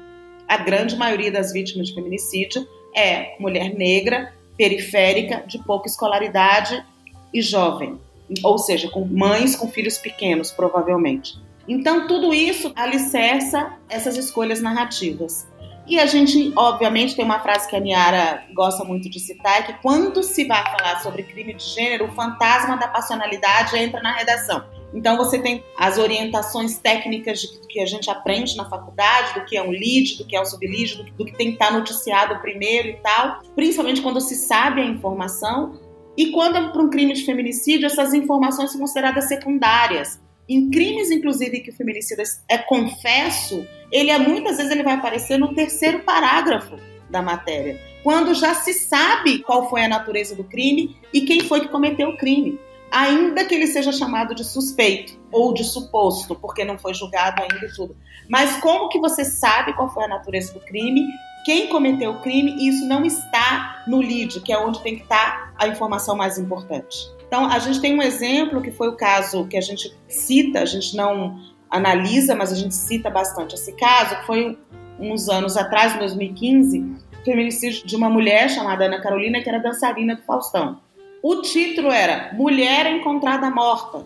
A 0.47 0.55
grande 0.55 0.95
maioria 0.95 1.33
das 1.33 1.51
vítimas 1.51 1.87
de 1.87 1.95
feminicídio 1.95 2.65
é 2.95 3.35
mulher 3.39 3.75
negra, 3.75 4.38
periférica, 4.59 5.41
de 5.47 5.57
pouca 5.57 5.87
escolaridade 5.87 6.85
e 7.33 7.41
jovem, 7.41 7.97
ou 8.43 8.57
seja, 8.57 8.89
com 8.89 9.05
mães 9.05 9.55
com 9.55 9.69
filhos 9.69 9.97
pequenos, 9.97 10.51
provavelmente. 10.51 11.39
Então, 11.65 12.07
tudo 12.07 12.33
isso 12.33 12.73
alicerça 12.75 13.71
essas 13.87 14.17
escolhas 14.17 14.61
narrativas. 14.61 15.47
E 15.87 15.97
a 15.97 16.05
gente, 16.05 16.51
obviamente, 16.57 17.15
tem 17.15 17.23
uma 17.23 17.39
frase 17.39 17.69
que 17.69 17.75
a 17.75 17.79
Niara 17.79 18.43
gosta 18.53 18.83
muito 18.83 19.09
de 19.09 19.19
citar, 19.19 19.59
é 19.59 19.63
que 19.63 19.73
quando 19.81 20.21
se 20.21 20.43
vai 20.43 20.61
falar 20.61 21.01
sobre 21.01 21.23
crime 21.23 21.53
de 21.53 21.63
gênero, 21.63 22.05
o 22.05 22.11
fantasma 22.11 22.75
da 22.75 22.89
passionalidade 22.89 23.77
entra 23.77 24.01
na 24.01 24.11
redação. 24.11 24.65
Então 24.93 25.17
você 25.17 25.37
tem 25.37 25.63
as 25.77 25.97
orientações 25.97 26.77
técnicas 26.79 27.41
de, 27.41 27.59
que 27.67 27.79
a 27.79 27.85
gente 27.85 28.09
aprende 28.09 28.55
na 28.57 28.67
faculdade, 28.67 29.39
do 29.39 29.45
que 29.45 29.55
é 29.55 29.61
um 29.61 29.69
lead, 29.69 30.17
do 30.17 30.25
que 30.25 30.35
é 30.35 30.41
um 30.41 30.45
sublead, 30.45 30.97
do, 30.97 31.03
do 31.11 31.25
que 31.25 31.35
tem 31.35 31.47
que 31.47 31.53
estar 31.53 31.71
noticiado 31.71 32.39
primeiro 32.41 32.89
e 32.89 32.93
tal, 32.95 33.41
principalmente 33.55 34.01
quando 34.01 34.19
se 34.19 34.35
sabe 34.35 34.81
a 34.81 34.85
informação. 34.85 35.79
E 36.17 36.31
quando 36.31 36.57
é 36.57 36.69
para 36.69 36.81
um 36.81 36.89
crime 36.89 37.13
de 37.13 37.23
feminicídio, 37.23 37.85
essas 37.85 38.13
informações 38.13 38.71
são 38.71 38.81
consideradas 38.81 39.27
secundárias. 39.27 40.19
Em 40.49 40.69
crimes, 40.69 41.11
inclusive, 41.11 41.59
que 41.59 41.69
o 41.69 41.75
feminicídio 41.75 42.23
é 42.49 42.57
confesso, 42.57 43.65
ele 43.91 44.09
é, 44.09 44.17
muitas 44.17 44.57
vezes 44.57 44.71
ele 44.71 44.83
vai 44.83 44.95
aparecer 44.95 45.37
no 45.37 45.53
terceiro 45.53 45.99
parágrafo 45.99 46.75
da 47.09 47.21
matéria, 47.21 47.79
quando 48.03 48.33
já 48.33 48.53
se 48.53 48.73
sabe 48.73 49.39
qual 49.39 49.69
foi 49.69 49.83
a 49.83 49.87
natureza 49.87 50.35
do 50.35 50.43
crime 50.43 50.95
e 51.13 51.21
quem 51.21 51.41
foi 51.41 51.61
que 51.61 51.67
cometeu 51.67 52.09
o 52.09 52.17
crime 52.17 52.59
ainda 52.91 53.45
que 53.45 53.53
ele 53.53 53.67
seja 53.67 53.91
chamado 53.91 54.33
de 54.33 54.43
suspeito 54.43 55.19
ou 55.31 55.53
de 55.53 55.63
suposto, 55.63 56.35
porque 56.35 56.63
não 56.63 56.77
foi 56.77 56.93
julgado 56.93 57.41
ainda 57.41 57.65
e 57.65 57.73
tudo. 57.73 57.95
Mas 58.27 58.57
como 58.57 58.89
que 58.89 58.99
você 58.99 59.23
sabe 59.25 59.73
qual 59.73 59.93
foi 59.93 60.03
a 60.03 60.07
natureza 60.07 60.53
do 60.53 60.59
crime, 60.59 61.07
quem 61.45 61.67
cometeu 61.67 62.11
o 62.11 62.19
crime, 62.21 62.51
e 62.51 62.67
isso 62.69 62.85
não 62.85 63.05
está 63.05 63.83
no 63.87 63.99
lead, 63.99 64.39
que 64.41 64.51
é 64.51 64.57
onde 64.57 64.81
tem 64.81 64.95
que 64.95 65.03
estar 65.03 65.53
a 65.57 65.67
informação 65.67 66.15
mais 66.15 66.37
importante. 66.37 67.09
Então, 67.27 67.45
a 67.45 67.59
gente 67.59 67.79
tem 67.79 67.95
um 67.95 68.01
exemplo 68.01 68.61
que 68.61 68.71
foi 68.71 68.87
o 68.87 68.95
caso 68.95 69.47
que 69.47 69.57
a 69.57 69.61
gente 69.61 69.95
cita, 70.07 70.61
a 70.61 70.65
gente 70.65 70.95
não 70.95 71.39
analisa, 71.69 72.35
mas 72.35 72.51
a 72.51 72.55
gente 72.55 72.73
cita 72.73 73.09
bastante 73.09 73.55
esse 73.55 73.71
caso, 73.73 74.17
que 74.17 74.25
foi 74.25 74.57
uns 74.99 75.29
anos 75.29 75.55
atrás, 75.55 75.95
em 75.95 75.99
2015, 75.99 76.85
feminicídio 77.23 77.85
de 77.85 77.95
uma 77.95 78.09
mulher 78.09 78.49
chamada 78.49 78.85
Ana 78.85 79.01
Carolina, 79.01 79.41
que 79.41 79.47
era 79.47 79.59
dançarina 79.59 80.15
do 80.15 80.23
Faustão. 80.23 80.79
O 81.21 81.41
título 81.41 81.91
era 81.91 82.33
Mulher 82.33 82.85
encontrada 82.87 83.49
morta 83.49 84.05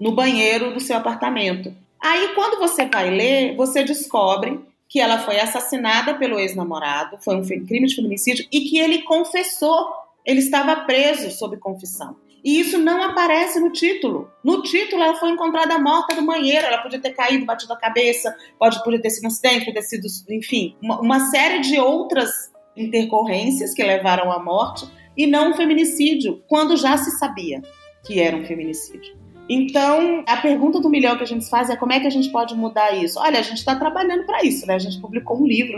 no 0.00 0.12
banheiro 0.12 0.72
do 0.72 0.80
seu 0.80 0.96
apartamento. 0.96 1.72
Aí, 2.00 2.34
quando 2.34 2.58
você 2.58 2.86
vai 2.86 3.10
ler, 3.10 3.54
você 3.54 3.84
descobre 3.84 4.58
que 4.88 4.98
ela 4.98 5.18
foi 5.18 5.38
assassinada 5.38 6.14
pelo 6.14 6.40
ex-namorado, 6.40 7.18
foi 7.20 7.36
um 7.36 7.44
crime 7.44 7.86
de 7.86 7.94
feminicídio, 7.94 8.46
e 8.50 8.62
que 8.62 8.78
ele 8.78 9.02
confessou, 9.02 9.88
ele 10.26 10.40
estava 10.40 10.74
preso 10.84 11.30
sob 11.30 11.56
confissão. 11.58 12.16
E 12.42 12.58
isso 12.58 12.78
não 12.78 13.02
aparece 13.02 13.60
no 13.60 13.70
título. 13.70 14.28
No 14.42 14.62
título, 14.62 15.02
ela 15.02 15.14
foi 15.14 15.30
encontrada 15.30 15.78
morta 15.78 16.14
no 16.14 16.26
banheiro, 16.26 16.66
ela 16.66 16.78
podia 16.78 16.98
ter 16.98 17.10
caído, 17.10 17.44
batido 17.44 17.72
a 17.72 17.76
cabeça, 17.76 18.34
pode 18.58 18.82
podia 18.82 19.00
ter 19.00 19.10
sido 19.10 19.24
um 19.24 19.28
acidente, 19.28 19.66
podia 19.66 19.74
ter 19.74 19.82
sido, 19.82 20.06
enfim, 20.30 20.74
uma, 20.82 21.00
uma 21.00 21.20
série 21.30 21.60
de 21.60 21.78
outras 21.78 22.50
intercorrências 22.76 23.74
que 23.74 23.82
levaram 23.82 24.32
à 24.32 24.42
morte, 24.42 24.88
e 25.16 25.26
não 25.26 25.50
um 25.50 25.54
feminicídio, 25.54 26.42
quando 26.48 26.76
já 26.76 26.96
se 26.96 27.18
sabia 27.18 27.62
que 28.04 28.20
era 28.20 28.36
um 28.36 28.44
feminicídio. 28.44 29.20
Então, 29.48 30.22
a 30.28 30.36
pergunta 30.36 30.80
do 30.80 30.88
milhão 30.88 31.16
que 31.16 31.24
a 31.24 31.26
gente 31.26 31.48
faz 31.50 31.68
é 31.68 31.76
como 31.76 31.92
é 31.92 31.98
que 31.98 32.06
a 32.06 32.10
gente 32.10 32.30
pode 32.30 32.54
mudar 32.54 32.92
isso? 32.92 33.18
Olha, 33.18 33.40
a 33.40 33.42
gente 33.42 33.58
está 33.58 33.74
trabalhando 33.74 34.24
para 34.24 34.44
isso, 34.44 34.64
né? 34.64 34.74
A 34.74 34.78
gente 34.78 35.00
publicou 35.00 35.40
um 35.40 35.44
livro 35.44 35.76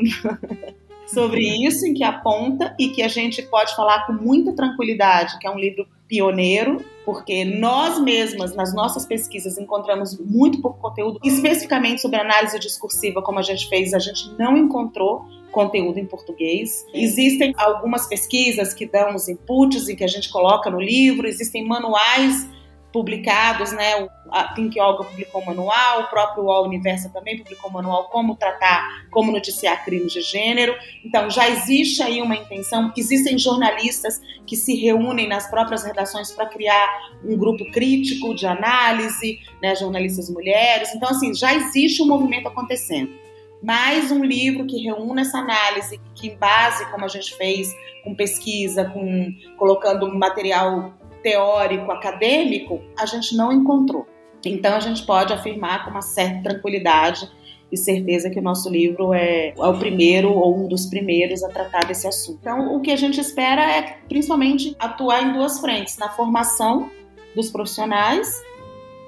sobre 1.08 1.40
isso, 1.66 1.86
em 1.86 1.94
que 1.94 2.04
aponta 2.04 2.76
e 2.78 2.88
que 2.88 3.02
a 3.02 3.08
gente 3.08 3.42
pode 3.42 3.74
falar 3.74 4.06
com 4.06 4.12
muita 4.12 4.52
tranquilidade, 4.52 5.38
que 5.38 5.46
é 5.46 5.50
um 5.50 5.58
livro 5.58 5.86
pioneiro, 6.06 6.84
porque 7.06 7.46
nós 7.46 7.98
mesmas, 7.98 8.54
nas 8.54 8.74
nossas 8.74 9.06
pesquisas, 9.06 9.56
encontramos 9.56 10.18
muito 10.18 10.60
pouco 10.60 10.78
conteúdo, 10.78 11.18
especificamente 11.24 12.02
sobre 12.02 12.20
análise 12.20 12.58
discursiva, 12.58 13.22
como 13.22 13.38
a 13.38 13.42
gente 13.42 13.68
fez, 13.70 13.94
a 13.94 13.98
gente 13.98 14.30
não 14.38 14.54
encontrou 14.54 15.24
conteúdo 15.52 15.98
em 15.98 16.06
português. 16.06 16.84
Existem 16.92 17.54
algumas 17.56 18.08
pesquisas 18.08 18.74
que 18.74 18.86
dão 18.86 19.14
os 19.14 19.28
inputs 19.28 19.88
e 19.88 19.94
que 19.94 20.02
a 20.02 20.08
gente 20.08 20.30
coloca 20.30 20.68
no 20.70 20.80
livro, 20.80 21.28
existem 21.28 21.64
manuais 21.64 22.48
publicados, 22.92 23.72
né? 23.72 24.06
A 24.30 24.52
Think 24.54 24.78
Yoga 24.78 25.04
publicou 25.04 25.42
um 25.42 25.46
manual, 25.46 26.02
o 26.02 26.06
próprio 26.08 26.44
UOL 26.44 26.66
Universo 26.66 27.10
também 27.10 27.38
publicou 27.38 27.70
um 27.70 27.72
manual 27.72 28.08
como 28.10 28.36
tratar, 28.36 29.06
como 29.10 29.32
noticiar 29.32 29.84
crimes 29.84 30.12
de 30.12 30.20
gênero. 30.20 30.74
Então 31.04 31.30
já 31.30 31.48
existe 31.48 32.02
aí 32.02 32.20
uma 32.20 32.36
intenção, 32.36 32.92
existem 32.96 33.38
jornalistas 33.38 34.20
que 34.46 34.56
se 34.56 34.74
reúnem 34.74 35.26
nas 35.26 35.50
próprias 35.50 35.84
redações 35.84 36.30
para 36.32 36.46
criar 36.46 37.10
um 37.24 37.36
grupo 37.36 37.64
crítico 37.72 38.34
de 38.34 38.46
análise, 38.46 39.40
né, 39.62 39.74
jornalistas 39.74 40.28
mulheres. 40.28 40.94
Então 40.94 41.08
assim, 41.08 41.34
já 41.34 41.54
existe 41.54 42.02
um 42.02 42.06
movimento 42.06 42.48
acontecendo 42.48 43.22
mais 43.62 44.10
um 44.10 44.24
livro 44.24 44.66
que 44.66 44.82
reúna 44.82 45.20
essa 45.20 45.38
análise, 45.38 46.00
que 46.14 46.28
em 46.28 46.36
base, 46.36 46.90
como 46.90 47.04
a 47.04 47.08
gente 47.08 47.34
fez, 47.36 47.72
com 48.02 48.14
pesquisa, 48.14 48.84
com 48.86 49.32
colocando 49.56 50.12
material 50.12 50.92
teórico, 51.22 51.90
acadêmico, 51.92 52.82
a 52.98 53.06
gente 53.06 53.36
não 53.36 53.52
encontrou. 53.52 54.06
Então 54.44 54.74
a 54.74 54.80
gente 54.80 55.06
pode 55.06 55.32
afirmar 55.32 55.84
com 55.84 55.92
uma 55.92 56.02
certa 56.02 56.50
tranquilidade 56.50 57.30
e 57.70 57.76
certeza 57.76 58.28
que 58.28 58.38
o 58.38 58.42
nosso 58.42 58.68
livro 58.68 59.14
é, 59.14 59.54
é, 59.56 59.66
o 59.66 59.78
primeiro 59.78 60.32
ou 60.32 60.64
um 60.64 60.68
dos 60.68 60.86
primeiros 60.86 61.42
a 61.42 61.48
tratar 61.48 61.86
desse 61.86 62.06
assunto. 62.06 62.38
Então, 62.40 62.74
o 62.74 62.80
que 62.80 62.90
a 62.90 62.96
gente 62.96 63.18
espera 63.18 63.62
é 63.62 63.96
principalmente 64.08 64.76
atuar 64.78 65.22
em 65.22 65.32
duas 65.32 65.58
frentes: 65.58 65.96
na 65.96 66.10
formação 66.10 66.90
dos 67.34 67.50
profissionais 67.50 68.42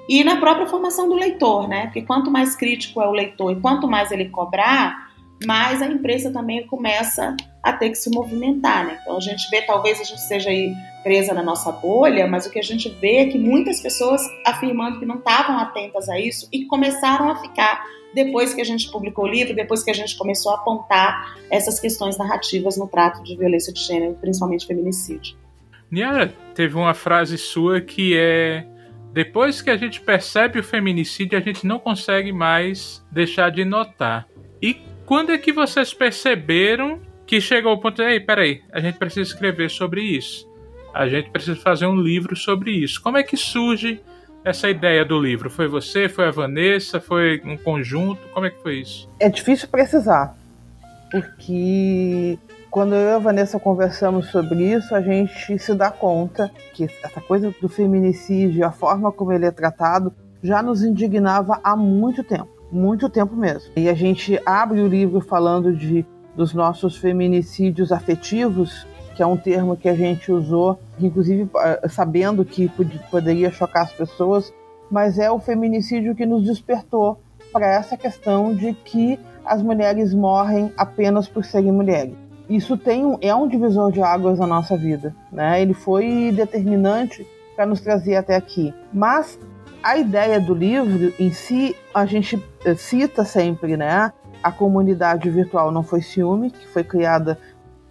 e 0.07 0.23
na 0.23 0.37
própria 0.37 0.67
formação 0.67 1.09
do 1.09 1.15
leitor, 1.15 1.67
né? 1.67 1.85
Porque 1.85 2.01
quanto 2.01 2.29
mais 2.29 2.55
crítico 2.55 3.01
é 3.01 3.07
o 3.07 3.11
leitor 3.11 3.51
e 3.51 3.59
quanto 3.59 3.87
mais 3.87 4.11
ele 4.11 4.29
cobrar, 4.29 5.09
mais 5.45 5.81
a 5.81 5.87
imprensa 5.87 6.31
também 6.31 6.65
começa 6.67 7.35
a 7.63 7.73
ter 7.73 7.89
que 7.89 7.95
se 7.95 8.09
movimentar, 8.09 8.85
né? 8.85 8.99
Então 9.01 9.17
a 9.17 9.19
gente 9.19 9.49
vê, 9.49 9.61
talvez 9.63 9.99
a 9.99 10.03
gente 10.03 10.21
seja 10.21 10.49
aí 10.49 10.73
presa 11.03 11.33
na 11.33 11.43
nossa 11.43 11.71
bolha, 11.71 12.27
mas 12.27 12.45
o 12.45 12.51
que 12.51 12.59
a 12.59 12.63
gente 12.63 12.89
vê 13.01 13.17
é 13.17 13.25
que 13.25 13.37
muitas 13.37 13.81
pessoas 13.81 14.21
afirmando 14.45 14.99
que 14.99 15.05
não 15.05 15.15
estavam 15.15 15.57
atentas 15.57 16.07
a 16.07 16.19
isso 16.19 16.47
e 16.51 16.65
começaram 16.65 17.29
a 17.29 17.35
ficar 17.35 17.83
depois 18.13 18.53
que 18.53 18.61
a 18.61 18.63
gente 18.63 18.89
publicou 18.89 19.25
o 19.25 19.27
livro, 19.27 19.53
depois 19.53 19.83
que 19.83 19.91
a 19.91 19.93
gente 19.93 20.15
começou 20.17 20.51
a 20.53 20.55
apontar 20.55 21.35
essas 21.51 21.79
questões 21.79 22.17
narrativas 22.17 22.77
no 22.77 22.87
trato 22.87 23.21
de 23.23 23.35
violência 23.35 23.73
de 23.73 23.81
gênero, 23.81 24.15
principalmente 24.21 24.65
feminicídio. 24.65 25.35
Niara, 25.91 26.33
teve 26.53 26.75
uma 26.75 26.93
frase 26.93 27.37
sua 27.37 27.81
que 27.81 28.15
é 28.17 28.65
depois 29.15 29.61
que 29.61 29.69
a 29.69 29.77
gente 29.77 30.01
percebe 30.01 30.59
o 30.59 30.63
feminicídio, 30.63 31.37
a 31.37 31.41
gente 31.41 31.65
não 31.65 31.79
consegue 31.79 32.33
mais 32.33 33.01
deixar 33.09 33.49
de 33.49 33.63
notar. 33.63 34.27
E 34.61 34.75
quando 35.05 35.31
é 35.31 35.37
que 35.37 35.53
vocês 35.53 35.93
perceberam 35.93 36.99
que 37.25 37.39
chegou 37.39 37.71
o 37.71 37.77
ponto 37.77 38.03
de, 38.03 38.09
ei, 38.09 38.19
peraí, 38.19 38.61
a 38.73 38.81
gente 38.81 38.97
precisa 38.97 39.21
escrever 39.21 39.69
sobre 39.69 40.01
isso. 40.01 40.45
A 40.93 41.07
gente 41.07 41.29
precisa 41.29 41.55
fazer 41.55 41.85
um 41.85 41.95
livro 41.95 42.35
sobre 42.35 42.71
isso. 42.71 43.01
Como 43.01 43.17
é 43.17 43.23
que 43.23 43.37
surge 43.37 44.01
essa 44.43 44.69
ideia 44.69 45.05
do 45.05 45.17
livro? 45.17 45.49
Foi 45.49 45.69
você? 45.69 46.09
Foi 46.09 46.27
a 46.27 46.31
Vanessa? 46.31 46.99
Foi 46.99 47.41
um 47.45 47.55
conjunto? 47.55 48.27
Como 48.33 48.45
é 48.45 48.49
que 48.49 48.61
foi 48.61 48.81
isso? 48.81 49.09
É 49.17 49.29
difícil 49.29 49.69
precisar, 49.69 50.37
porque 51.09 52.37
quando 52.75 52.93
eu 52.93 53.07
e 53.07 53.13
a 53.13 53.19
Vanessa 53.19 53.57
conversamos 53.57 54.29
sobre 54.31 54.73
isso, 54.73 54.93
a 54.93 54.99
gente 54.99 55.57
se 55.57 55.73
dá 55.73 55.89
conta 55.89 56.51
que 56.73 56.83
essa 57.01 57.21
coisa 57.21 57.55
do 57.61 57.69
feminicídio, 57.69 58.65
a 58.65 58.69
forma 58.69 59.13
como 59.13 59.31
ele 59.31 59.45
é 59.45 59.51
tratado, 59.51 60.13
já 60.43 60.61
nos 60.61 60.83
indignava 60.83 61.57
há 61.63 61.73
muito 61.73 62.21
tempo, 62.21 62.49
muito 62.69 63.09
tempo 63.09 63.33
mesmo. 63.33 63.71
E 63.77 63.87
a 63.87 63.93
gente 63.93 64.37
abre 64.45 64.81
o 64.81 64.89
livro 64.89 65.21
falando 65.21 65.73
de 65.73 66.05
dos 66.35 66.53
nossos 66.53 66.97
feminicídios 66.97 67.93
afetivos, 67.93 68.85
que 69.15 69.23
é 69.23 69.25
um 69.25 69.37
termo 69.37 69.77
que 69.77 69.87
a 69.87 69.95
gente 69.95 70.29
usou, 70.29 70.77
inclusive 70.99 71.49
eh, 71.57 71.87
sabendo 71.87 72.43
que 72.43 72.69
poderia 73.09 73.51
chocar 73.51 73.83
as 73.83 73.93
pessoas, 73.93 74.53
mas 74.91 75.17
é 75.17 75.31
o 75.31 75.39
feminicídio 75.39 76.13
que 76.13 76.25
nos 76.25 76.43
despertou 76.43 77.21
para 77.53 77.67
essa 77.67 77.95
questão 77.95 78.53
de 78.53 78.73
que 78.73 79.17
as 79.45 79.61
mulheres 79.61 80.13
morrem 80.13 80.73
apenas 80.75 81.25
por 81.25 81.45
serem 81.45 81.71
mulheres. 81.71 82.24
Isso 82.49 82.77
tem 82.77 83.05
um, 83.05 83.17
é 83.21 83.33
um 83.33 83.47
divisor 83.47 83.91
de 83.91 84.01
águas 84.01 84.39
na 84.39 84.47
nossa 84.47 84.77
vida, 84.77 85.15
né? 85.31 85.61
Ele 85.61 85.73
foi 85.73 86.31
determinante 86.31 87.27
para 87.55 87.65
nos 87.65 87.81
trazer 87.81 88.15
até 88.15 88.35
aqui. 88.35 88.73
Mas 88.93 89.39
a 89.81 89.97
ideia 89.97 90.39
do 90.39 90.53
livro 90.53 91.13
em 91.19 91.31
si, 91.31 91.75
a 91.93 92.05
gente 92.05 92.41
eh, 92.63 92.75
cita 92.75 93.23
sempre, 93.23 93.77
né? 93.77 94.11
A 94.43 94.51
comunidade 94.51 95.29
virtual 95.29 95.71
não 95.71 95.83
foi 95.83 96.01
ciúme, 96.01 96.51
que 96.51 96.67
foi 96.67 96.83
criada 96.83 97.37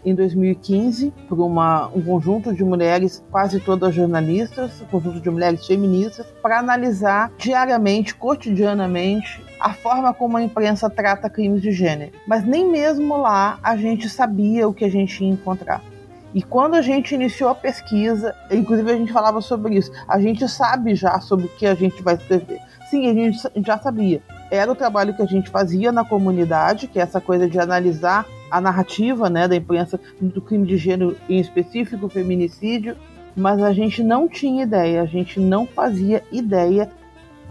em 0.05 0.15
2015 0.15 1.13
por 1.29 1.41
uma, 1.41 1.89
um 1.89 2.03
conjunto 2.03 2.53
de 2.53 2.65
mulheres, 2.65 3.25
quase 3.31 3.61
todas 3.61 3.95
jornalistas, 3.95 4.81
um 4.83 4.87
conjunto 4.87 5.21
de 5.21 5.31
mulheres 5.31 5.67
feministas, 5.67 6.27
para 6.43 6.59
analisar 6.59 7.33
diariamente, 7.39 8.15
cotidianamente, 8.15 9.43
a 9.61 9.73
forma 9.73 10.13
como 10.13 10.37
a 10.37 10.43
imprensa 10.43 10.91
trata 10.91 11.31
crimes 11.31 11.63
de 11.63 11.73
gênero. 11.73 12.13
Mas 12.27 12.45
nem 12.45 12.71
mesmo 12.71 13.17
lá 13.17 13.59
a 13.63 13.77
gente 13.77 14.09
sabia 14.09 14.69
o 14.69 14.75
que 14.75 14.85
a 14.85 14.91
gente 14.91 15.25
ia 15.25 15.31
encontrar. 15.31 15.83
E 16.35 16.43
quando 16.43 16.75
a 16.75 16.83
gente 16.83 17.15
iniciou 17.15 17.51
a 17.51 17.55
pesquisa, 17.55 18.35
inclusive 18.51 18.91
a 18.91 18.97
gente 18.97 19.13
falava 19.13 19.41
sobre 19.41 19.77
isso, 19.77 19.93
a 20.09 20.19
gente 20.19 20.49
sabe 20.49 20.97
já 20.97 21.21
sobre 21.21 21.47
o 21.47 21.49
que 21.49 21.65
a 21.65 21.77
gente 21.77 22.03
vai 22.03 22.15
escrever. 22.15 22.61
Sim, 22.91 23.09
a 23.09 23.15
gente 23.15 23.39
já 23.65 23.79
sabia. 23.79 24.21
Era 24.51 24.71
o 24.71 24.75
trabalho 24.75 25.15
que 25.15 25.23
a 25.23 25.27
gente 25.27 25.49
fazia 25.49 25.93
na 25.93 26.05
comunidade, 26.05 26.89
que 26.89 26.99
é 26.99 27.03
essa 27.03 27.21
coisa 27.21 27.49
de 27.49 27.59
analisar 27.59 28.27
a 28.55 28.61
narrativa 28.61 29.29
né, 29.29 29.49
da 29.49 29.57
imprensa 29.57 29.99
do 30.21 30.41
crime 30.41 30.65
de 30.65 30.77
gênero, 30.77 31.17
em 31.29 31.41
específico 31.41 32.07
o 32.07 32.09
feminicídio, 32.09 32.97
mas 33.35 33.61
a 33.61 33.73
gente 33.73 34.01
não 34.01 34.29
tinha 34.29 34.63
ideia, 34.63 35.03
a 35.03 35.07
gente 35.07 35.41
não 35.41 35.67
fazia 35.67 36.23
ideia 36.31 36.89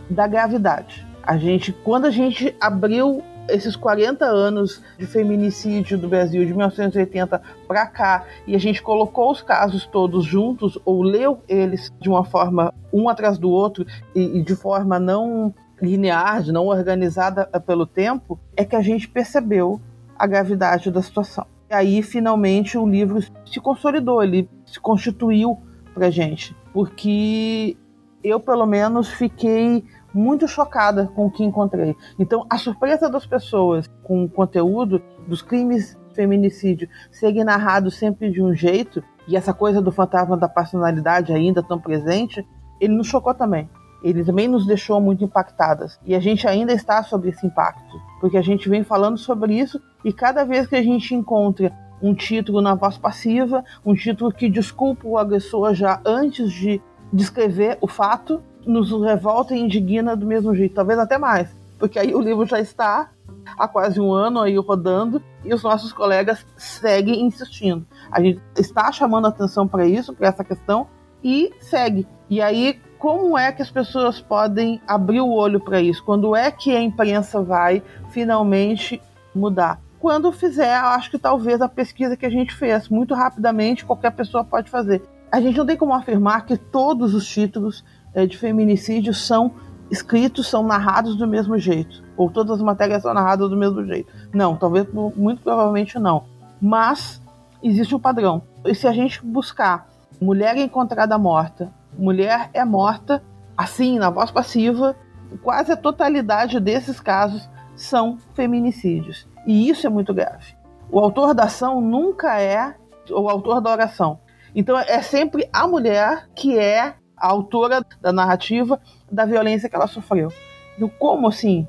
da 0.10 0.26
gravidade. 0.26 1.06
A 1.22 1.38
gente, 1.38 1.74
quando 1.74 2.06
a 2.06 2.10
gente 2.10 2.56
abriu 2.58 3.22
esses 3.50 3.76
40 3.76 4.24
anos 4.24 4.82
de 4.98 5.06
feminicídio 5.06 5.98
do 5.98 6.08
Brasil, 6.08 6.46
de 6.46 6.54
1980 6.54 7.42
para 7.68 7.86
cá, 7.86 8.26
e 8.48 8.56
a 8.56 8.60
gente 8.60 8.82
colocou 8.82 9.30
os 9.30 9.42
casos 9.42 9.86
todos 9.86 10.24
juntos, 10.24 10.80
ou 10.86 11.04
leu 11.04 11.42
eles 11.50 11.92
de 12.00 12.08
uma 12.08 12.24
forma 12.24 12.74
um 12.94 13.10
atrás 13.10 13.38
do 13.38 13.50
outro, 13.50 13.86
e, 14.16 14.40
e 14.40 14.42
de 14.42 14.56
forma 14.56 14.98
não 14.98 15.54
linear, 15.82 16.46
não 16.48 16.68
organizada 16.68 17.46
pelo 17.60 17.86
tempo, 17.86 18.40
é 18.56 18.64
que 18.64 18.78
a 18.78 18.82
gente 18.82 19.10
percebeu 19.10 19.82
a 20.18 20.28
gravidade 20.28 20.92
da 20.92 21.02
situação. 21.02 21.46
E 21.70 21.74
aí, 21.74 22.04
finalmente, 22.04 22.78
o 22.78 22.88
livro 22.88 23.20
se 23.46 23.60
consolidou, 23.60 24.24
ele 24.24 24.50
se 24.66 24.80
constituiu 24.80 25.58
pra 25.94 26.10
gente. 26.10 26.56
Porque 26.72 27.78
eu, 28.24 28.40
pelo 28.40 28.66
menos, 28.66 29.10
fiquei 29.10 29.84
muito 30.14 30.48
chocada 30.48 31.08
com 31.16 31.26
o 31.26 31.32
que 31.32 31.44
encontrei. 31.44 31.96
Então, 32.20 32.46
a 32.50 32.58
surpresa 32.58 33.10
das 33.10 33.26
pessoas 33.26 33.90
com 34.04 34.24
o 34.24 34.30
conteúdo 34.30 35.02
dos 35.28 35.42
crimes 35.42 35.98
de 36.10 36.16
feminicídio 36.16 36.88
serem 37.12 37.44
narrados 37.44 37.96
sempre 37.96 38.30
de 38.30 38.42
um 38.42 38.54
jeito, 38.54 39.04
e 39.28 39.36
essa 39.36 39.54
coisa 39.54 39.82
do 39.82 39.92
fantasma 39.92 40.38
da 40.38 40.48
personalidade 40.48 41.34
ainda 41.34 41.64
tão 41.64 41.80
presente, 41.80 42.46
ele 42.80 42.94
nos 42.94 43.08
chocou 43.08 43.34
também 43.34 43.70
ele 44.04 44.24
também 44.24 44.48
nos 44.48 44.68
deixou 44.68 45.00
muito 45.00 45.24
impactadas. 45.24 45.98
E 46.06 46.14
a 46.14 46.20
gente 46.20 46.46
ainda 46.46 46.74
está 46.74 47.02
sobre 47.02 47.30
esse 47.30 47.48
impacto, 47.48 48.02
porque 48.20 48.38
a 48.38 48.42
gente 48.42 48.68
vem 48.68 48.84
falando 48.84 49.18
sobre 49.18 49.58
isso 49.58 49.82
e 50.04 50.12
cada 50.12 50.44
vez 50.44 50.68
que 50.68 50.76
a 50.76 50.84
gente 50.84 51.14
encontra 51.16 51.72
um 52.02 52.14
título 52.14 52.62
na 52.62 52.76
voz 52.76 52.98
passiva, 52.98 53.64
um 53.86 53.94
título 53.94 54.32
que 54.32 54.50
desculpa 54.50 55.08
o 55.08 55.18
agressor 55.18 55.74
já 55.74 56.02
antes 56.06 56.52
de 56.52 56.82
descrever 57.12 57.78
o 57.80 57.88
fato, 57.88 58.42
nos 58.66 58.92
revolta 58.92 59.56
e 59.56 59.60
indigna 59.60 60.16
do 60.16 60.26
mesmo 60.26 60.54
jeito, 60.56 60.76
talvez 60.76 61.00
até 61.00 61.18
mais, 61.18 61.56
porque 61.78 62.00
aí 62.00 62.14
o 62.14 62.22
livro 62.22 62.46
já 62.46 62.60
está 62.60 63.12
há 63.58 63.68
quase 63.68 64.00
um 64.00 64.12
ano 64.12 64.42
aí 64.42 64.58
rodando 64.58 65.22
e 65.44 65.54
os 65.54 65.64
nossos 65.64 65.92
colegas 65.92 66.46
seguem 66.56 67.22
insistindo. 67.22 67.86
A 68.12 68.22
gente 68.22 68.42
está 68.58 68.92
chamando 68.92 69.28
atenção 69.28 69.68
para 69.68 69.86
isso, 69.86 70.14
para 70.14 70.30
essa 70.30 70.44
questão 70.44 70.88
e 71.24 71.52
segue. 71.60 72.08
E 72.30 72.42
aí 72.42 72.80
como 73.04 73.38
é 73.38 73.52
que 73.52 73.62
as 73.62 73.70
pessoas 73.70 74.22
podem 74.22 74.80
abrir 74.88 75.20
o 75.20 75.30
olho 75.30 75.60
para 75.60 75.82
isso? 75.82 76.02
Quando 76.06 76.34
é 76.34 76.50
que 76.50 76.74
a 76.74 76.82
imprensa 76.82 77.42
vai 77.42 77.84
finalmente 78.12 79.02
mudar? 79.36 79.78
Quando 80.04 80.34
fizer, 80.34 80.76
acho 80.76 81.10
que 81.10 81.18
talvez 81.18 81.62
a 81.62 81.70
pesquisa 81.70 82.18
que 82.18 82.26
a 82.26 82.30
gente 82.30 82.54
fez, 82.54 82.90
muito 82.90 83.14
rapidamente, 83.14 83.86
qualquer 83.86 84.12
pessoa 84.12 84.44
pode 84.44 84.70
fazer. 84.70 85.02
A 85.32 85.40
gente 85.40 85.58
não 85.58 85.66
tem 85.66 85.78
como 85.78 85.94
afirmar 85.94 86.46
que 86.46 86.58
todos 86.58 87.14
os 87.14 87.26
títulos 87.26 87.86
é, 88.14 88.26
de 88.26 88.38
feminicídio 88.38 89.14
são 89.14 89.54
escritos, 89.90 90.50
são 90.50 90.62
narrados 90.62 91.16
do 91.16 91.26
mesmo 91.26 91.58
jeito, 91.58 92.04
ou 92.18 92.30
todas 92.30 92.58
as 92.58 92.62
matérias 92.62 93.02
são 93.02 93.14
narradas 93.14 93.50
do 93.50 93.56
mesmo 93.56 93.82
jeito. 93.86 94.12
Não, 94.34 94.58
talvez 94.58 94.86
muito 94.92 95.42
provavelmente 95.42 95.98
não. 95.98 96.26
Mas 96.62 97.22
existe 97.64 97.96
um 97.96 98.00
padrão. 98.00 98.42
E 98.66 98.76
se 98.76 98.86
a 98.86 98.92
gente 98.92 99.26
buscar 99.26 99.88
mulher 100.20 100.58
encontrada 100.58 101.18
morta, 101.18 101.72
mulher 101.98 102.50
é 102.54 102.66
morta, 102.66 103.24
assim, 103.56 103.98
na 104.00 104.10
voz 104.10 104.30
passiva, 104.32 104.98
quase 105.42 105.72
a 105.72 105.78
totalidade 105.78 106.60
desses 106.60 107.00
casos 107.00 107.50
são 107.74 108.18
feminicídios. 108.34 109.32
E 109.46 109.70
isso 109.70 109.86
é 109.86 109.90
muito 109.90 110.14
grave. 110.14 110.56
O 110.92 111.00
autor 111.00 111.34
da 111.34 111.44
ação 111.44 111.82
nunca 111.82 112.40
é 112.40 112.76
o 113.10 113.30
autor 113.30 113.62
da 113.62 113.72
oração. 113.72 114.20
Então 114.56 114.78
é 114.78 115.02
sempre 115.02 115.50
a 115.52 115.68
mulher 115.68 116.30
que 116.36 116.58
é 116.58 116.94
a 117.18 117.28
autora 117.28 117.86
da 118.02 118.12
narrativa 118.12 118.80
da 119.12 119.26
violência 119.26 119.70
que 119.70 119.76
ela 119.76 119.88
sofreu. 119.88 120.32
Então, 120.76 120.90
como 121.00 121.28
assim? 121.28 121.68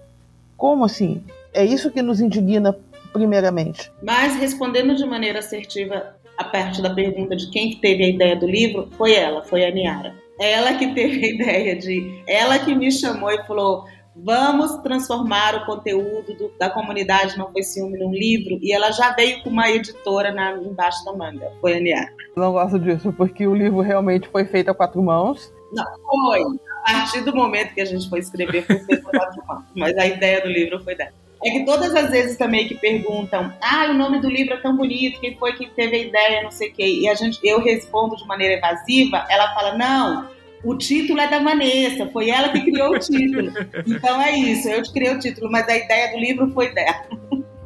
Como 0.57 0.85
assim? 0.85 1.23
É 1.53 1.65
isso 1.65 1.91
que 1.91 2.03
nos 2.03 2.21
indigna 2.21 2.77
primeiramente. 3.13 3.93
Mas 4.03 4.37
respondendo 4.37 4.95
de 4.97 5.07
maneira 5.07 5.39
assertiva 5.39 6.17
a 6.37 6.45
parte 6.45 6.83
da 6.83 6.93
pergunta 6.93 7.37
de 7.37 7.49
quem 7.51 7.77
teve 7.77 8.05
a 8.05 8.09
ideia 8.09 8.37
do 8.37 8.47
livro, 8.47 8.89
foi 8.97 9.15
ela, 9.15 9.43
foi 9.45 9.65
a 9.65 9.71
Niara. 9.71 10.15
Ela 10.39 10.75
que 10.75 10.93
teve 10.93 11.25
a 11.25 11.29
ideia 11.35 11.77
de. 11.77 12.23
Ela 12.27 12.59
que 12.59 12.75
me 12.75 12.91
chamou 12.91 13.31
e 13.31 13.43
falou: 13.45 13.85
vamos 14.17 14.77
transformar 14.79 15.57
o 15.57 15.67
conteúdo 15.67 16.35
do, 16.35 16.53
da 16.59 16.71
comunidade 16.71 17.37
Não 17.37 17.51
Foi 17.51 17.63
Ciúme 17.63 17.99
num 17.99 18.13
livro. 18.13 18.59
E 18.63 18.73
ela 18.73 18.91
já 18.93 19.13
veio 19.13 19.43
com 19.43 19.51
uma 19.51 19.69
editora 19.71 20.33
na, 20.33 20.53
embaixo 20.53 21.05
da 21.05 21.13
manga. 21.13 21.51
Foi 21.61 21.77
a 21.77 21.81
Niara. 21.81 22.13
Não 22.37 22.53
gosto 22.53 22.79
disso, 22.79 23.13
porque 23.13 23.47
o 23.47 23.55
livro 23.55 23.81
realmente 23.81 24.29
foi 24.29 24.45
feito 24.45 24.71
a 24.71 24.75
quatro 24.75 25.03
mãos. 25.03 25.53
Não, 25.73 25.85
foi. 26.07 26.43
A 26.85 26.93
partir 26.93 27.23
do 27.23 27.35
momento 27.35 27.75
que 27.75 27.81
a 27.81 27.87
gente 27.87 28.09
foi 28.09 28.21
escrever, 28.21 28.67
foi 28.67 28.79
feito 28.79 29.09
a 29.09 29.11
quatro 29.11 29.47
mãos. 29.47 29.65
Mas 29.75 29.97
a 29.97 30.07
ideia 30.07 30.41
do 30.41 30.49
livro 30.49 30.83
foi 30.83 30.95
dela. 30.95 31.13
É 31.45 31.51
que 31.51 31.65
todas 31.67 31.95
as 31.95 32.11
vezes 32.11 32.39
também 32.39 32.67
que 32.67 32.75
perguntam, 32.75 33.53
ah, 33.61 33.89
o 33.91 33.95
nome 33.95 34.19
do 34.19 34.31
livro 34.31 34.55
é 34.55 34.57
tão 34.57 34.75
bonito, 34.75 35.21
quem 35.21 35.37
foi 35.37 35.53
que 35.53 35.69
teve 35.69 35.97
a 35.97 35.99
ideia, 35.99 36.43
não 36.43 36.51
sei 36.51 36.71
o 36.71 36.73
quê, 36.73 36.87
e 36.87 37.07
a 37.07 37.15
gente, 37.15 37.39
eu 37.45 37.61
respondo 37.61 38.17
de 38.17 38.27
maneira 38.27 38.55
evasiva, 38.55 39.27
ela 39.29 39.53
fala, 39.53 39.77
não, 39.77 40.27
o 40.65 40.77
título 40.77 41.21
é 41.21 41.29
da 41.29 41.39
Vanessa, 41.39 42.07
foi 42.09 42.31
ela 42.31 42.49
que 42.49 42.61
criou 42.61 42.95
o 42.95 42.99
título. 42.99 43.53
Então 43.87 44.21
é 44.21 44.37
isso, 44.37 44.69
eu 44.69 44.83
te 44.83 44.93
criei 44.93 45.15
o 45.15 45.19
título, 45.19 45.51
mas 45.51 45.69
a 45.69 45.77
ideia 45.77 46.13
do 46.13 46.19
livro 46.19 46.49
foi 46.51 46.73
dela. 46.73 47.07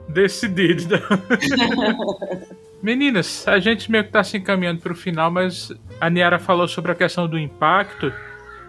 Decidido. 0.08 0.96
Meninas, 2.82 3.46
a 3.46 3.58
gente 3.58 3.90
meio 3.90 4.04
que 4.04 4.10
está 4.10 4.22
se 4.22 4.36
encaminhando 4.36 4.80
para 4.80 4.92
o 4.92 4.96
final, 4.96 5.30
mas 5.30 5.72
a 6.00 6.08
Niara 6.08 6.38
falou 6.38 6.66
sobre 6.68 6.92
a 6.92 6.94
questão 6.94 7.28
do 7.28 7.38
impacto, 7.38 8.12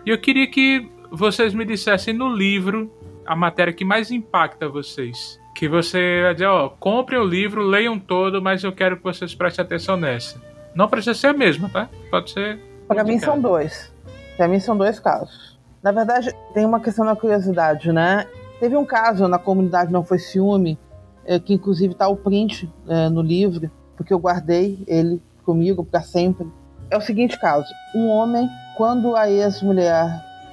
e 0.06 0.10
eu 0.10 0.18
queria 0.18 0.48
que 0.48 0.88
vocês 1.12 1.54
me 1.54 1.66
dissessem 1.66 2.14
no 2.14 2.34
livro 2.34 2.92
a 3.26 3.36
matéria 3.36 3.72
que 3.72 3.86
mais 3.86 4.10
impacta 4.10 4.68
vocês? 4.68 5.40
Que 5.56 5.68
você 5.68 6.22
vai 6.24 6.34
dizer, 6.34 6.48
ó, 6.48 6.70
comprem 6.70 7.20
o 7.20 7.24
livro, 7.24 7.62
leiam 7.62 8.00
todo, 8.00 8.42
mas 8.42 8.64
eu 8.64 8.72
quero 8.72 8.98
que 8.98 9.04
vocês 9.04 9.36
prestem 9.36 9.64
atenção 9.64 9.96
nessa. 9.98 10.42
Não 10.74 10.88
precisa 10.88 11.14
ser 11.14 11.28
a 11.28 11.34
mesma, 11.34 11.70
tá? 11.70 11.90
Pode 12.10 12.32
ser. 12.32 12.60
Para 12.88 13.04
mim 13.04 13.20
são 13.20 13.40
dois. 13.40 13.94
Para 14.40 14.48
mim 14.48 14.58
são 14.58 14.78
dois 14.78 15.02
casos. 15.02 15.60
Na 15.84 15.92
verdade, 15.92 16.34
tem 16.54 16.66
uma 16.66 16.80
questão 16.80 17.06
da 17.06 17.14
curiosidade, 17.14 17.92
né? 17.92 18.26
Teve 18.58 18.78
um 18.78 18.86
caso 18.86 19.28
na 19.28 19.38
comunidade 19.38 19.92
Não 19.92 20.02
Foi 20.02 20.18
Ciúme, 20.18 20.80
é, 21.26 21.38
que 21.38 21.54
inclusive 21.54 21.92
está 21.92 22.08
o 22.08 22.16
print 22.16 22.72
é, 22.88 23.10
no 23.10 23.22
livro, 23.22 23.70
porque 23.98 24.14
eu 24.14 24.18
guardei 24.18 24.82
ele 24.88 25.22
comigo 25.44 25.84
para 25.84 26.00
sempre. 26.04 26.48
É 26.90 26.96
o 26.96 27.02
seguinte 27.02 27.38
caso: 27.38 27.68
um 27.94 28.08
homem, 28.08 28.50
quando 28.78 29.14
a 29.14 29.30
ex-mulher 29.30 30.10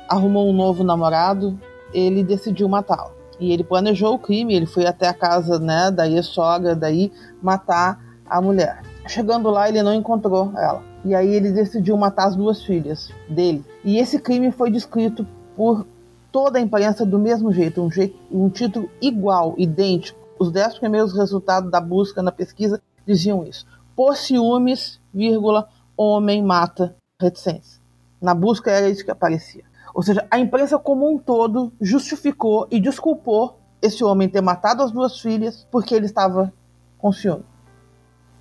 arrumou 0.09 0.51
um 0.51 0.53
novo 0.53 0.82
namorado, 0.82 1.57
ele 1.95 2.24
decidiu 2.24 2.68
matá-la. 2.68 3.12
E 3.39 3.53
ele 3.53 3.62
planejou 3.62 4.14
o 4.14 4.18
crime, 4.18 4.53
ele 4.53 4.66
foi 4.66 4.84
até 4.84 5.07
a 5.07 5.14
casa 5.14 5.61
né, 5.61 5.93
da 5.93 6.09
ex-sogra, 6.09 6.74
daí 6.74 7.12
matar 7.41 8.01
a 8.28 8.41
mulher. 8.41 8.82
Chegando 9.07 9.49
lá, 9.49 9.68
ele 9.68 9.80
não 9.80 9.95
encontrou 9.95 10.53
ela. 10.57 10.82
E 11.07 11.15
aí 11.15 11.33
ele 11.33 11.53
decidiu 11.53 11.97
matar 11.97 12.27
as 12.27 12.35
duas 12.35 12.65
filhas 12.65 13.13
dele. 13.29 13.65
E 13.85 13.97
esse 13.97 14.19
crime 14.19 14.51
foi 14.51 14.73
descrito 14.73 15.25
por 15.55 15.87
toda 16.33 16.59
a 16.59 16.61
imprensa 16.61 17.07
do 17.07 17.17
mesmo 17.17 17.53
jeito, 17.53 17.81
um, 17.81 17.89
jeito, 17.89 18.19
um 18.29 18.51
título 18.51 18.91
igual, 19.01 19.55
idêntico. 19.57 20.19
Os 20.37 20.51
dez 20.51 20.77
primeiros 20.77 21.17
resultados 21.17 21.71
da 21.71 21.81
busca 21.81 22.25
na 22.25 22.33
pesquisa 22.33 22.83
diziam 23.07 23.45
isso. 23.45 23.65
Por 23.95 24.17
ciúmes, 24.17 25.01
vírgula, 25.15 25.69
homem 25.97 26.43
mata 26.43 26.97
reticência. 27.23 27.81
Na 28.21 28.35
busca 28.35 28.73
era 28.73 28.89
isso 28.89 29.05
que 29.05 29.11
aparecia. 29.13 29.63
Ou 29.95 30.03
seja, 30.03 30.27
a 30.29 30.41
imprensa 30.41 30.77
como 30.77 31.09
um 31.09 31.19
todo 31.19 31.73
justificou 31.81 32.67
e 32.69 32.81
desculpou 32.81 33.61
esse 33.81 34.03
homem 34.03 34.29
ter 34.29 34.41
matado 34.41 34.83
as 34.83 34.91
duas 34.91 35.21
filhas 35.21 35.69
porque 35.71 35.95
ele 35.95 36.07
estava 36.07 36.53
com 36.99 37.13
ciúme. 37.13 37.45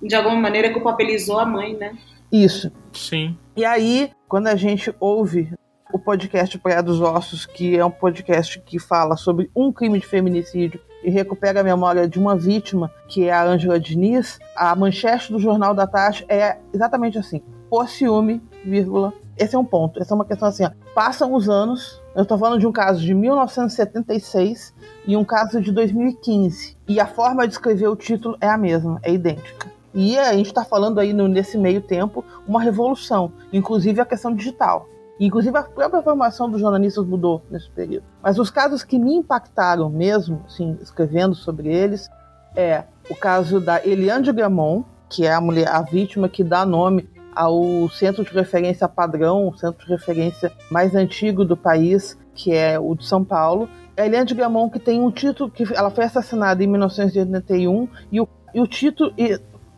De 0.02 0.16
alguma 0.16 0.34
maneira 0.34 0.72
culpabilizou 0.72 1.38
a 1.38 1.46
mãe, 1.46 1.76
né? 1.76 1.96
Isso. 2.30 2.72
Sim. 2.92 3.36
E 3.56 3.64
aí, 3.64 4.10
quando 4.28 4.48
a 4.48 4.56
gente 4.56 4.94
ouve 5.00 5.52
o 5.92 5.98
podcast 5.98 6.58
Praia 6.58 6.82
dos 6.82 7.00
Ossos, 7.00 7.46
que 7.46 7.76
é 7.76 7.84
um 7.84 7.90
podcast 7.90 8.60
que 8.60 8.78
fala 8.78 9.16
sobre 9.16 9.50
um 9.54 9.72
crime 9.72 9.98
de 10.00 10.06
feminicídio 10.06 10.80
e 11.02 11.10
recupera 11.10 11.60
a 11.60 11.64
memória 11.64 12.08
de 12.08 12.18
uma 12.18 12.36
vítima, 12.36 12.90
que 13.08 13.24
é 13.24 13.32
a 13.32 13.44
Ângela 13.44 13.78
Diniz, 13.78 14.38
a 14.56 14.74
manchete 14.74 15.32
do 15.32 15.38
Jornal 15.38 15.74
da 15.74 15.86
Tarde 15.86 16.24
é 16.28 16.58
exatamente 16.72 17.18
assim: 17.18 17.40
por 17.70 17.88
ciúme, 17.88 18.42
vírgula. 18.64 19.12
Esse 19.38 19.54
é 19.54 19.58
um 19.58 19.64
ponto. 19.64 20.00
Essa 20.00 20.14
é 20.14 20.16
uma 20.16 20.24
questão 20.24 20.48
assim: 20.48 20.64
ó, 20.64 20.70
passam 20.94 21.32
os 21.32 21.48
anos. 21.48 22.02
Eu 22.14 22.22
estou 22.22 22.38
falando 22.38 22.58
de 22.58 22.66
um 22.66 22.72
caso 22.72 23.00
de 23.00 23.12
1976 23.12 24.74
e 25.06 25.16
um 25.16 25.24
caso 25.24 25.60
de 25.60 25.70
2015. 25.70 26.76
E 26.88 26.98
a 26.98 27.06
forma 27.06 27.46
de 27.46 27.52
escrever 27.52 27.88
o 27.88 27.96
título 27.96 28.36
é 28.40 28.48
a 28.48 28.56
mesma, 28.56 28.98
é 29.02 29.12
idêntica. 29.12 29.75
E 29.96 30.18
a 30.18 30.34
gente 30.34 30.48
está 30.48 30.62
falando 30.62 31.00
aí 31.00 31.14
no, 31.14 31.26
nesse 31.26 31.56
meio 31.56 31.80
tempo 31.80 32.22
uma 32.46 32.60
revolução, 32.60 33.32
inclusive 33.50 33.98
a 33.98 34.04
questão 34.04 34.34
digital. 34.34 34.86
Inclusive 35.18 35.56
a 35.56 35.62
própria 35.62 36.02
formação 36.02 36.50
dos 36.50 36.60
jornalistas 36.60 37.06
mudou 37.06 37.42
nesse 37.50 37.70
período. 37.70 38.04
Mas 38.22 38.38
os 38.38 38.50
casos 38.50 38.84
que 38.84 38.98
me 38.98 39.14
impactaram 39.14 39.88
mesmo, 39.88 40.42
assim, 40.46 40.76
escrevendo 40.82 41.34
sobre 41.34 41.74
eles, 41.74 42.10
é 42.54 42.84
o 43.08 43.16
caso 43.16 43.58
da 43.58 43.82
Eliane 43.82 44.24
de 44.24 44.32
Gramont, 44.32 44.84
que 45.08 45.24
é 45.24 45.32
a 45.32 45.40
mulher, 45.40 45.68
a 45.68 45.80
vítima 45.80 46.28
que 46.28 46.44
dá 46.44 46.66
nome 46.66 47.08
ao 47.34 47.88
centro 47.88 48.22
de 48.22 48.32
referência 48.32 48.86
padrão, 48.86 49.48
o 49.48 49.56
centro 49.56 49.86
de 49.86 49.90
referência 49.90 50.52
mais 50.70 50.94
antigo 50.94 51.42
do 51.42 51.56
país, 51.56 52.18
que 52.34 52.52
é 52.52 52.78
o 52.78 52.94
de 52.94 53.06
São 53.06 53.24
Paulo. 53.24 53.66
A 53.96 54.04
Eliane 54.04 54.26
de 54.26 54.34
Gramont 54.34 54.70
que 54.70 54.78
tem 54.78 55.00
um 55.00 55.10
título 55.10 55.50
que 55.50 55.64
ela 55.74 55.90
foi 55.90 56.04
assassinada 56.04 56.62
em 56.62 56.66
1981 56.66 57.88
e 58.12 58.20
o, 58.20 58.28
e 58.54 58.60
o 58.60 58.66
título 58.66 59.14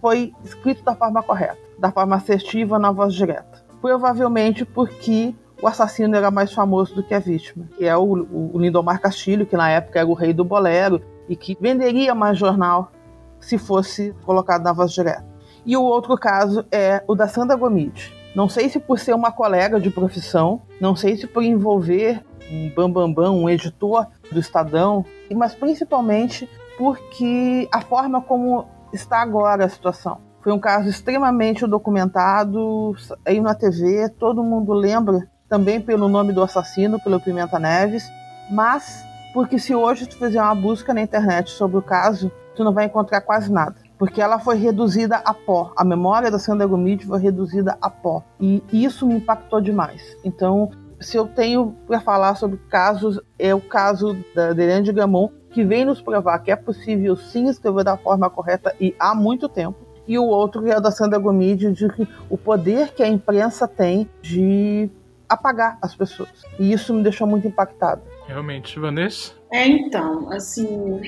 foi 0.00 0.32
escrito 0.44 0.82
da 0.84 0.94
forma 0.94 1.22
correta, 1.22 1.58
da 1.78 1.90
forma 1.90 2.16
assertiva 2.16 2.78
na 2.78 2.90
voz 2.90 3.14
direta. 3.14 3.64
Provavelmente 3.80 4.64
porque 4.64 5.34
o 5.60 5.66
assassino 5.66 6.16
era 6.16 6.30
mais 6.30 6.52
famoso 6.52 6.94
do 6.94 7.02
que 7.02 7.14
a 7.14 7.18
vítima, 7.18 7.66
que 7.76 7.84
é 7.84 7.96
o, 7.96 8.52
o 8.52 8.58
Lindomar 8.58 9.00
Castilho, 9.00 9.46
que 9.46 9.56
na 9.56 9.70
época 9.70 9.98
era 9.98 10.08
o 10.08 10.14
rei 10.14 10.32
do 10.32 10.44
bolero 10.44 11.00
e 11.28 11.36
que 11.36 11.56
venderia 11.60 12.14
mais 12.14 12.38
jornal 12.38 12.92
se 13.40 13.58
fosse 13.58 14.14
colocado 14.24 14.62
na 14.62 14.72
voz 14.72 14.92
direta. 14.92 15.26
E 15.66 15.76
o 15.76 15.82
outro 15.82 16.16
caso 16.16 16.64
é 16.70 17.02
o 17.06 17.14
da 17.14 17.28
Sandra 17.28 17.56
Gomide. 17.56 18.14
Não 18.34 18.48
sei 18.48 18.68
se 18.68 18.78
por 18.78 18.98
ser 18.98 19.14
uma 19.14 19.32
colega 19.32 19.80
de 19.80 19.90
profissão, 19.90 20.62
não 20.80 20.94
sei 20.94 21.16
se 21.16 21.26
por 21.26 21.42
envolver 21.42 22.24
um 22.50 22.70
bambambam, 22.70 23.12
bam, 23.12 23.32
bam, 23.32 23.42
um 23.42 23.50
editor 23.50 24.06
do 24.30 24.38
Estadão, 24.38 25.04
mas 25.34 25.54
principalmente 25.54 26.48
porque 26.76 27.68
a 27.72 27.80
forma 27.80 28.22
como 28.22 28.66
está 28.92 29.20
agora 29.20 29.64
a 29.64 29.68
situação. 29.68 30.20
Foi 30.42 30.52
um 30.52 30.58
caso 30.58 30.88
extremamente 30.88 31.66
documentado, 31.66 32.94
aí 33.24 33.40
na 33.40 33.54
TV, 33.54 34.08
todo 34.08 34.42
mundo 34.42 34.72
lembra 34.72 35.28
também 35.48 35.80
pelo 35.80 36.08
nome 36.08 36.32
do 36.32 36.42
assassino, 36.42 37.00
pelo 37.02 37.20
Pimenta 37.20 37.58
Neves, 37.58 38.08
mas 38.50 39.04
porque 39.32 39.58
se 39.58 39.74
hoje 39.74 40.06
tu 40.06 40.16
fizer 40.16 40.40
uma 40.40 40.54
busca 40.54 40.94
na 40.94 41.00
internet 41.00 41.50
sobre 41.50 41.76
o 41.76 41.82
caso, 41.82 42.30
tu 42.54 42.64
não 42.64 42.72
vai 42.72 42.86
encontrar 42.86 43.20
quase 43.20 43.52
nada. 43.52 43.76
Porque 43.98 44.20
ela 44.20 44.38
foi 44.38 44.56
reduzida 44.56 45.16
a 45.16 45.34
pó. 45.34 45.72
A 45.76 45.84
memória 45.84 46.30
da 46.30 46.38
Sandra 46.38 46.66
Gomide 46.66 47.06
foi 47.06 47.20
reduzida 47.20 47.76
a 47.80 47.90
pó. 47.90 48.22
E 48.40 48.62
isso 48.72 49.06
me 49.06 49.14
impactou 49.14 49.60
demais. 49.60 50.16
Então, 50.24 50.70
se 51.00 51.16
eu 51.16 51.26
tenho 51.26 51.74
para 51.86 52.00
falar 52.00 52.34
sobre 52.36 52.58
casos, 52.68 53.20
é 53.38 53.54
o 53.54 53.60
caso 53.60 54.16
da 54.34 54.52
Deliane 54.52 54.84
de 54.84 54.92
Gamon, 54.92 55.30
que 55.58 55.64
vem 55.64 55.84
nos 55.84 56.00
provar 56.00 56.38
que 56.38 56.52
é 56.52 56.54
possível 56.54 57.16
sim 57.16 57.48
escrever 57.48 57.82
da 57.82 57.96
forma 57.96 58.30
correta 58.30 58.72
e 58.80 58.94
há 58.96 59.12
muito 59.12 59.48
tempo. 59.48 59.76
E 60.06 60.16
o 60.16 60.24
outro 60.24 60.64
é 60.68 60.78
o 60.78 60.80
da 60.80 60.92
Sandra 60.92 61.18
Gomide, 61.18 61.72
de 61.72 61.88
que 61.88 62.06
o 62.30 62.38
poder 62.38 62.94
que 62.94 63.02
a 63.02 63.08
imprensa 63.08 63.66
tem 63.66 64.08
de 64.22 64.88
apagar 65.28 65.76
as 65.82 65.96
pessoas. 65.96 66.44
E 66.60 66.72
isso 66.72 66.94
me 66.94 67.02
deixou 67.02 67.26
muito 67.26 67.48
impactada. 67.48 68.00
Realmente, 68.28 68.78
Vanessa? 68.78 69.32
É, 69.50 69.66
então, 69.66 70.32
assim, 70.32 71.00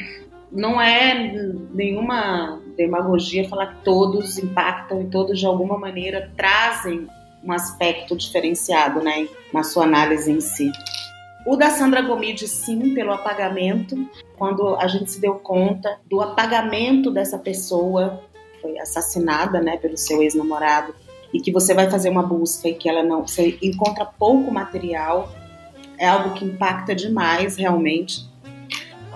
não 0.51 0.81
é 0.81 1.33
nenhuma 1.73 2.61
demagogia 2.77 3.49
falar 3.49 3.77
que 3.77 3.85
todos 3.85 4.37
impactam 4.37 5.01
e 5.01 5.05
todos 5.05 5.39
de 5.39 5.47
alguma 5.47 5.79
maneira 5.79 6.29
trazem 6.37 7.07
um 7.45 7.53
aspecto 7.53 8.17
diferenciado, 8.17 9.01
né, 9.01 9.29
na 9.55 9.63
sua 9.63 9.85
análise 9.85 10.33
em 10.33 10.41
si. 10.41 10.73
O 11.47 11.57
da 11.57 11.71
Sandra 11.71 12.03
Gomide, 12.03 12.47
sim, 12.47 12.95
pelo 12.95 13.13
apagamento, 13.13 13.97
quando 14.37 14.77
a 14.77 14.87
gente 14.87 15.11
se 15.11 15.21
deu 15.21 15.37
conta 15.37 15.99
do 16.09 16.21
apagamento 16.21 17.11
dessa 17.11 17.39
pessoa, 17.39 18.23
foi 18.61 18.79
assassinada, 18.79 19.61
né, 19.61 19.77
pelo 19.79 19.97
seu 19.97 20.23
ex-namorado, 20.23 20.95
e 21.33 21.41
que 21.41 21.51
você 21.51 21.73
vai 21.73 21.91
fazer 21.91 22.11
uma 22.11 22.23
busca 22.23 22.69
e 22.69 22.75
que 22.75 22.89
ela 22.89 23.03
não, 23.03 23.27
você 23.27 23.59
encontra 23.63 24.05
pouco 24.05 24.51
material, 24.51 25.33
é 25.99 26.07
algo 26.07 26.35
que 26.35 26.45
impacta 26.45 26.95
demais, 26.95 27.57
realmente. 27.57 28.29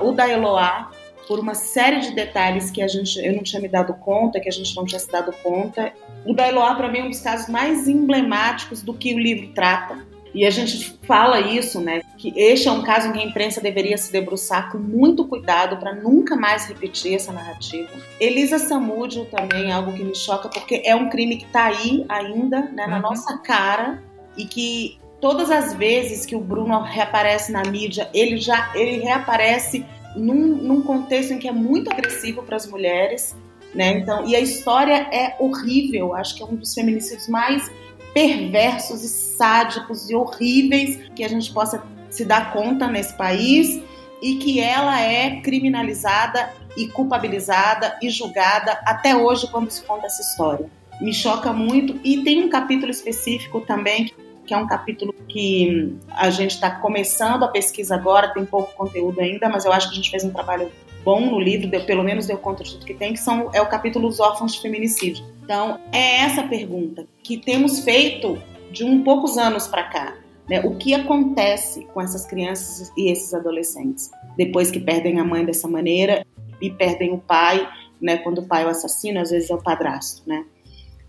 O 0.01 0.13
da 0.13 0.29
Eloá, 0.29 0.91
por 1.29 1.39
uma 1.39 1.55
série 1.55 2.01
de 2.01 2.15
detalhes 2.15 2.71
que 2.71 2.83
a 2.83 2.89
gente, 2.89 3.19
eu 3.19 3.35
não 3.35 3.43
tinha 3.43 3.61
me 3.61 3.69
dado 3.69 3.95
conta, 3.95 4.41
que 4.41 4.49
a 4.49 4.53
gente 4.53 4.75
não 4.77 4.85
tinha 4.85 4.99
se 4.99 5.11
dado 5.11 5.33
conta. 5.43 5.93
O 6.27 6.35
da 6.35 6.49
Eloá, 6.49 6.75
para 6.75 6.89
mim, 6.89 6.99
é 6.99 7.05
um 7.05 7.11
dos 7.11 7.21
casos 7.21 7.49
mais 7.49 7.87
emblemáticos 7.89 8.83
do 8.83 8.95
que 8.95 9.15
o 9.15 9.19
livro 9.19 9.53
trata. 9.55 10.14
E 10.35 10.45
a 10.45 10.51
gente 10.51 10.99
fala 11.07 11.39
isso, 11.41 11.81
né? 11.81 12.03
Que 12.19 12.33
este 12.37 12.67
é 12.67 12.73
um 12.73 12.83
caso 12.83 13.09
em 13.09 13.13
que 13.13 13.21
a 13.21 13.25
imprensa 13.25 13.61
deveria 13.61 13.97
se 13.97 14.11
debruçar 14.11 14.73
com 14.73 14.79
muito 14.79 15.25
cuidado 15.25 15.77
para 15.77 15.95
nunca 15.95 16.35
mais 16.35 16.67
repetir 16.67 17.15
essa 17.15 17.33
narrativa. 17.33 17.89
Elisa 18.19 18.59
Samúdio 18.59 19.27
também 19.27 19.71
é 19.71 19.73
algo 19.73 19.93
que 19.93 20.03
me 20.03 20.15
choca, 20.15 20.49
porque 20.49 20.83
é 20.85 20.97
um 20.97 21.09
crime 21.09 21.37
que 21.37 21.45
está 21.45 21.67
aí 21.67 22.05
ainda, 22.09 22.63
né, 22.63 22.87
na 22.87 22.97
uhum. 22.97 23.03
nossa 23.03 23.39
cara, 23.39 24.03
e 24.37 24.45
que 24.45 24.99
todas 25.21 25.51
as 25.51 25.73
vezes 25.73 26.27
que 26.27 26.35
o 26.35 26.41
Bruno 26.41 26.83
reaparece 26.83 27.53
na 27.53 27.63
mídia, 27.63 28.11
ele 28.13 28.37
já 28.37 28.73
ele 28.75 28.99
reaparece 28.99 29.87
num, 30.17 30.57
num 30.57 30.83
contexto 30.83 31.33
em 31.33 31.39
que 31.39 31.47
é 31.47 31.53
muito 31.53 31.91
agressivo 31.91 32.43
para 32.43 32.57
as 32.57 32.67
mulheres, 32.67 33.37
né? 33.73 33.99
Então, 33.99 34.27
e 34.27 34.35
a 34.35 34.41
história 34.41 35.09
é 35.13 35.37
horrível. 35.39 36.15
Acho 36.15 36.35
que 36.37 36.43
é 36.43 36.47
um 36.47 36.57
dos 36.57 36.75
feminicídios 36.75 37.29
mais 37.29 37.71
perversos 38.15 39.03
e 39.03 39.09
sádicos 39.09 40.09
e 40.09 40.15
horríveis 40.15 41.11
que 41.15 41.25
a 41.25 41.29
gente 41.29 41.53
possa 41.53 41.83
se 42.09 42.25
dar 42.25 42.53
conta 42.53 42.87
nesse 42.87 43.13
país 43.15 43.83
e 44.23 44.37
que 44.37 44.61
ela 44.61 45.01
é 45.01 45.41
criminalizada 45.41 46.51
e 46.77 46.89
culpabilizada 46.89 47.99
e 48.01 48.09
julgada 48.09 48.81
até 48.85 49.17
hoje 49.17 49.49
quando 49.49 49.71
se 49.71 49.83
conta 49.83 50.07
essa 50.07 50.23
história. 50.23 50.71
Me 51.01 51.13
choca 51.13 51.53
muito 51.53 52.01
e 52.05 52.23
tem 52.23 52.45
um 52.45 52.49
capítulo 52.49 52.91
específico 52.91 53.61
também 53.61 54.13
que 54.47 54.53
é 54.53 54.57
um 54.57 54.67
capítulo 54.67 55.15
que 55.27 55.97
a 56.11 56.31
gente 56.31 56.53
está 56.53 56.71
começando 56.71 57.45
a 57.45 57.49
pesquisa 57.49 57.95
agora, 57.95 58.29
tem 58.29 58.45
pouco 58.45 58.75
conteúdo 58.75 59.21
ainda, 59.21 59.49
mas 59.49 59.65
eu 59.65 59.73
acho 59.73 59.89
que 59.89 59.95
a 59.95 59.97
gente 59.97 60.11
fez 60.11 60.23
um 60.23 60.31
trabalho 60.31 60.71
bom 61.05 61.21
no 61.21 61.39
livro, 61.39 61.69
deu, 61.69 61.85
pelo 61.85 62.03
menos 62.03 62.27
deu 62.27 62.39
conta 62.39 62.65
de 62.65 62.73
tudo 62.73 62.87
que 62.87 62.95
tem, 62.95 63.13
que 63.13 63.21
são, 63.21 63.51
é 63.53 63.61
o 63.61 63.67
capítulo 63.67 64.09
Os 64.09 64.19
Órfãos 64.19 64.55
de 64.55 64.61
Feminicídio. 64.61 65.25
Então, 65.45 65.79
é 65.93 66.21
essa 66.21 66.43
pergunta 66.43 67.07
que 67.23 67.37
temos 67.37 67.81
feito 67.81 68.39
de 68.73 68.85
um 68.85 69.05
poucos 69.05 69.37
anos 69.37 69.67
para 69.67 69.85
cá. 69.85 70.17
Né? 70.49 70.61
O 70.65 70.77
que 70.77 70.95
acontece 70.95 71.85
com 71.93 72.01
essas 72.01 72.27
crianças 72.27 72.91
e 72.97 73.11
esses 73.11 73.33
adolescentes 73.33 74.11
depois 74.37 74.71
que 74.71 74.81
perdem 74.81 75.21
a 75.21 75.25
mãe 75.25 75.45
dessa 75.45 75.69
maneira 75.69 76.27
e 76.61 76.71
perdem 76.71 77.13
o 77.13 77.19
pai, 77.19 77.69
né? 78.01 78.17
quando 78.19 78.39
o 78.39 78.47
pai 78.47 78.63
é 78.63 78.67
o 78.67 78.71
assassino, 78.71 79.21
às 79.21 79.31
vezes 79.31 79.51
é 79.51 79.55
o 79.55 79.63
padrasto. 79.63 80.23
Né? 80.27 80.45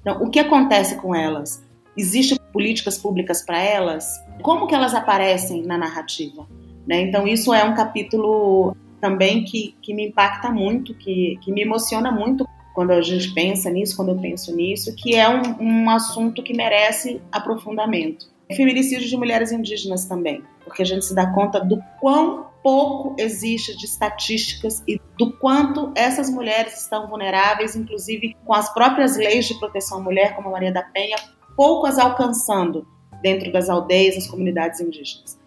Então, 0.02 0.22
o 0.22 0.30
que 0.30 0.40
acontece 0.40 0.96
com 0.98 1.16
elas? 1.16 1.64
Existem 1.98 2.38
políticas 2.52 2.98
públicas 2.98 3.42
para 3.42 3.62
elas? 3.62 4.06
Como 4.42 4.68
que 4.68 4.76
elas 4.76 4.94
aparecem 4.94 5.64
na 5.64 5.78
narrativa? 5.78 6.46
Né? 6.86 7.02
Então, 7.02 7.28
isso 7.28 7.54
é 7.54 7.64
um 7.64 7.74
capítulo 7.74 8.76
também 9.06 9.44
que, 9.44 9.76
que 9.84 9.94
me 9.94 10.08
impacta 10.08 10.50
muito, 10.50 10.96
que, 10.96 11.38
que 11.44 11.52
me 11.52 11.62
emociona 11.62 12.12
muito 12.12 12.48
quando 12.74 12.90
a 12.90 13.02
gente 13.04 13.32
pensa 13.36 13.70
nisso, 13.70 13.96
quando 13.96 14.10
eu 14.10 14.18
penso 14.18 14.54
nisso, 14.56 14.96
que 14.96 15.16
é 15.16 15.30
um, 15.30 15.62
um 15.62 15.90
assunto 15.92 16.42
que 16.42 16.56
merece 16.56 17.22
aprofundamento. 17.32 18.26
Feminicídio 18.56 19.08
de 19.08 19.16
mulheres 19.16 19.52
indígenas 19.52 20.06
também, 20.06 20.44
porque 20.64 20.82
a 20.82 20.86
gente 20.86 21.06
se 21.06 21.14
dá 21.14 21.32
conta 21.32 21.60
do 21.60 21.80
quão 22.02 22.48
pouco 22.64 23.16
existe 23.20 23.78
de 23.78 23.86
estatísticas 23.86 24.84
e 24.88 25.00
do 25.16 25.32
quanto 25.38 25.92
essas 25.96 26.28
mulheres 26.28 26.82
estão 26.82 27.08
vulneráveis, 27.08 27.76
inclusive 27.76 28.36
com 28.44 28.54
as 28.56 28.74
próprias 28.74 29.16
leis 29.16 29.46
de 29.46 29.54
proteção 29.60 30.00
à 30.00 30.02
mulher, 30.02 30.36
como 30.36 30.50
a 30.50 30.52
Maria 30.52 30.74
da 30.74 30.82
Penha, 30.82 31.18
pouco 31.56 31.86
as 31.86 32.00
alcançando 32.00 32.88
dentro 33.22 33.52
das 33.52 33.70
aldeias, 33.70 34.16
das 34.16 34.28
comunidades 34.28 34.80
indígenas. 34.80 35.38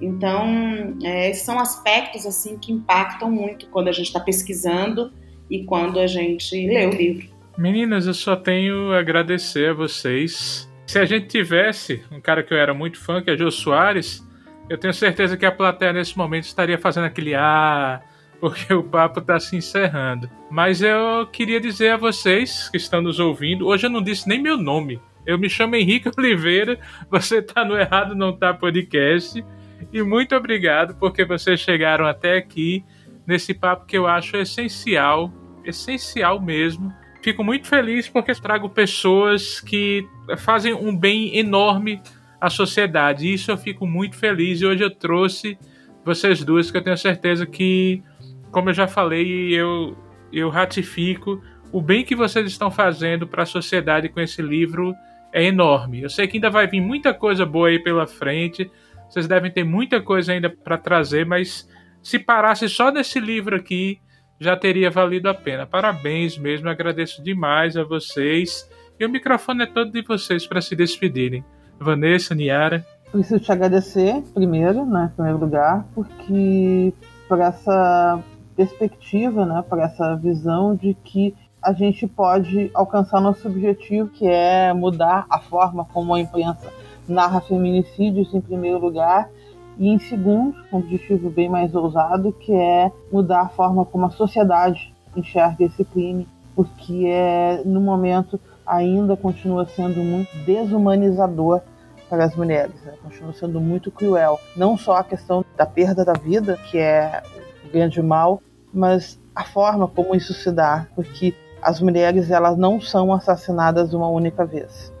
Então, 0.00 0.96
é, 1.02 1.32
são 1.32 1.58
aspectos 1.58 2.26
assim 2.26 2.58
que 2.58 2.72
impactam 2.72 3.30
muito 3.30 3.66
quando 3.68 3.88
a 3.88 3.92
gente 3.92 4.06
está 4.06 4.20
pesquisando 4.20 5.12
e 5.48 5.64
quando 5.64 6.00
a 6.00 6.06
gente 6.06 6.54
lê 6.66 6.86
o 6.86 6.90
livro. 6.90 7.28
Meninas, 7.56 8.06
eu 8.06 8.14
só 8.14 8.34
tenho 8.34 8.92
a 8.92 8.98
agradecer 8.98 9.70
a 9.70 9.74
vocês. 9.74 10.68
Se 10.86 10.98
a 10.98 11.04
gente 11.04 11.26
tivesse 11.26 12.02
um 12.10 12.20
cara 12.20 12.42
que 12.42 12.52
eu 12.52 12.58
era 12.58 12.74
muito 12.74 12.98
fã, 12.98 13.22
que 13.22 13.30
é 13.30 13.36
Jô 13.36 13.50
Soares, 13.50 14.26
eu 14.68 14.78
tenho 14.78 14.94
certeza 14.94 15.36
que 15.36 15.44
a 15.44 15.52
plateia 15.52 15.92
nesse 15.92 16.16
momento 16.16 16.44
estaria 16.44 16.78
fazendo 16.78 17.04
aquele 17.04 17.34
ah, 17.34 18.00
porque 18.40 18.72
o 18.74 18.82
papo 18.82 19.20
está 19.20 19.38
se 19.38 19.54
encerrando. 19.54 20.28
Mas 20.50 20.82
eu 20.82 21.26
queria 21.30 21.60
dizer 21.60 21.90
a 21.90 21.96
vocês 21.96 22.68
que 22.70 22.76
estão 22.76 23.00
nos 23.00 23.20
ouvindo, 23.20 23.66
hoje 23.66 23.86
eu 23.86 23.90
não 23.90 24.02
disse 24.02 24.28
nem 24.28 24.42
meu 24.42 24.56
nome. 24.56 25.00
Eu 25.24 25.38
me 25.38 25.48
chamo 25.48 25.76
Henrique 25.76 26.10
Oliveira, 26.18 26.80
você 27.08 27.38
está 27.38 27.64
no 27.64 27.78
Errado 27.78 28.16
Não 28.16 28.36
Tá 28.36 28.52
Podcast. 28.52 29.44
E 29.92 30.02
muito 30.02 30.34
obrigado 30.34 30.94
porque 30.96 31.24
vocês 31.24 31.60
chegaram 31.60 32.06
até 32.06 32.36
aqui 32.36 32.84
nesse 33.26 33.54
papo 33.54 33.86
que 33.86 33.96
eu 33.96 34.06
acho 34.06 34.36
essencial, 34.36 35.32
essencial 35.64 36.40
mesmo. 36.40 36.92
Fico 37.22 37.42
muito 37.44 37.66
feliz 37.66 38.08
porque 38.08 38.34
trago 38.34 38.68
pessoas 38.68 39.60
que 39.60 40.06
fazem 40.38 40.74
um 40.74 40.96
bem 40.96 41.36
enorme 41.36 42.02
a 42.40 42.50
sociedade. 42.50 43.32
Isso 43.32 43.50
eu 43.50 43.56
fico 43.56 43.86
muito 43.86 44.16
feliz 44.16 44.60
e 44.60 44.66
hoje 44.66 44.82
eu 44.82 44.90
trouxe 44.90 45.56
vocês 46.04 46.42
duas 46.42 46.70
que 46.70 46.76
eu 46.76 46.82
tenho 46.82 46.98
certeza 46.98 47.46
que, 47.46 48.02
como 48.50 48.70
eu 48.70 48.74
já 48.74 48.88
falei, 48.88 49.54
eu, 49.54 49.96
eu 50.32 50.48
ratifico 50.48 51.40
o 51.72 51.80
bem 51.80 52.04
que 52.04 52.14
vocês 52.14 52.46
estão 52.46 52.70
fazendo 52.70 53.26
para 53.26 53.44
a 53.44 53.46
sociedade 53.46 54.10
com 54.10 54.20
esse 54.20 54.42
livro 54.42 54.94
é 55.32 55.42
enorme. 55.44 56.02
Eu 56.02 56.10
sei 56.10 56.28
que 56.28 56.36
ainda 56.36 56.50
vai 56.50 56.66
vir 56.66 56.82
muita 56.82 57.14
coisa 57.14 57.46
boa 57.46 57.68
aí 57.68 57.78
pela 57.78 58.06
frente. 58.06 58.70
Vocês 59.12 59.28
devem 59.28 59.50
ter 59.50 59.62
muita 59.62 60.00
coisa 60.00 60.32
ainda 60.32 60.48
para 60.48 60.78
trazer, 60.78 61.26
mas 61.26 61.68
se 62.02 62.18
parasse 62.18 62.66
só 62.66 62.90
nesse 62.90 63.20
livro 63.20 63.54
aqui, 63.54 64.00
já 64.40 64.56
teria 64.56 64.90
valido 64.90 65.28
a 65.28 65.34
pena. 65.34 65.66
Parabéns 65.66 66.38
mesmo, 66.38 66.70
agradeço 66.70 67.22
demais 67.22 67.76
a 67.76 67.84
vocês. 67.84 68.66
E 68.98 69.04
o 69.04 69.10
microfone 69.10 69.64
é 69.64 69.66
todo 69.66 69.92
de 69.92 70.00
vocês 70.00 70.46
para 70.46 70.62
se 70.62 70.74
despedirem. 70.74 71.44
Vanessa, 71.78 72.34
Niara. 72.34 72.86
Preciso 73.12 73.38
te 73.38 73.52
agradecer, 73.52 74.22
primeiro, 74.32 74.86
né, 74.86 75.10
em 75.12 75.14
primeiro 75.14 75.38
lugar, 75.38 75.84
porque 75.94 76.94
por 77.28 77.38
essa 77.38 78.18
perspectiva, 78.56 79.44
né, 79.44 79.62
por 79.68 79.78
essa 79.78 80.16
visão 80.16 80.74
de 80.74 80.94
que 80.94 81.34
a 81.62 81.74
gente 81.74 82.06
pode 82.06 82.70
alcançar 82.72 83.20
nosso 83.20 83.46
objetivo, 83.46 84.08
que 84.08 84.26
é 84.26 84.72
mudar 84.72 85.26
a 85.28 85.38
forma 85.38 85.84
como 85.84 86.14
a 86.14 86.20
imprensa 86.20 86.72
narra 87.12 87.40
feminicídios, 87.40 88.34
em 88.34 88.40
primeiro 88.40 88.78
lugar, 88.78 89.30
e 89.78 89.88
em 89.88 89.98
segundo, 89.98 90.54
um 90.72 90.78
objetivo 90.78 91.30
bem 91.30 91.48
mais 91.48 91.74
ousado, 91.74 92.32
que 92.32 92.52
é 92.52 92.90
mudar 93.10 93.42
a 93.42 93.48
forma 93.48 93.84
como 93.84 94.06
a 94.06 94.10
sociedade 94.10 94.92
enxerga 95.16 95.64
esse 95.64 95.84
crime, 95.84 96.26
porque 96.54 97.06
é 97.06 97.62
no 97.64 97.80
momento 97.80 98.38
ainda 98.66 99.16
continua 99.16 99.66
sendo 99.66 100.00
muito 100.00 100.30
desumanizador 100.44 101.60
para 102.08 102.24
as 102.24 102.36
mulheres, 102.36 102.74
né? 102.84 102.94
continua 103.02 103.32
sendo 103.32 103.60
muito 103.60 103.90
cruel. 103.90 104.38
Não 104.54 104.76
só 104.76 104.96
a 104.96 105.04
questão 105.04 105.44
da 105.56 105.64
perda 105.64 106.04
da 106.04 106.12
vida, 106.12 106.58
que 106.70 106.78
é 106.78 107.22
o 107.64 107.72
grande 107.72 108.02
mal, 108.02 108.42
mas 108.72 109.18
a 109.34 109.44
forma 109.44 109.88
como 109.88 110.14
isso 110.14 110.34
se 110.34 110.50
dá, 110.50 110.86
porque 110.94 111.34
as 111.62 111.80
mulheres 111.80 112.30
elas 112.30 112.58
não 112.58 112.80
são 112.80 113.12
assassinadas 113.14 113.94
uma 113.94 114.08
única 114.08 114.44
vez. 114.44 114.91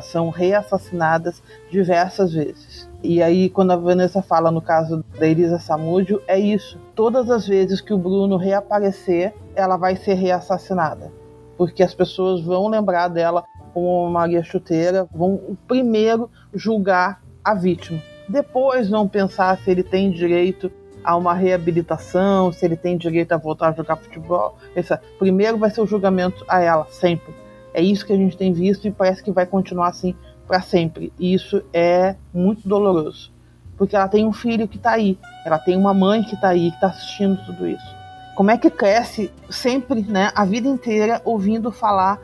São 0.00 0.30
reassassinadas 0.30 1.42
diversas 1.70 2.32
vezes. 2.32 2.88
E 3.02 3.22
aí, 3.22 3.50
quando 3.50 3.72
a 3.72 3.76
Vanessa 3.76 4.22
fala 4.22 4.50
no 4.50 4.62
caso 4.62 5.04
da 5.18 5.26
Elisa 5.26 5.58
Samúdio, 5.58 6.22
é 6.26 6.38
isso. 6.38 6.78
Todas 6.94 7.28
as 7.30 7.46
vezes 7.46 7.80
que 7.80 7.92
o 7.92 7.98
Bruno 7.98 8.36
reaparecer, 8.36 9.34
ela 9.54 9.76
vai 9.76 9.96
ser 9.96 10.14
reassassinada. 10.14 11.10
Porque 11.56 11.82
as 11.82 11.94
pessoas 11.94 12.42
vão 12.42 12.68
lembrar 12.68 13.08
dela 13.08 13.44
como 13.74 14.08
Maria 14.10 14.42
Chuteira, 14.42 15.08
vão 15.12 15.56
primeiro 15.66 16.30
julgar 16.54 17.22
a 17.44 17.54
vítima. 17.54 18.00
Depois 18.28 18.88
vão 18.88 19.08
pensar 19.08 19.58
se 19.58 19.70
ele 19.70 19.82
tem 19.82 20.10
direito 20.10 20.70
a 21.04 21.16
uma 21.16 21.34
reabilitação, 21.34 22.52
se 22.52 22.64
ele 22.64 22.76
tem 22.76 22.96
direito 22.96 23.32
a 23.32 23.36
voltar 23.36 23.68
a 23.68 23.72
jogar 23.72 23.96
futebol. 23.96 24.56
Essa, 24.74 25.00
primeiro 25.18 25.58
vai 25.58 25.70
ser 25.70 25.80
o 25.80 25.86
julgamento 25.86 26.44
a 26.48 26.60
ela, 26.60 26.86
sempre. 26.88 27.34
É 27.74 27.82
isso 27.82 28.06
que 28.06 28.12
a 28.12 28.16
gente 28.16 28.36
tem 28.36 28.52
visto 28.52 28.86
e 28.86 28.90
parece 28.90 29.22
que 29.22 29.30
vai 29.30 29.46
continuar 29.46 29.88
assim 29.88 30.14
para 30.46 30.60
sempre. 30.60 31.12
E 31.18 31.32
isso 31.32 31.62
é 31.72 32.16
muito 32.32 32.68
doloroso. 32.68 33.32
Porque 33.76 33.96
ela 33.96 34.08
tem 34.08 34.26
um 34.26 34.32
filho 34.32 34.68
que 34.68 34.76
está 34.76 34.92
aí, 34.92 35.18
ela 35.44 35.58
tem 35.58 35.76
uma 35.76 35.94
mãe 35.94 36.22
que 36.22 36.34
está 36.34 36.48
aí, 36.48 36.70
que 36.70 36.76
está 36.76 36.88
assistindo 36.88 37.42
tudo 37.46 37.66
isso. 37.66 38.02
Como 38.36 38.50
é 38.50 38.56
que 38.56 38.70
cresce 38.70 39.30
sempre, 39.50 40.02
né, 40.02 40.30
a 40.34 40.44
vida 40.44 40.68
inteira 40.68 41.20
ouvindo 41.24 41.70
falar 41.70 42.18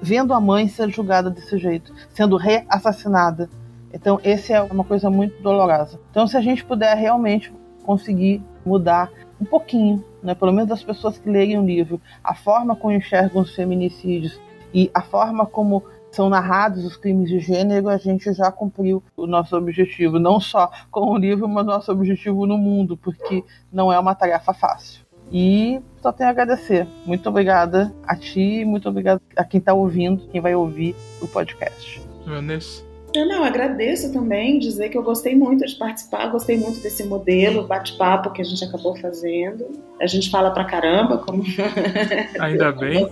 vendo 0.00 0.32
a 0.32 0.40
mãe 0.40 0.68
ser 0.68 0.90
julgada 0.90 1.30
desse 1.30 1.58
jeito, 1.58 1.92
sendo 2.10 2.36
reassassinada. 2.36 3.48
Então, 3.92 4.20
esse 4.24 4.52
é 4.52 4.62
uma 4.62 4.84
coisa 4.84 5.10
muito 5.10 5.42
dolorosa. 5.42 6.00
Então, 6.10 6.26
se 6.26 6.36
a 6.36 6.40
gente 6.40 6.64
puder 6.64 6.96
realmente 6.96 7.52
conseguir 7.84 8.42
mudar 8.64 9.10
um 9.40 9.44
pouquinho, 9.44 10.04
né, 10.22 10.34
pelo 10.34 10.52
menos 10.52 10.70
as 10.70 10.82
pessoas 10.82 11.18
que 11.18 11.28
lerem 11.28 11.58
o 11.58 11.66
livro, 11.66 12.00
a 12.22 12.34
forma 12.34 12.76
como 12.76 12.94
enxergam 12.94 13.42
os 13.42 13.54
feminicídios 13.54 14.40
e 14.74 14.90
a 14.94 15.02
forma 15.02 15.46
como 15.46 15.82
são 16.10 16.28
narrados 16.28 16.84
os 16.84 16.96
crimes 16.96 17.28
de 17.28 17.38
gênero, 17.38 17.88
a 17.88 17.96
gente 17.96 18.32
já 18.32 18.52
cumpriu 18.52 19.02
o 19.16 19.26
nosso 19.26 19.56
objetivo, 19.56 20.18
não 20.18 20.38
só 20.38 20.70
com 20.90 21.10
o 21.12 21.16
livro, 21.16 21.48
mas 21.48 21.64
nosso 21.64 21.90
objetivo 21.90 22.46
no 22.46 22.58
mundo, 22.58 22.96
porque 22.96 23.42
não 23.72 23.92
é 23.92 23.98
uma 23.98 24.14
tarefa 24.14 24.52
fácil. 24.52 25.02
E 25.32 25.80
só 26.02 26.12
tenho 26.12 26.28
a 26.28 26.32
agradecer. 26.32 26.86
Muito 27.06 27.26
obrigada 27.28 27.92
a 28.06 28.14
ti, 28.14 28.64
muito 28.66 28.88
obrigada 28.88 29.22
a 29.34 29.44
quem 29.44 29.58
está 29.58 29.72
ouvindo, 29.72 30.28
quem 30.28 30.40
vai 30.40 30.54
ouvir 30.54 30.94
o 31.22 31.26
podcast. 31.26 32.02
Vanessa. 32.26 32.92
Eu 33.14 33.26
não, 33.26 33.44
agradeço 33.44 34.10
também, 34.10 34.58
dizer 34.58 34.88
que 34.88 34.96
eu 34.96 35.02
gostei 35.02 35.34
muito 35.34 35.66
de 35.66 35.74
participar, 35.74 36.28
gostei 36.28 36.56
muito 36.56 36.80
desse 36.80 37.04
modelo, 37.04 37.66
bate-papo 37.66 38.30
que 38.30 38.40
a 38.40 38.44
gente 38.44 38.64
acabou 38.64 38.96
fazendo. 38.96 39.66
A 40.00 40.06
gente 40.06 40.30
fala 40.30 40.50
pra 40.50 40.64
caramba, 40.64 41.18
como. 41.18 41.42
Ainda 42.40 42.72
bem. 42.76 43.06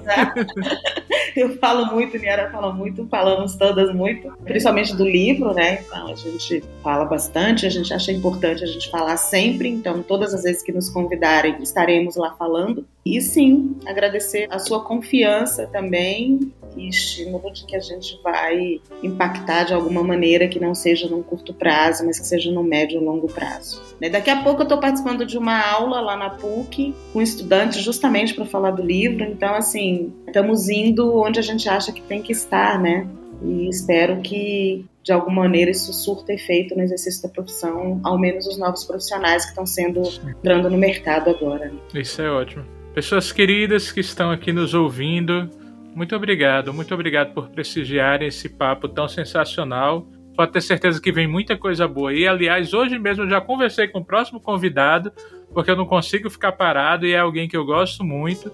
Eu 1.37 1.57
falo 1.59 1.87
muito, 1.87 2.19
Niara 2.19 2.51
fala 2.51 2.73
muito, 2.73 3.07
falamos 3.07 3.57
todas 3.57 3.95
muito, 3.95 4.33
principalmente 4.45 4.95
do 4.95 5.05
livro, 5.05 5.53
né? 5.53 5.83
Então 5.83 6.09
a 6.09 6.15
gente 6.15 6.63
fala 6.83 7.05
bastante, 7.05 7.67
a 7.67 7.71
gente 7.71 7.93
acha 7.93 8.13
importante 8.13 8.63
a 8.65 8.67
gente 8.67 8.91
falar 8.91 9.17
sempre, 9.17 9.69
então 9.69 10.03
todas 10.03 10.35
as 10.35 10.43
vezes 10.43 10.63
que 10.63 10.73
nos 10.73 10.89
convidarem 10.89 11.63
estaremos 11.63 12.17
lá 12.17 12.33
falando. 12.33 12.85
E 13.05 13.21
sim, 13.21 13.77
agradecer 13.87 14.47
a 14.51 14.59
sua 14.59 14.85
confiança 14.85 15.67
também 15.67 16.53
e 16.77 16.89
estímulo 16.89 17.53
de 17.53 17.65
que 17.65 17.75
a 17.75 17.81
gente 17.81 18.21
vai 18.23 18.81
impactar 19.03 19.65
de 19.65 19.75
alguma 19.75 20.03
maneira 20.03 20.47
que 20.49 20.61
não 20.61 20.75
seja 20.75 21.09
num 21.09 21.23
curto 21.23 21.53
prazo, 21.53 22.05
mas 22.05 22.19
que 22.19 22.27
seja 22.27 22.53
no 22.53 22.63
médio 22.63 23.01
e 23.01 23.05
longo 23.05 23.27
prazo. 23.27 23.83
Né, 24.01 24.09
daqui 24.09 24.31
a 24.31 24.43
pouco 24.43 24.61
eu 24.61 24.65
estou 24.65 24.79
participando 24.79 25.27
de 25.27 25.37
uma 25.37 25.61
aula 25.61 26.01
lá 26.01 26.17
na 26.17 26.31
PUC 26.31 26.95
com 27.13 27.21
estudantes 27.21 27.83
justamente 27.83 28.35
para 28.35 28.45
falar 28.45 28.71
do 28.73 28.83
livro, 28.83 29.25
então 29.25 29.55
assim, 29.55 30.13
estamos 30.27 30.69
indo 30.69 31.17
onde 31.17 31.39
a 31.39 31.43
gente 31.43 31.69
acha 31.69 31.93
que 31.93 32.03
tem 32.03 32.23
que 32.23 32.33
estar, 32.33 32.81
né? 32.81 33.07
E 33.43 33.69
espero 33.69 34.21
que 34.21 34.85
de 35.03 35.13
alguma 35.13 35.43
maneira 35.43 35.71
isso 35.71 35.93
surta 35.95 36.33
efeito 36.33 36.77
no 36.77 36.83
exercício 36.83 37.23
da 37.23 37.29
profissão, 37.29 37.99
ao 38.05 38.19
menos 38.19 38.47
os 38.47 38.59
novos 38.59 38.85
profissionais 38.85 39.45
que 39.45 39.51
estão 39.51 39.65
sendo 39.65 40.03
entrando 40.29 40.69
no 40.69 40.77
mercado 40.77 41.31
agora. 41.31 41.73
Isso 41.95 42.21
é 42.21 42.31
ótimo. 42.31 42.80
Pessoas 42.95 43.31
queridas 43.31 43.93
que 43.93 44.01
estão 44.01 44.33
aqui 44.33 44.53
nos 44.53 44.75
ouvindo, 44.75 45.49
muito 45.95 46.15
obrigado, 46.17 46.75
muito 46.75 46.93
obrigado 46.93 47.33
por 47.33 47.49
prestigiarem 47.49 48.27
esse 48.27 48.49
papo 48.49 48.89
tão 48.89 49.07
sensacional. 49.07 50.09
Pode 50.37 50.51
ter 50.53 50.61
certeza 50.61 51.01
que 51.01 51.13
vem 51.13 51.27
muita 51.27 51.57
coisa 51.57 51.87
boa 51.87 52.11
aí. 52.11 52.27
Aliás, 52.27 52.75
hoje 52.75 52.99
mesmo 52.99 53.25
eu 53.25 53.31
já 53.31 53.41
conversei 53.41 53.87
com 53.87 54.01
o 54.01 54.05
próximo 54.05 54.41
convidado, 54.41 55.13
porque 55.55 55.71
eu 55.71 55.77
não 55.77 55.87
consigo 55.87 56.29
ficar 56.29 56.53
parado 56.53 57.07
e 57.07 57.13
é 57.13 57.19
alguém 57.19 57.49
que 57.49 57.57
eu 57.57 57.65
gosto 57.65 58.03
muito. 58.03 58.51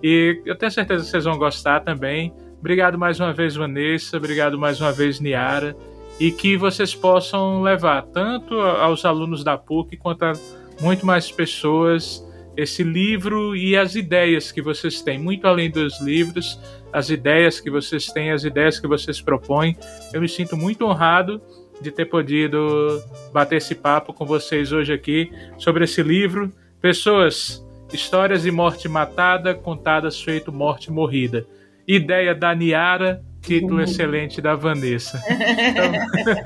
E 0.00 0.40
eu 0.46 0.56
tenho 0.56 0.70
certeza 0.70 1.04
que 1.04 1.10
vocês 1.10 1.24
vão 1.24 1.36
gostar 1.36 1.80
também. 1.80 2.32
Obrigado 2.60 2.96
mais 2.96 3.18
uma 3.18 3.32
vez, 3.32 3.56
Vanessa. 3.56 4.16
Obrigado 4.16 4.56
mais 4.56 4.80
uma 4.80 4.92
vez, 4.92 5.18
Niara. 5.18 5.76
E 6.20 6.30
que 6.30 6.56
vocês 6.56 6.94
possam 6.94 7.62
levar 7.62 8.02
tanto 8.02 8.54
aos 8.60 9.04
alunos 9.04 9.42
da 9.42 9.58
PUC 9.58 9.96
quanto 9.96 10.24
a 10.24 10.32
muito 10.80 11.04
mais 11.04 11.32
pessoas 11.32 12.24
esse 12.56 12.82
livro 12.82 13.56
e 13.56 13.76
as 13.76 13.94
ideias 13.94 14.52
que 14.52 14.60
vocês 14.60 15.00
têm, 15.02 15.18
muito 15.18 15.46
além 15.46 15.70
dos 15.70 16.00
livros, 16.00 16.60
as 16.92 17.08
ideias 17.10 17.60
que 17.60 17.70
vocês 17.70 18.06
têm, 18.06 18.30
as 18.30 18.44
ideias 18.44 18.78
que 18.78 18.86
vocês 18.86 19.20
propõem. 19.20 19.76
Eu 20.12 20.20
me 20.20 20.28
sinto 20.28 20.56
muito 20.56 20.84
honrado 20.84 21.40
de 21.80 21.90
ter 21.90 22.06
podido 22.06 23.02
bater 23.32 23.56
esse 23.56 23.74
papo 23.74 24.12
com 24.12 24.26
vocês 24.26 24.72
hoje 24.72 24.92
aqui 24.92 25.32
sobre 25.58 25.84
esse 25.84 26.02
livro. 26.02 26.52
Pessoas, 26.80 27.66
histórias 27.92 28.42
de 28.42 28.50
morte 28.50 28.88
matada, 28.88 29.54
contadas 29.54 30.20
feito 30.20 30.52
morte 30.52 30.90
morrida. 30.90 31.46
Ideia 31.88 32.34
da 32.34 32.54
Niara, 32.54 33.22
título 33.40 33.76
uhum. 33.76 33.82
excelente 33.82 34.40
da 34.40 34.54
Vanessa. 34.54 35.20
Então, 35.28 35.92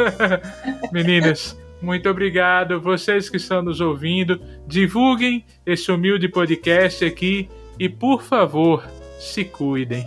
meninas, 0.93 1.59
muito 1.81 2.09
obrigado. 2.09 2.81
Vocês 2.81 3.29
que 3.29 3.37
estão 3.37 3.63
nos 3.63 3.81
ouvindo, 3.81 4.41
divulguem 4.67 5.45
esse 5.65 5.91
humilde 5.91 6.29
podcast 6.29 7.05
aqui 7.05 7.49
e, 7.79 7.89
por 7.89 8.23
favor, 8.23 8.87
se 9.19 9.45
cuidem. 9.45 10.05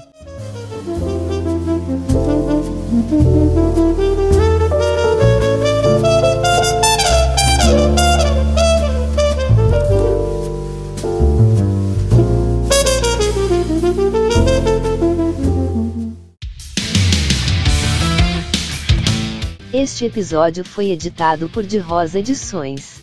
Este 19.82 20.04
episódio 20.04 20.66
foi 20.66 20.92
editado 20.92 21.48
por 21.48 21.64
De 21.64 21.78
Rosa 21.78 22.20
Edições. 22.20 23.02